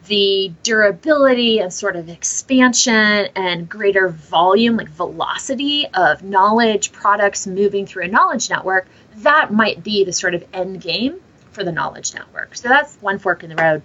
The 0.08 0.52
durability 0.64 1.60
and 1.60 1.72
sort 1.72 1.95
of 1.95 2.10
expansion 2.10 3.28
and 3.36 3.70
greater 3.70 4.10
volume, 4.10 4.78
like 4.78 4.89
velocity 4.89 5.88
of 5.93 6.24
knowledge 6.24 6.91
products 6.91 7.47
moving 7.47 7.86
through 7.86 8.06
a 8.06 8.08
knowledge 8.08 8.50
network, 8.50 8.88
that 9.18 9.54
might 9.54 9.84
be 9.84 10.04
the 10.04 10.14
sort 10.14 10.36
of 10.36 10.43
end 10.54 10.82
game 10.82 11.20
for 11.52 11.64
the 11.64 11.72
knowledge 11.72 12.14
network. 12.14 12.56
So 12.56 12.70
that's 12.70 12.95
one 12.97 13.20
fork 13.20 13.43
in 13.43 13.50
the 13.50 13.56
road. 13.56 13.82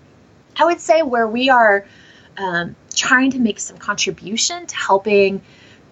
I 0.57 0.65
would 0.65 0.81
say 0.81 1.03
where 1.03 1.27
we 1.27 1.51
are 1.51 1.85
um, 2.37 2.77
trying 2.95 3.31
to 3.33 3.39
make 3.39 3.59
some 3.59 3.77
contribution 3.79 4.67
to 4.67 4.77
helping 4.77 5.43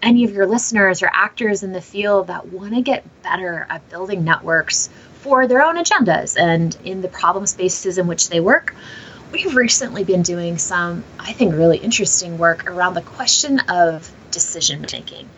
any 0.02 0.24
of 0.24 0.32
your 0.32 0.46
listeners 0.46 1.02
or 1.02 1.10
actors 1.12 1.62
in 1.62 1.72
the 1.72 1.80
field 1.80 2.26
that 2.26 2.48
want 2.48 2.74
to 2.74 2.82
get 2.82 3.04
better 3.22 3.66
at 3.70 3.88
building 3.88 4.24
networks 4.24 4.88
for 5.20 5.46
their 5.46 5.62
own 5.62 5.76
agendas 5.76 6.36
and 6.36 6.76
in 6.84 7.00
the 7.00 7.08
problem 7.08 7.46
spaces 7.46 7.98
in 7.98 8.06
which 8.06 8.28
they 8.28 8.40
work. 8.40 8.74
We've 9.30 9.54
recently 9.54 10.04
been 10.04 10.22
doing 10.22 10.58
some, 10.58 11.04
I 11.18 11.32
think, 11.32 11.54
really 11.54 11.78
interesting 11.78 12.36
work 12.36 12.68
around 12.68 12.94
the 12.94 13.02
question 13.02 13.60
of 13.60 14.12
decision 14.30 14.84
making 14.92 15.28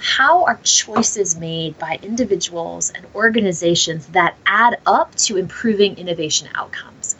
how 0.00 0.44
are 0.44 0.58
choices 0.62 1.36
made 1.36 1.78
by 1.78 1.98
individuals 2.02 2.90
and 2.90 3.06
organizations 3.14 4.06
that 4.08 4.34
add 4.46 4.78
up 4.86 5.14
to 5.14 5.36
improving 5.36 5.98
innovation 5.98 6.48
outcomes? 6.54 7.16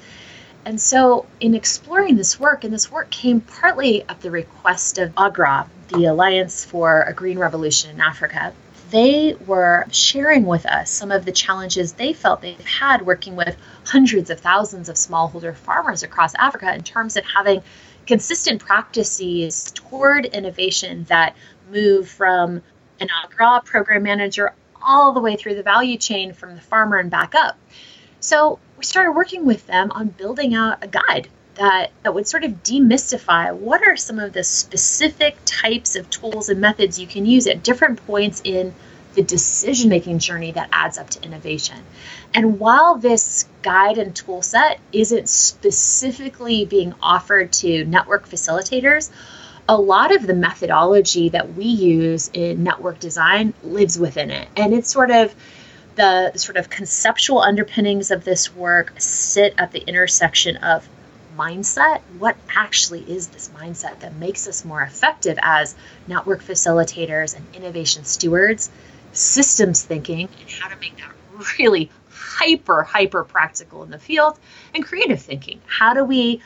And 0.65 0.81
so, 0.81 1.27
in 1.41 1.55
exploring 1.55 2.17
this 2.17 2.41
work, 2.41 2.65
and 2.65 2.73
this 2.73 2.91
work 2.91 3.11
came 3.11 3.43
partly 3.43 4.03
at 4.09 4.21
the 4.21 4.31
request 4.31 4.99
of 4.99 5.13
AGRA, 5.17 5.67
the 5.91 6.07
Alliance 6.07 6.65
for 6.65 7.03
a 7.03 7.13
Green 7.13 7.39
Revolution 7.39 7.91
in 7.91 8.01
Africa, 8.01 8.53
they 8.91 9.35
were 9.47 9.87
sharing 9.93 10.47
with 10.47 10.67
us 10.67 10.91
some 10.91 11.11
of 11.11 11.25
the 11.25 11.33
challenges 11.33 11.93
they 11.93 12.13
felt 12.13 12.43
they've 12.43 12.59
had 12.65 13.07
working 13.07 13.37
with 13.37 13.57
hundreds 13.85 14.31
of 14.31 14.41
thousands 14.41 14.89
of 14.89 14.97
smallholder 14.97 15.55
farmers 15.55 16.03
across 16.03 16.35
Africa 16.35 16.75
in 16.75 16.83
terms 16.83 17.17
of 17.17 17.25
having 17.25 17.63
consistent 18.07 18.61
practices 18.61 19.71
toward 19.73 20.27
innovation 20.27 21.05
that 21.05 21.37
move 21.71 22.09
from 22.09 22.63
an 23.01 23.09
AGRA 23.25 23.63
program 23.65 24.03
manager 24.03 24.53
all 24.83 25.13
the 25.13 25.21
way 25.21 25.37
through 25.37 25.55
the 25.55 25.63
value 25.63 25.97
chain 25.97 26.33
from 26.33 26.55
the 26.55 26.61
farmer 26.61 26.99
and 26.99 27.11
back 27.11 27.35
up. 27.35 27.57
So 28.19 28.59
we 28.77 28.85
started 28.85 29.13
working 29.13 29.45
with 29.45 29.67
them 29.67 29.91
on 29.93 30.09
building 30.09 30.55
out 30.55 30.83
a 30.83 30.89
guide 30.89 31.29
that, 31.57 31.91
that 32.03 32.15
would 32.15 32.27
sort 32.27 32.45
of 32.45 32.63
demystify 32.63 33.55
what 33.55 33.83
are 33.83 33.97
some 33.97 34.19
of 34.19 34.33
the 34.33 34.45
specific 34.45 35.37
types 35.45 35.97
of 35.97 36.09
tools 36.11 36.49
and 36.49 36.61
methods 36.61 36.99
you 36.99 37.07
can 37.07 37.27
use 37.27 37.47
at 37.47 37.63
different 37.63 38.05
points 38.07 38.41
in 38.45 38.75
the 39.15 39.23
decision 39.23 39.89
making 39.89 40.19
journey 40.19 40.53
that 40.53 40.69
adds 40.73 40.97
up 40.97 41.11
to 41.11 41.23
innovation. 41.23 41.77
And 42.33 42.61
while 42.61 42.97
this 42.97 43.47
guide 43.63 43.99
and 43.99 44.15
tool 44.15 44.43
set 44.43 44.79
isn't 44.93 45.29
specifically 45.29 46.65
being 46.65 46.95
offered 47.03 47.53
to 47.55 47.85
network 47.85 48.29
facilitators, 48.29 49.11
a 49.69 49.77
lot 49.77 50.15
of 50.15 50.27
the 50.27 50.35
methodology 50.35 51.29
that 51.31 51.55
we 51.55 51.65
use 51.65 52.31
in 52.33 52.63
network 52.63 52.99
design 52.99 53.53
lives 53.63 53.99
within 53.99 54.31
it. 54.31 54.49
And 54.57 54.73
it's 54.73 54.93
sort 54.93 55.11
of 55.11 55.35
the 55.97 56.33
sort 56.37 56.57
of 56.57 56.71
conceptual 56.71 57.41
underpinnings 57.41 58.11
of 58.11 58.25
this 58.25 58.55
work 58.55 58.93
sit 58.99 59.55
at 59.59 59.73
the 59.73 59.81
intersection 59.81 60.57
of 60.59 60.89
mindset. 61.41 62.01
What 62.19 62.37
actually 62.55 63.01
is 63.01 63.29
this 63.29 63.49
mindset 63.49 64.01
that 64.01 64.15
makes 64.17 64.47
us 64.47 64.65
more 64.65 64.83
effective 64.83 65.39
as 65.41 65.75
network 66.07 66.43
facilitators 66.43 67.35
and 67.35 67.47
innovation 67.55 68.05
stewards? 68.05 68.71
Systems 69.13 69.83
thinking 69.83 70.29
and 70.41 70.51
how 70.51 70.69
to 70.69 70.77
make 70.77 70.97
that 70.99 71.13
really 71.59 71.91
hyper, 72.11 72.83
hyper 72.83 73.25
practical 73.25 73.83
in 73.83 73.91
the 73.91 73.99
field, 73.99 74.39
and 74.75 74.85
creative 74.85 75.21
thinking. 75.21 75.61
How 75.67 75.95
do 75.95 76.05
we 76.05 76.43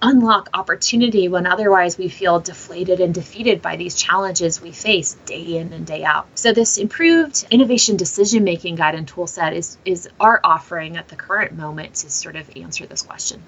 unlock 0.00 0.48
opportunity 0.54 1.28
when 1.28 1.46
otherwise 1.46 1.98
we 1.98 2.08
feel 2.08 2.38
deflated 2.40 3.00
and 3.00 3.12
defeated 3.12 3.60
by 3.60 3.76
these 3.76 3.94
challenges 3.96 4.60
we 4.60 4.70
face 4.70 5.14
day 5.26 5.56
in 5.56 5.72
and 5.72 5.86
day 5.86 6.04
out. 6.04 6.28
So 6.36 6.52
this 6.52 6.78
improved 6.78 7.44
innovation 7.50 7.96
decision 7.96 8.44
making 8.44 8.76
guide 8.76 8.94
and 8.94 9.12
toolset 9.12 9.54
is 9.54 9.76
is 9.84 10.08
our 10.20 10.40
offering 10.44 10.96
at 10.96 11.08
the 11.08 11.16
current 11.16 11.56
moment 11.56 11.96
to 11.96 12.10
sort 12.10 12.36
of 12.36 12.48
answer 12.56 12.86
this 12.86 13.02
question. 13.02 13.42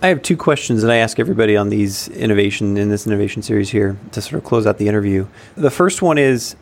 I 0.00 0.08
have 0.08 0.22
two 0.22 0.36
questions 0.36 0.82
that 0.82 0.92
I 0.92 0.96
ask 0.96 1.18
everybody 1.18 1.56
on 1.56 1.70
these 1.70 2.06
innovation 2.08 2.76
in 2.76 2.88
this 2.88 3.04
innovation 3.04 3.42
series 3.42 3.70
here 3.70 3.96
to 4.12 4.22
sort 4.22 4.34
of 4.34 4.44
close 4.44 4.64
out 4.64 4.78
the 4.78 4.86
interview. 4.86 5.26
The 5.56 5.72
first 5.72 6.02
one 6.02 6.18
is 6.18 6.54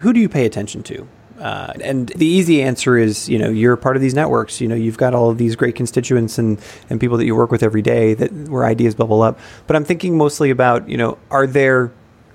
who 0.00 0.12
do 0.12 0.20
you 0.20 0.28
pay 0.28 0.44
attention 0.44 0.82
to? 0.84 1.08
Uh, 1.40 1.72
and 1.82 2.10
the 2.10 2.26
easy 2.26 2.62
answer 2.62 2.98
is, 2.98 3.30
you 3.30 3.38
know, 3.38 3.48
you're 3.48 3.76
part 3.76 3.96
of 3.96 4.02
these 4.02 4.12
networks. 4.12 4.60
You 4.60 4.68
know, 4.68 4.74
you've 4.74 4.98
got 4.98 5.14
all 5.14 5.30
of 5.30 5.38
these 5.38 5.56
great 5.56 5.74
constituents 5.74 6.38
and, 6.38 6.60
and 6.90 7.00
people 7.00 7.16
that 7.16 7.24
you 7.24 7.34
work 7.34 7.50
with 7.50 7.62
every 7.62 7.80
day 7.80 8.12
that 8.12 8.30
where 8.48 8.64
ideas 8.64 8.94
bubble 8.94 9.22
up. 9.22 9.40
But 9.66 9.76
I'm 9.76 9.84
thinking 9.84 10.18
mostly 10.18 10.50
about, 10.50 10.86
you 10.86 10.98
know, 10.98 11.16
are 11.30 11.46
there 11.46 11.90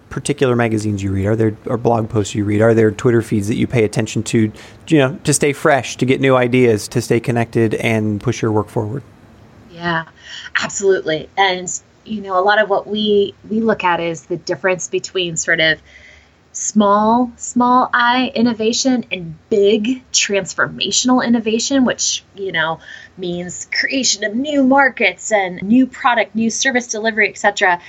particular 0.09 0.55
magazines 0.55 1.03
you 1.03 1.11
read? 1.11 1.27
Are 1.27 1.35
there 1.35 1.55
or 1.67 1.77
blog 1.77 2.09
posts 2.09 2.33
you 2.33 2.43
read? 2.45 2.61
Are 2.61 2.73
there 2.73 2.89
Twitter 2.89 3.21
feeds 3.21 3.47
that 3.47 3.57
you 3.57 3.67
pay 3.67 3.83
attention 3.83 4.23
to, 4.23 4.51
you 4.87 4.97
know, 4.97 5.19
to 5.23 5.33
stay 5.33 5.53
fresh, 5.53 5.97
to 5.97 6.05
get 6.05 6.19
new 6.19 6.35
ideas, 6.35 6.87
to 6.87 7.01
stay 7.01 7.19
connected 7.19 7.75
and 7.75 8.19
push 8.19 8.41
your 8.41 8.51
work 8.51 8.69
forward? 8.69 9.03
Yeah, 9.69 10.05
absolutely. 10.61 11.29
And 11.37 11.67
you 12.05 12.21
know, 12.21 12.39
a 12.39 12.41
lot 12.41 12.61
of 12.61 12.69
what 12.69 12.87
we 12.87 13.33
we 13.49 13.59
look 13.59 13.83
at 13.83 13.99
is 13.99 14.25
the 14.25 14.37
difference 14.37 14.87
between 14.87 15.35
sort 15.35 15.59
of 15.59 15.79
small, 16.57 17.31
small 17.37 17.89
I 17.93 18.31
innovation 18.33 19.05
and 19.11 19.35
big 19.49 20.03
transformational 20.11 21.25
innovation, 21.25 21.85
which, 21.85 22.23
you 22.35 22.51
know, 22.51 22.79
means 23.17 23.67
creation 23.71 24.23
of 24.23 24.35
new 24.35 24.63
markets 24.63 25.31
and 25.31 25.61
new 25.61 25.85
product, 25.85 26.33
new 26.33 26.49
service 26.49 26.87
delivery, 26.87 27.29
etc. 27.29 27.79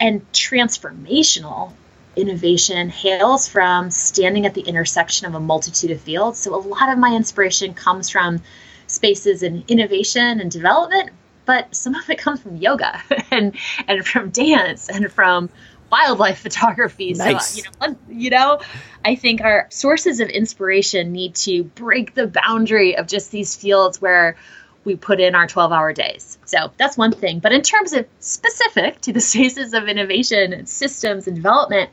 And 0.00 0.30
transformational 0.32 1.72
innovation 2.16 2.88
hails 2.88 3.46
from 3.46 3.90
standing 3.90 4.46
at 4.46 4.54
the 4.54 4.62
intersection 4.62 5.26
of 5.26 5.34
a 5.34 5.40
multitude 5.40 5.90
of 5.90 6.00
fields. 6.00 6.38
So 6.38 6.54
a 6.54 6.56
lot 6.56 6.90
of 6.90 6.98
my 6.98 7.14
inspiration 7.14 7.74
comes 7.74 8.10
from 8.10 8.40
spaces 8.86 9.42
in 9.42 9.64
innovation 9.68 10.40
and 10.40 10.50
development, 10.50 11.10
but 11.46 11.74
some 11.74 11.94
of 11.94 12.08
it 12.10 12.18
comes 12.18 12.42
from 12.42 12.56
yoga 12.56 13.02
and 13.30 13.56
and 13.88 14.06
from 14.06 14.30
dance 14.30 14.88
and 14.90 15.10
from 15.10 15.48
wildlife 15.90 16.38
photography. 16.42 17.14
Nice. 17.14 17.48
So, 17.48 17.56
you 17.56 17.62
know, 17.80 17.96
you 18.08 18.30
know, 18.30 18.60
I 19.04 19.14
think 19.14 19.40
our 19.40 19.66
sources 19.70 20.20
of 20.20 20.28
inspiration 20.28 21.12
need 21.12 21.36
to 21.36 21.64
break 21.64 22.14
the 22.14 22.26
boundary 22.26 22.96
of 22.96 23.06
just 23.06 23.30
these 23.30 23.56
fields 23.56 24.00
where 24.00 24.36
we 24.84 24.94
put 24.94 25.20
in 25.20 25.34
our 25.34 25.46
12 25.46 25.72
hour 25.72 25.92
days. 25.92 26.38
So 26.44 26.70
that's 26.76 26.96
one 26.96 27.12
thing. 27.12 27.40
But 27.40 27.52
in 27.52 27.62
terms 27.62 27.92
of 27.92 28.06
specific 28.20 29.00
to 29.02 29.12
the 29.12 29.20
spaces 29.32 29.74
of 29.74 29.88
innovation 29.88 30.52
and 30.52 30.68
systems 30.68 31.26
and 31.26 31.36
development, 31.36 31.90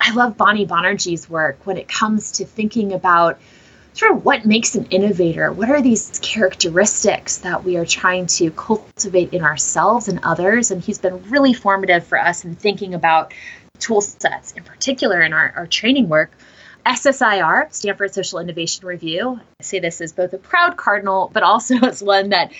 I 0.00 0.12
love 0.14 0.36
Banny 0.36 0.66
Banerjee's 0.66 1.28
work 1.28 1.58
when 1.64 1.76
it 1.76 1.86
comes 1.86 2.32
to 2.32 2.46
thinking 2.46 2.92
about 2.92 3.38
sort 3.92 4.12
of 4.12 4.24
what 4.24 4.44
makes 4.44 4.74
an 4.74 4.86
innovator. 4.86 5.52
What 5.52 5.70
are 5.70 5.82
these 5.82 6.18
characteristics 6.22 7.38
that 7.38 7.64
we 7.64 7.76
are 7.76 7.84
trying 7.84 8.26
to 8.26 8.50
cultivate 8.50 9.32
in 9.32 9.42
ourselves 9.42 10.08
and 10.08 10.20
others? 10.22 10.70
And 10.70 10.82
he's 10.82 10.98
been 10.98 11.28
really 11.30 11.52
formative 11.52 12.06
for 12.06 12.18
us 12.18 12.44
in 12.44 12.54
thinking 12.54 12.94
about 12.94 13.34
tool 13.78 14.00
sets, 14.00 14.52
in 14.52 14.62
particular 14.62 15.20
in 15.22 15.32
our, 15.32 15.52
our 15.56 15.66
training 15.66 16.08
work. 16.08 16.30
SSIR, 16.86 17.72
Stanford 17.72 18.14
Social 18.14 18.38
Innovation 18.38 18.86
Review. 18.86 19.38
I 19.60 19.62
say 19.62 19.80
this 19.80 20.00
as 20.00 20.12
both 20.12 20.32
a 20.32 20.38
proud 20.38 20.76
cardinal, 20.76 21.30
but 21.32 21.42
also 21.42 21.76
as 21.82 22.02
one 22.02 22.30
that 22.30 22.52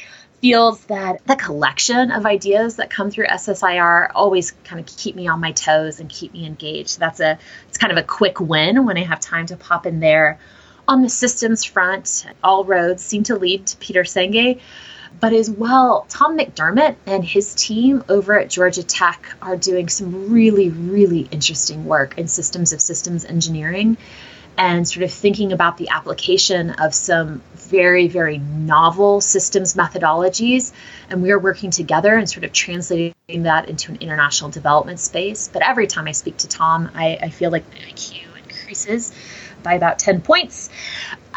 feels 0.43 0.83
that 0.87 1.25
the 1.27 1.37
collection 1.37 2.11
of 2.11 2.25
ideas 2.25 2.77
that 2.77 2.91
come 2.91 3.11
through 3.11 3.27
SSIR 3.27 4.11
always 4.15 4.53
kind 4.65 4.81
of 4.81 4.97
keep 4.97 5.15
me 5.15 5.29
on 5.29 5.41
my 5.41 5.53
toes 5.53 6.01
and 6.01 6.09
keep 6.09 6.33
me 6.33 6.47
engaged. 6.47 6.99
That's 6.99 7.21
a 7.21 7.39
it's 7.69 7.79
kind 7.79 7.93
of 7.93 7.99
a 7.99 8.03
quick 8.03 8.41
win 8.41 8.87
when 8.87 8.97
I 8.97 9.05
have 9.05 9.21
time 9.21 9.47
to 9.47 9.57
pop 9.57 9.87
in 9.87 10.01
there 10.01 10.39
on 10.91 11.03
the 11.03 11.09
systems 11.09 11.63
front, 11.63 12.27
all 12.43 12.65
roads 12.65 13.01
seem 13.05 13.23
to 13.23 13.37
lead 13.37 13.65
to 13.65 13.77
Peter 13.77 14.03
Senge. 14.03 14.61
but 15.21 15.33
as 15.33 15.49
well, 15.49 16.05
Tom 16.09 16.37
McDermott 16.37 16.97
and 17.07 17.25
his 17.25 17.55
team 17.55 18.03
over 18.09 18.39
at 18.41 18.51
Georgia 18.51 18.83
Tech 18.83 19.25
are 19.41 19.57
doing 19.57 19.89
some 19.89 20.31
really, 20.31 20.69
really 20.71 21.29
interesting 21.31 21.85
work 21.85 22.19
in 22.19 22.27
systems 22.27 22.73
of 22.73 22.81
systems 22.81 23.25
engineering 23.25 23.97
and 24.59 24.87
sort 24.87 25.05
of 25.05 25.13
thinking 25.13 25.53
about 25.53 25.77
the 25.77 25.89
application 25.91 26.71
of 26.71 26.93
some 26.93 27.41
very, 27.55 28.09
very 28.09 28.39
novel 28.39 29.21
systems 29.21 29.75
methodologies. 29.75 30.73
And 31.09 31.23
we 31.23 31.31
are 31.31 31.39
working 31.39 31.71
together 31.71 32.17
and 32.17 32.29
sort 32.29 32.45
of 32.45 32.53
translating 32.53 33.15
that 33.29 33.69
into 33.69 33.93
an 33.93 33.99
international 34.01 34.51
development 34.51 34.99
space. 34.99 35.49
But 35.53 35.63
every 35.63 35.87
time 35.87 36.09
I 36.09 36.13
speak 36.13 36.39
to 36.39 36.49
Tom, 36.49 36.91
I, 36.95 37.17
I 37.23 37.29
feel 37.31 37.51
like 37.53 37.69
my 37.71 37.79
IQ 37.79 38.23
increases 38.49 39.13
by 39.63 39.75
about 39.75 39.99
10 39.99 40.21
points. 40.23 40.71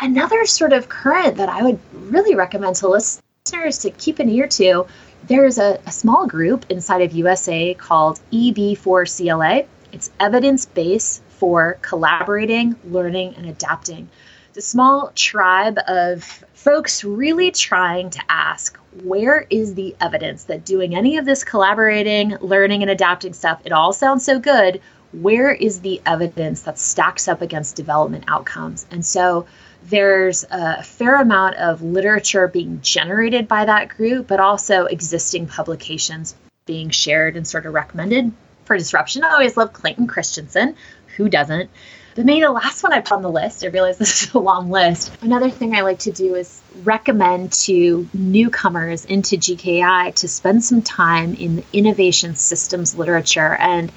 Another 0.01 0.45
sort 0.45 0.73
of 0.73 0.89
current 0.89 1.37
that 1.37 1.49
I 1.49 1.63
would 1.63 1.79
really 1.93 2.35
recommend 2.35 2.75
to 2.77 2.87
listeners 2.87 3.79
to 3.79 3.91
keep 3.91 4.19
an 4.19 4.29
ear 4.29 4.47
to 4.47 4.87
there's 5.27 5.57
a, 5.57 5.79
a 5.85 5.91
small 5.91 6.27
group 6.27 6.65
inside 6.69 7.01
of 7.01 7.11
USAID 7.11 7.77
called 7.77 8.19
EB4CLA. 8.31 9.65
It's 9.91 10.11
evidence 10.19 10.65
based 10.65 11.23
for 11.29 11.77
collaborating, 11.81 12.75
learning, 12.85 13.35
and 13.35 13.47
adapting. 13.47 14.09
The 14.53 14.61
small 14.61 15.11
tribe 15.15 15.79
of 15.87 16.23
folks 16.53 17.03
really 17.03 17.51
trying 17.51 18.09
to 18.11 18.21
ask 18.29 18.77
where 19.03 19.47
is 19.49 19.73
the 19.73 19.95
evidence 19.99 20.43
that 20.45 20.65
doing 20.65 20.95
any 20.95 21.17
of 21.17 21.25
this 21.25 21.43
collaborating, 21.43 22.37
learning, 22.41 22.81
and 22.81 22.91
adapting 22.91 23.33
stuff, 23.33 23.61
it 23.65 23.71
all 23.71 23.93
sounds 23.93 24.23
so 24.23 24.39
good. 24.39 24.81
Where 25.13 25.51
is 25.51 25.81
the 25.81 26.01
evidence 26.05 26.63
that 26.63 26.79
stacks 26.79 27.27
up 27.27 27.41
against 27.41 27.75
development 27.75 28.25
outcomes? 28.27 28.85
And 28.91 29.05
so 29.05 29.45
there's 29.89 30.45
a 30.49 30.83
fair 30.83 31.21
amount 31.21 31.55
of 31.55 31.81
literature 31.81 32.47
being 32.47 32.81
generated 32.81 33.47
by 33.47 33.65
that 33.65 33.89
group, 33.89 34.27
but 34.27 34.39
also 34.39 34.85
existing 34.85 35.47
publications 35.47 36.35
being 36.65 36.89
shared 36.89 37.35
and 37.35 37.47
sort 37.47 37.65
of 37.65 37.73
recommended 37.73 38.31
for 38.65 38.77
disruption. 38.77 39.23
I 39.23 39.33
always 39.33 39.57
love 39.57 39.73
Clayton 39.73 40.07
Christensen, 40.07 40.75
who 41.17 41.29
doesn't? 41.29 41.69
But 42.15 42.25
maybe 42.25 42.41
the 42.41 42.51
last 42.51 42.83
one 42.83 42.93
I 42.93 43.01
put 43.01 43.13
on 43.13 43.21
the 43.23 43.31
list, 43.31 43.63
I 43.63 43.67
realize 43.67 43.97
this 43.99 44.23
is 44.23 44.33
a 44.33 44.39
long 44.39 44.69
list. 44.69 45.11
Another 45.21 45.49
thing 45.49 45.75
I 45.75 45.81
like 45.81 45.99
to 45.99 46.11
do 46.11 46.35
is 46.35 46.61
recommend 46.83 47.51
to 47.53 48.07
newcomers 48.13 49.05
into 49.05 49.37
GKI 49.37 50.15
to 50.15 50.27
spend 50.27 50.63
some 50.63 50.81
time 50.81 51.33
in 51.35 51.57
the 51.57 51.63
innovation 51.73 52.35
systems 52.35 52.95
literature. 52.95 53.55
And, 53.55 53.91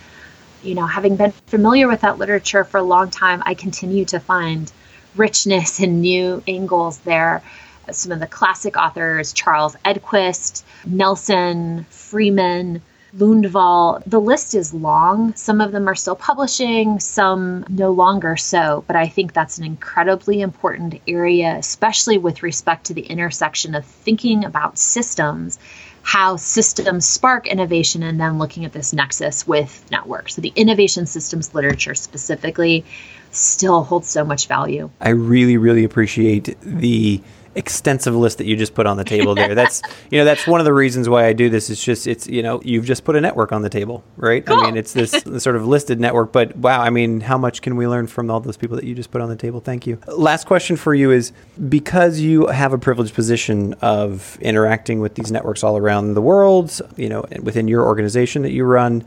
you 0.66 0.74
know, 0.74 0.86
having 0.86 1.16
been 1.16 1.32
familiar 1.46 1.88
with 1.88 2.00
that 2.00 2.18
literature 2.18 2.64
for 2.64 2.78
a 2.78 2.82
long 2.82 3.10
time, 3.10 3.42
I 3.46 3.54
continue 3.54 4.04
to 4.06 4.20
find 4.20 4.70
richness 5.14 5.80
and 5.80 6.00
new 6.00 6.42
angles 6.46 6.98
there. 6.98 7.42
Some 7.90 8.10
of 8.10 8.18
the 8.18 8.26
classic 8.26 8.76
authors, 8.76 9.32
Charles 9.32 9.76
Edquist, 9.84 10.64
Nelson, 10.84 11.86
Freeman, 11.88 12.82
Lundvall. 13.16 14.02
The 14.04 14.20
list 14.20 14.54
is 14.54 14.74
long. 14.74 15.34
Some 15.36 15.60
of 15.60 15.72
them 15.72 15.88
are 15.88 15.94
still 15.94 16.16
publishing, 16.16 17.00
some 17.00 17.64
no 17.68 17.92
longer 17.92 18.36
so. 18.36 18.84
But 18.86 18.96
I 18.96 19.08
think 19.08 19.32
that's 19.32 19.58
an 19.58 19.64
incredibly 19.64 20.40
important 20.40 21.00
area, 21.08 21.56
especially 21.56 22.18
with 22.18 22.42
respect 22.42 22.86
to 22.86 22.94
the 22.94 23.06
intersection 23.06 23.74
of 23.74 23.86
thinking 23.86 24.44
about 24.44 24.78
systems, 24.78 25.58
how 26.06 26.36
systems 26.36 27.04
spark 27.04 27.48
innovation, 27.48 28.04
and 28.04 28.20
then 28.20 28.38
looking 28.38 28.64
at 28.64 28.72
this 28.72 28.92
nexus 28.92 29.44
with 29.44 29.84
networks. 29.90 30.36
So 30.36 30.40
the 30.40 30.52
innovation 30.54 31.04
systems 31.04 31.52
literature 31.52 31.96
specifically 31.96 32.84
still 33.32 33.82
holds 33.82 34.06
so 34.06 34.24
much 34.24 34.46
value. 34.46 34.88
I 35.00 35.08
really, 35.08 35.56
really 35.56 35.82
appreciate 35.82 36.56
the 36.62 37.20
extensive 37.56 38.14
list 38.14 38.38
that 38.38 38.46
you 38.46 38.54
just 38.54 38.74
put 38.74 38.86
on 38.86 38.96
the 38.96 39.04
table 39.04 39.34
there. 39.34 39.54
That's 39.54 39.82
you 40.10 40.18
know 40.18 40.24
that's 40.24 40.46
one 40.46 40.60
of 40.60 40.66
the 40.66 40.72
reasons 40.72 41.08
why 41.08 41.26
I 41.26 41.32
do 41.32 41.48
this. 41.48 41.70
It's 41.70 41.82
just 41.82 42.06
it's 42.06 42.26
you 42.28 42.42
know 42.42 42.60
you've 42.62 42.84
just 42.84 43.04
put 43.04 43.16
a 43.16 43.20
network 43.20 43.50
on 43.50 43.62
the 43.62 43.70
table, 43.70 44.04
right? 44.16 44.44
Cool. 44.44 44.58
I 44.58 44.66
mean 44.66 44.76
it's 44.76 44.92
this 44.92 45.10
sort 45.38 45.56
of 45.56 45.66
listed 45.66 45.98
network, 45.98 46.32
but 46.32 46.54
wow, 46.56 46.80
I 46.80 46.90
mean 46.90 47.20
how 47.20 47.38
much 47.38 47.62
can 47.62 47.76
we 47.76 47.88
learn 47.88 48.06
from 48.06 48.30
all 48.30 48.40
those 48.40 48.56
people 48.56 48.76
that 48.76 48.84
you 48.84 48.94
just 48.94 49.10
put 49.10 49.20
on 49.20 49.28
the 49.28 49.36
table? 49.36 49.60
Thank 49.60 49.86
you. 49.86 49.98
Last 50.06 50.46
question 50.46 50.76
for 50.76 50.94
you 50.94 51.10
is 51.10 51.32
because 51.68 52.20
you 52.20 52.46
have 52.46 52.72
a 52.72 52.78
privileged 52.78 53.14
position 53.14 53.74
of 53.74 54.38
interacting 54.40 55.00
with 55.00 55.14
these 55.14 55.32
networks 55.32 55.64
all 55.64 55.76
around 55.76 56.14
the 56.14 56.22
world, 56.22 56.80
you 56.96 57.08
know, 57.08 57.24
within 57.42 57.66
your 57.68 57.84
organization 57.84 58.42
that 58.42 58.52
you 58.52 58.64
run. 58.64 59.04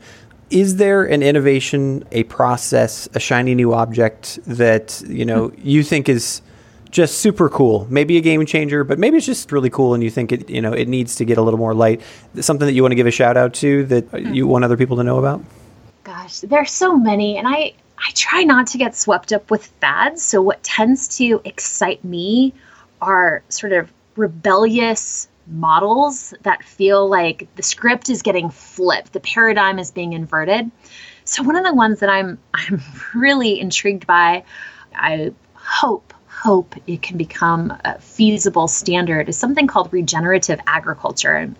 Is 0.50 0.76
there 0.76 1.04
an 1.04 1.22
innovation, 1.22 2.04
a 2.10 2.24
process, 2.24 3.08
a 3.14 3.20
shiny 3.20 3.54
new 3.54 3.72
object 3.72 4.40
that 4.46 5.00
you 5.06 5.24
know 5.24 5.48
hmm. 5.48 5.60
you 5.62 5.84
think 5.84 6.08
is 6.08 6.42
just 6.90 7.18
super 7.18 7.48
cool. 7.48 7.86
Maybe 7.88 8.16
a 8.16 8.20
game 8.20 8.44
changer, 8.46 8.84
but 8.84 8.98
maybe 8.98 9.16
it's 9.16 9.26
just 9.26 9.52
really 9.52 9.70
cool, 9.70 9.94
and 9.94 10.02
you 10.02 10.10
think 10.10 10.32
it 10.32 10.50
you 10.50 10.60
know 10.60 10.72
it 10.72 10.88
needs 10.88 11.14
to 11.16 11.24
get 11.24 11.38
a 11.38 11.42
little 11.42 11.58
more 11.58 11.74
light. 11.74 12.02
Something 12.40 12.66
that 12.66 12.72
you 12.72 12.82
want 12.82 12.92
to 12.92 12.96
give 12.96 13.06
a 13.06 13.10
shout 13.10 13.36
out 13.36 13.54
to 13.54 13.84
that 13.86 14.04
hmm. 14.06 14.34
you 14.34 14.46
want 14.46 14.64
other 14.64 14.76
people 14.76 14.96
to 14.96 15.04
know 15.04 15.18
about. 15.18 15.42
Gosh, 16.04 16.40
there 16.40 16.60
are 16.60 16.66
so 16.66 16.96
many, 16.96 17.36
and 17.36 17.46
I 17.48 17.74
I 17.98 18.10
try 18.14 18.42
not 18.42 18.66
to 18.68 18.78
get 18.78 18.96
swept 18.96 19.32
up 19.32 19.50
with 19.50 19.66
fads. 19.80 20.22
So 20.22 20.42
what 20.42 20.62
tends 20.62 21.16
to 21.18 21.40
excite 21.44 22.02
me 22.04 22.54
are 23.00 23.42
sort 23.48 23.72
of 23.72 23.92
rebellious 24.16 25.28
models 25.46 26.34
that 26.42 26.62
feel 26.62 27.08
like 27.08 27.48
the 27.56 27.62
script 27.62 28.08
is 28.08 28.22
getting 28.22 28.50
flipped, 28.50 29.12
the 29.12 29.20
paradigm 29.20 29.78
is 29.78 29.90
being 29.90 30.12
inverted. 30.12 30.70
So 31.24 31.42
one 31.42 31.56
of 31.56 31.64
the 31.64 31.74
ones 31.74 32.00
that 32.00 32.08
I'm 32.08 32.38
I'm 32.54 32.82
really 33.14 33.60
intrigued 33.60 34.06
by, 34.06 34.44
I 34.94 35.32
hope 35.54 36.12
hope 36.42 36.74
it 36.86 37.02
can 37.02 37.18
become 37.18 37.76
a 37.84 37.98
feasible 38.00 38.66
standard 38.66 39.28
is 39.28 39.36
something 39.36 39.66
called 39.66 39.92
regenerative 39.92 40.58
agriculture. 40.66 41.34
And 41.34 41.54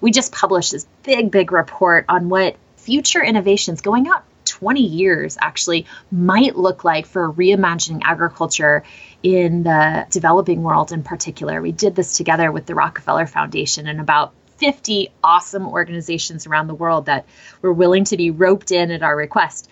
we 0.00 0.10
just 0.10 0.32
published 0.32 0.72
this 0.72 0.86
big, 1.02 1.30
big 1.30 1.52
report 1.52 2.06
on 2.08 2.28
what 2.28 2.56
future 2.76 3.22
innovations 3.22 3.82
going 3.82 4.08
out 4.08 4.24
20 4.46 4.80
years 4.80 5.36
actually 5.40 5.86
might 6.10 6.56
look 6.56 6.82
like 6.82 7.06
for 7.06 7.32
reimagining 7.32 8.00
agriculture 8.04 8.82
in 9.22 9.64
the 9.64 10.06
developing 10.10 10.62
world 10.62 10.92
in 10.92 11.02
particular. 11.02 11.60
We 11.60 11.72
did 11.72 11.94
this 11.94 12.16
together 12.16 12.50
with 12.50 12.66
the 12.66 12.74
Rockefeller 12.74 13.26
Foundation 13.26 13.86
and 13.86 14.00
about 14.00 14.32
50 14.56 15.10
awesome 15.22 15.66
organizations 15.66 16.46
around 16.46 16.68
the 16.68 16.74
world 16.74 17.06
that 17.06 17.26
were 17.60 17.72
willing 17.72 18.04
to 18.04 18.16
be 18.16 18.30
roped 18.30 18.70
in 18.72 18.90
at 18.90 19.02
our 19.02 19.16
request 19.16 19.68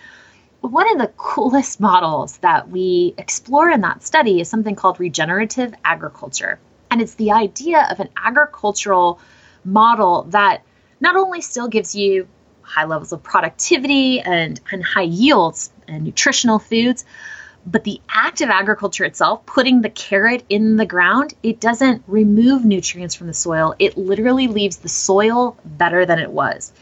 one 0.61 0.91
of 0.93 0.99
the 0.99 1.13
coolest 1.17 1.81
models 1.81 2.37
that 2.39 2.69
we 2.69 3.15
explore 3.17 3.71
in 3.71 3.81
that 3.81 4.03
study 4.03 4.41
is 4.41 4.49
something 4.49 4.75
called 4.75 5.01
regenerative 5.01 5.73
agriculture. 5.85 6.59
And 6.91 7.01
it's 7.01 7.15
the 7.15 7.33
idea 7.33 7.87
of 7.91 8.01
an 8.01 8.09
agricultural 8.17 9.21
model 9.65 10.25
that 10.31 10.63
not 11.01 11.17
only 11.17 11.41
still 11.41 11.69
gives 11.69 11.95
you 11.95 12.29
high 12.63 12.85
levels 12.85 13.13
of 13.13 13.23
productivity 13.23 14.21
and, 14.21 14.61
and 14.71 14.85
high 14.85 15.03
yields 15.03 15.73
and 15.89 16.05
nutritional 16.05 16.59
foods, 16.59 17.05
but 17.67 17.85
the 17.85 18.01
act 18.09 18.41
of 18.41 18.49
agriculture 18.49 19.05
itself, 19.05 19.45
putting 19.47 19.83
the 19.83 19.91
carrot 19.91 20.45
in 20.49 20.77
the 20.77 20.87
ground, 20.87 21.35
it 21.43 21.61
doesn't 21.61 22.03
remove 22.07 22.65
nutrients 22.65 23.15
from 23.15 23.27
the 23.27 23.35
soil. 23.35 23.75
It 23.79 23.99
literally 23.99 24.47
leaves 24.47 24.79
the 24.79 24.89
soil 24.89 25.57
better 25.65 26.07
than 26.07 26.19
it 26.19 26.31
was 26.31 26.73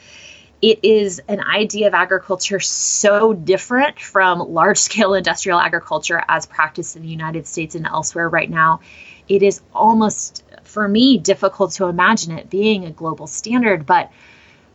it 0.61 0.80
is 0.82 1.20
an 1.28 1.40
idea 1.40 1.86
of 1.86 1.94
agriculture 1.94 2.61
so 2.61 3.32
different 3.32 4.00
from 4.00 4.40
large 4.40 4.78
scale 4.78 5.14
industrial 5.14 5.59
agriculture 5.59 6.22
as 6.28 6.46
practiced 6.46 6.96
in 6.96 7.02
the 7.02 7.09
United 7.09 7.46
States 7.46 7.74
and 7.74 7.86
elsewhere 7.86 8.28
right 8.28 8.50
now. 8.50 8.80
It 9.28 9.42
is 9.42 9.61
almost, 9.74 10.42
for 10.64 10.88
me, 10.88 11.18
difficult 11.18 11.72
to 11.72 11.86
imagine 11.86 12.32
it 12.32 12.48
being 12.48 12.84
a 12.84 12.90
global 12.90 13.26
standard, 13.26 13.84
but 13.86 14.11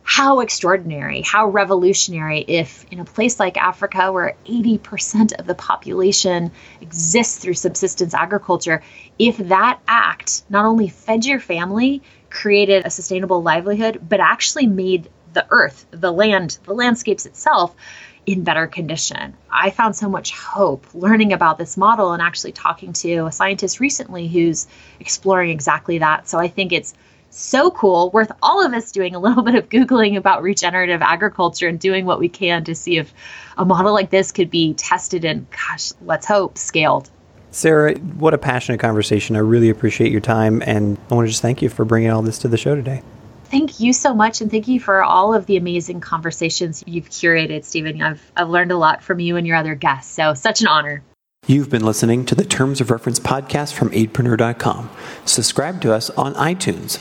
how 0.06 0.40
extraordinary, 0.40 1.22
how 1.22 1.48
revolutionary 1.48 2.40
if 2.40 2.84
in 2.90 3.00
a 3.00 3.04
place 3.04 3.40
like 3.40 3.56
Africa, 3.56 4.12
where 4.12 4.36
80% 4.46 5.38
of 5.38 5.46
the 5.46 5.54
population 5.54 6.52
exists 6.82 7.38
through 7.38 7.54
subsistence 7.54 8.12
agriculture, 8.12 8.82
if 9.18 9.38
that 9.38 9.80
act 9.88 10.42
not 10.50 10.66
only 10.66 10.88
fed 10.88 11.24
your 11.24 11.40
family, 11.40 12.02
created 12.28 12.84
a 12.84 12.90
sustainable 12.90 13.42
livelihood, 13.42 13.98
but 14.06 14.20
actually 14.20 14.66
made 14.66 15.08
the 15.34 15.46
earth, 15.50 15.86
the 15.90 16.12
land, 16.12 16.58
the 16.64 16.74
landscapes 16.74 17.26
itself 17.26 17.74
in 18.26 18.42
better 18.42 18.66
condition. 18.66 19.34
I 19.50 19.70
found 19.70 19.96
so 19.96 20.08
much 20.08 20.32
hope 20.32 20.86
learning 20.94 21.32
about 21.32 21.58
this 21.58 21.76
model 21.76 22.12
and 22.12 22.22
actually 22.22 22.52
talking 22.52 22.92
to 22.94 23.26
a 23.26 23.32
scientist 23.32 23.80
recently 23.80 24.28
who's 24.28 24.66
exploring 25.00 25.50
exactly 25.50 25.98
that. 25.98 26.28
So 26.28 26.38
I 26.38 26.48
think 26.48 26.72
it's 26.72 26.94
so 27.30 27.70
cool, 27.70 28.10
worth 28.10 28.30
all 28.42 28.64
of 28.64 28.72
us 28.72 28.92
doing 28.92 29.14
a 29.14 29.18
little 29.18 29.42
bit 29.42 29.56
of 29.56 29.68
Googling 29.68 30.16
about 30.16 30.42
regenerative 30.42 31.02
agriculture 31.02 31.68
and 31.68 31.78
doing 31.78 32.06
what 32.06 32.18
we 32.18 32.28
can 32.28 32.64
to 32.64 32.74
see 32.74 32.96
if 32.96 33.12
a 33.58 33.64
model 33.64 33.92
like 33.92 34.10
this 34.10 34.32
could 34.32 34.50
be 34.50 34.74
tested 34.74 35.24
and, 35.24 35.46
gosh, 35.50 35.92
let's 36.02 36.26
hope, 36.26 36.56
scaled. 36.56 37.10
Sara, 37.50 37.94
what 37.94 38.34
a 38.34 38.38
passionate 38.38 38.78
conversation. 38.78 39.36
I 39.36 39.40
really 39.40 39.70
appreciate 39.70 40.10
your 40.10 40.20
time, 40.20 40.60
and 40.66 40.98
I 41.10 41.14
want 41.14 41.26
to 41.26 41.30
just 41.30 41.42
thank 41.42 41.62
you 41.62 41.68
for 41.68 41.84
bringing 41.84 42.10
all 42.10 42.22
this 42.22 42.38
to 42.40 42.48
the 42.48 42.56
show 42.56 42.74
today. 42.74 43.02
Thank 43.54 43.78
you 43.78 43.92
so 43.92 44.12
much, 44.12 44.40
and 44.40 44.50
thank 44.50 44.66
you 44.66 44.80
for 44.80 45.04
all 45.04 45.32
of 45.32 45.46
the 45.46 45.56
amazing 45.56 46.00
conversations 46.00 46.82
you've 46.88 47.08
curated, 47.08 47.64
Stephen. 47.64 48.02
I've, 48.02 48.32
I've 48.36 48.48
learned 48.48 48.72
a 48.72 48.76
lot 48.76 49.00
from 49.00 49.20
you 49.20 49.36
and 49.36 49.46
your 49.46 49.54
other 49.56 49.76
guests, 49.76 50.12
so 50.12 50.34
such 50.34 50.60
an 50.60 50.66
honor. 50.66 51.04
You've 51.46 51.70
been 51.70 51.84
listening 51.84 52.26
to 52.26 52.34
the 52.34 52.44
Terms 52.44 52.80
of 52.80 52.90
Reference 52.90 53.20
podcast 53.20 53.74
from 53.74 53.90
Aidpreneur.com. 53.90 54.90
Subscribe 55.24 55.80
to 55.82 55.92
us 55.92 56.10
on 56.10 56.34
iTunes. 56.34 56.98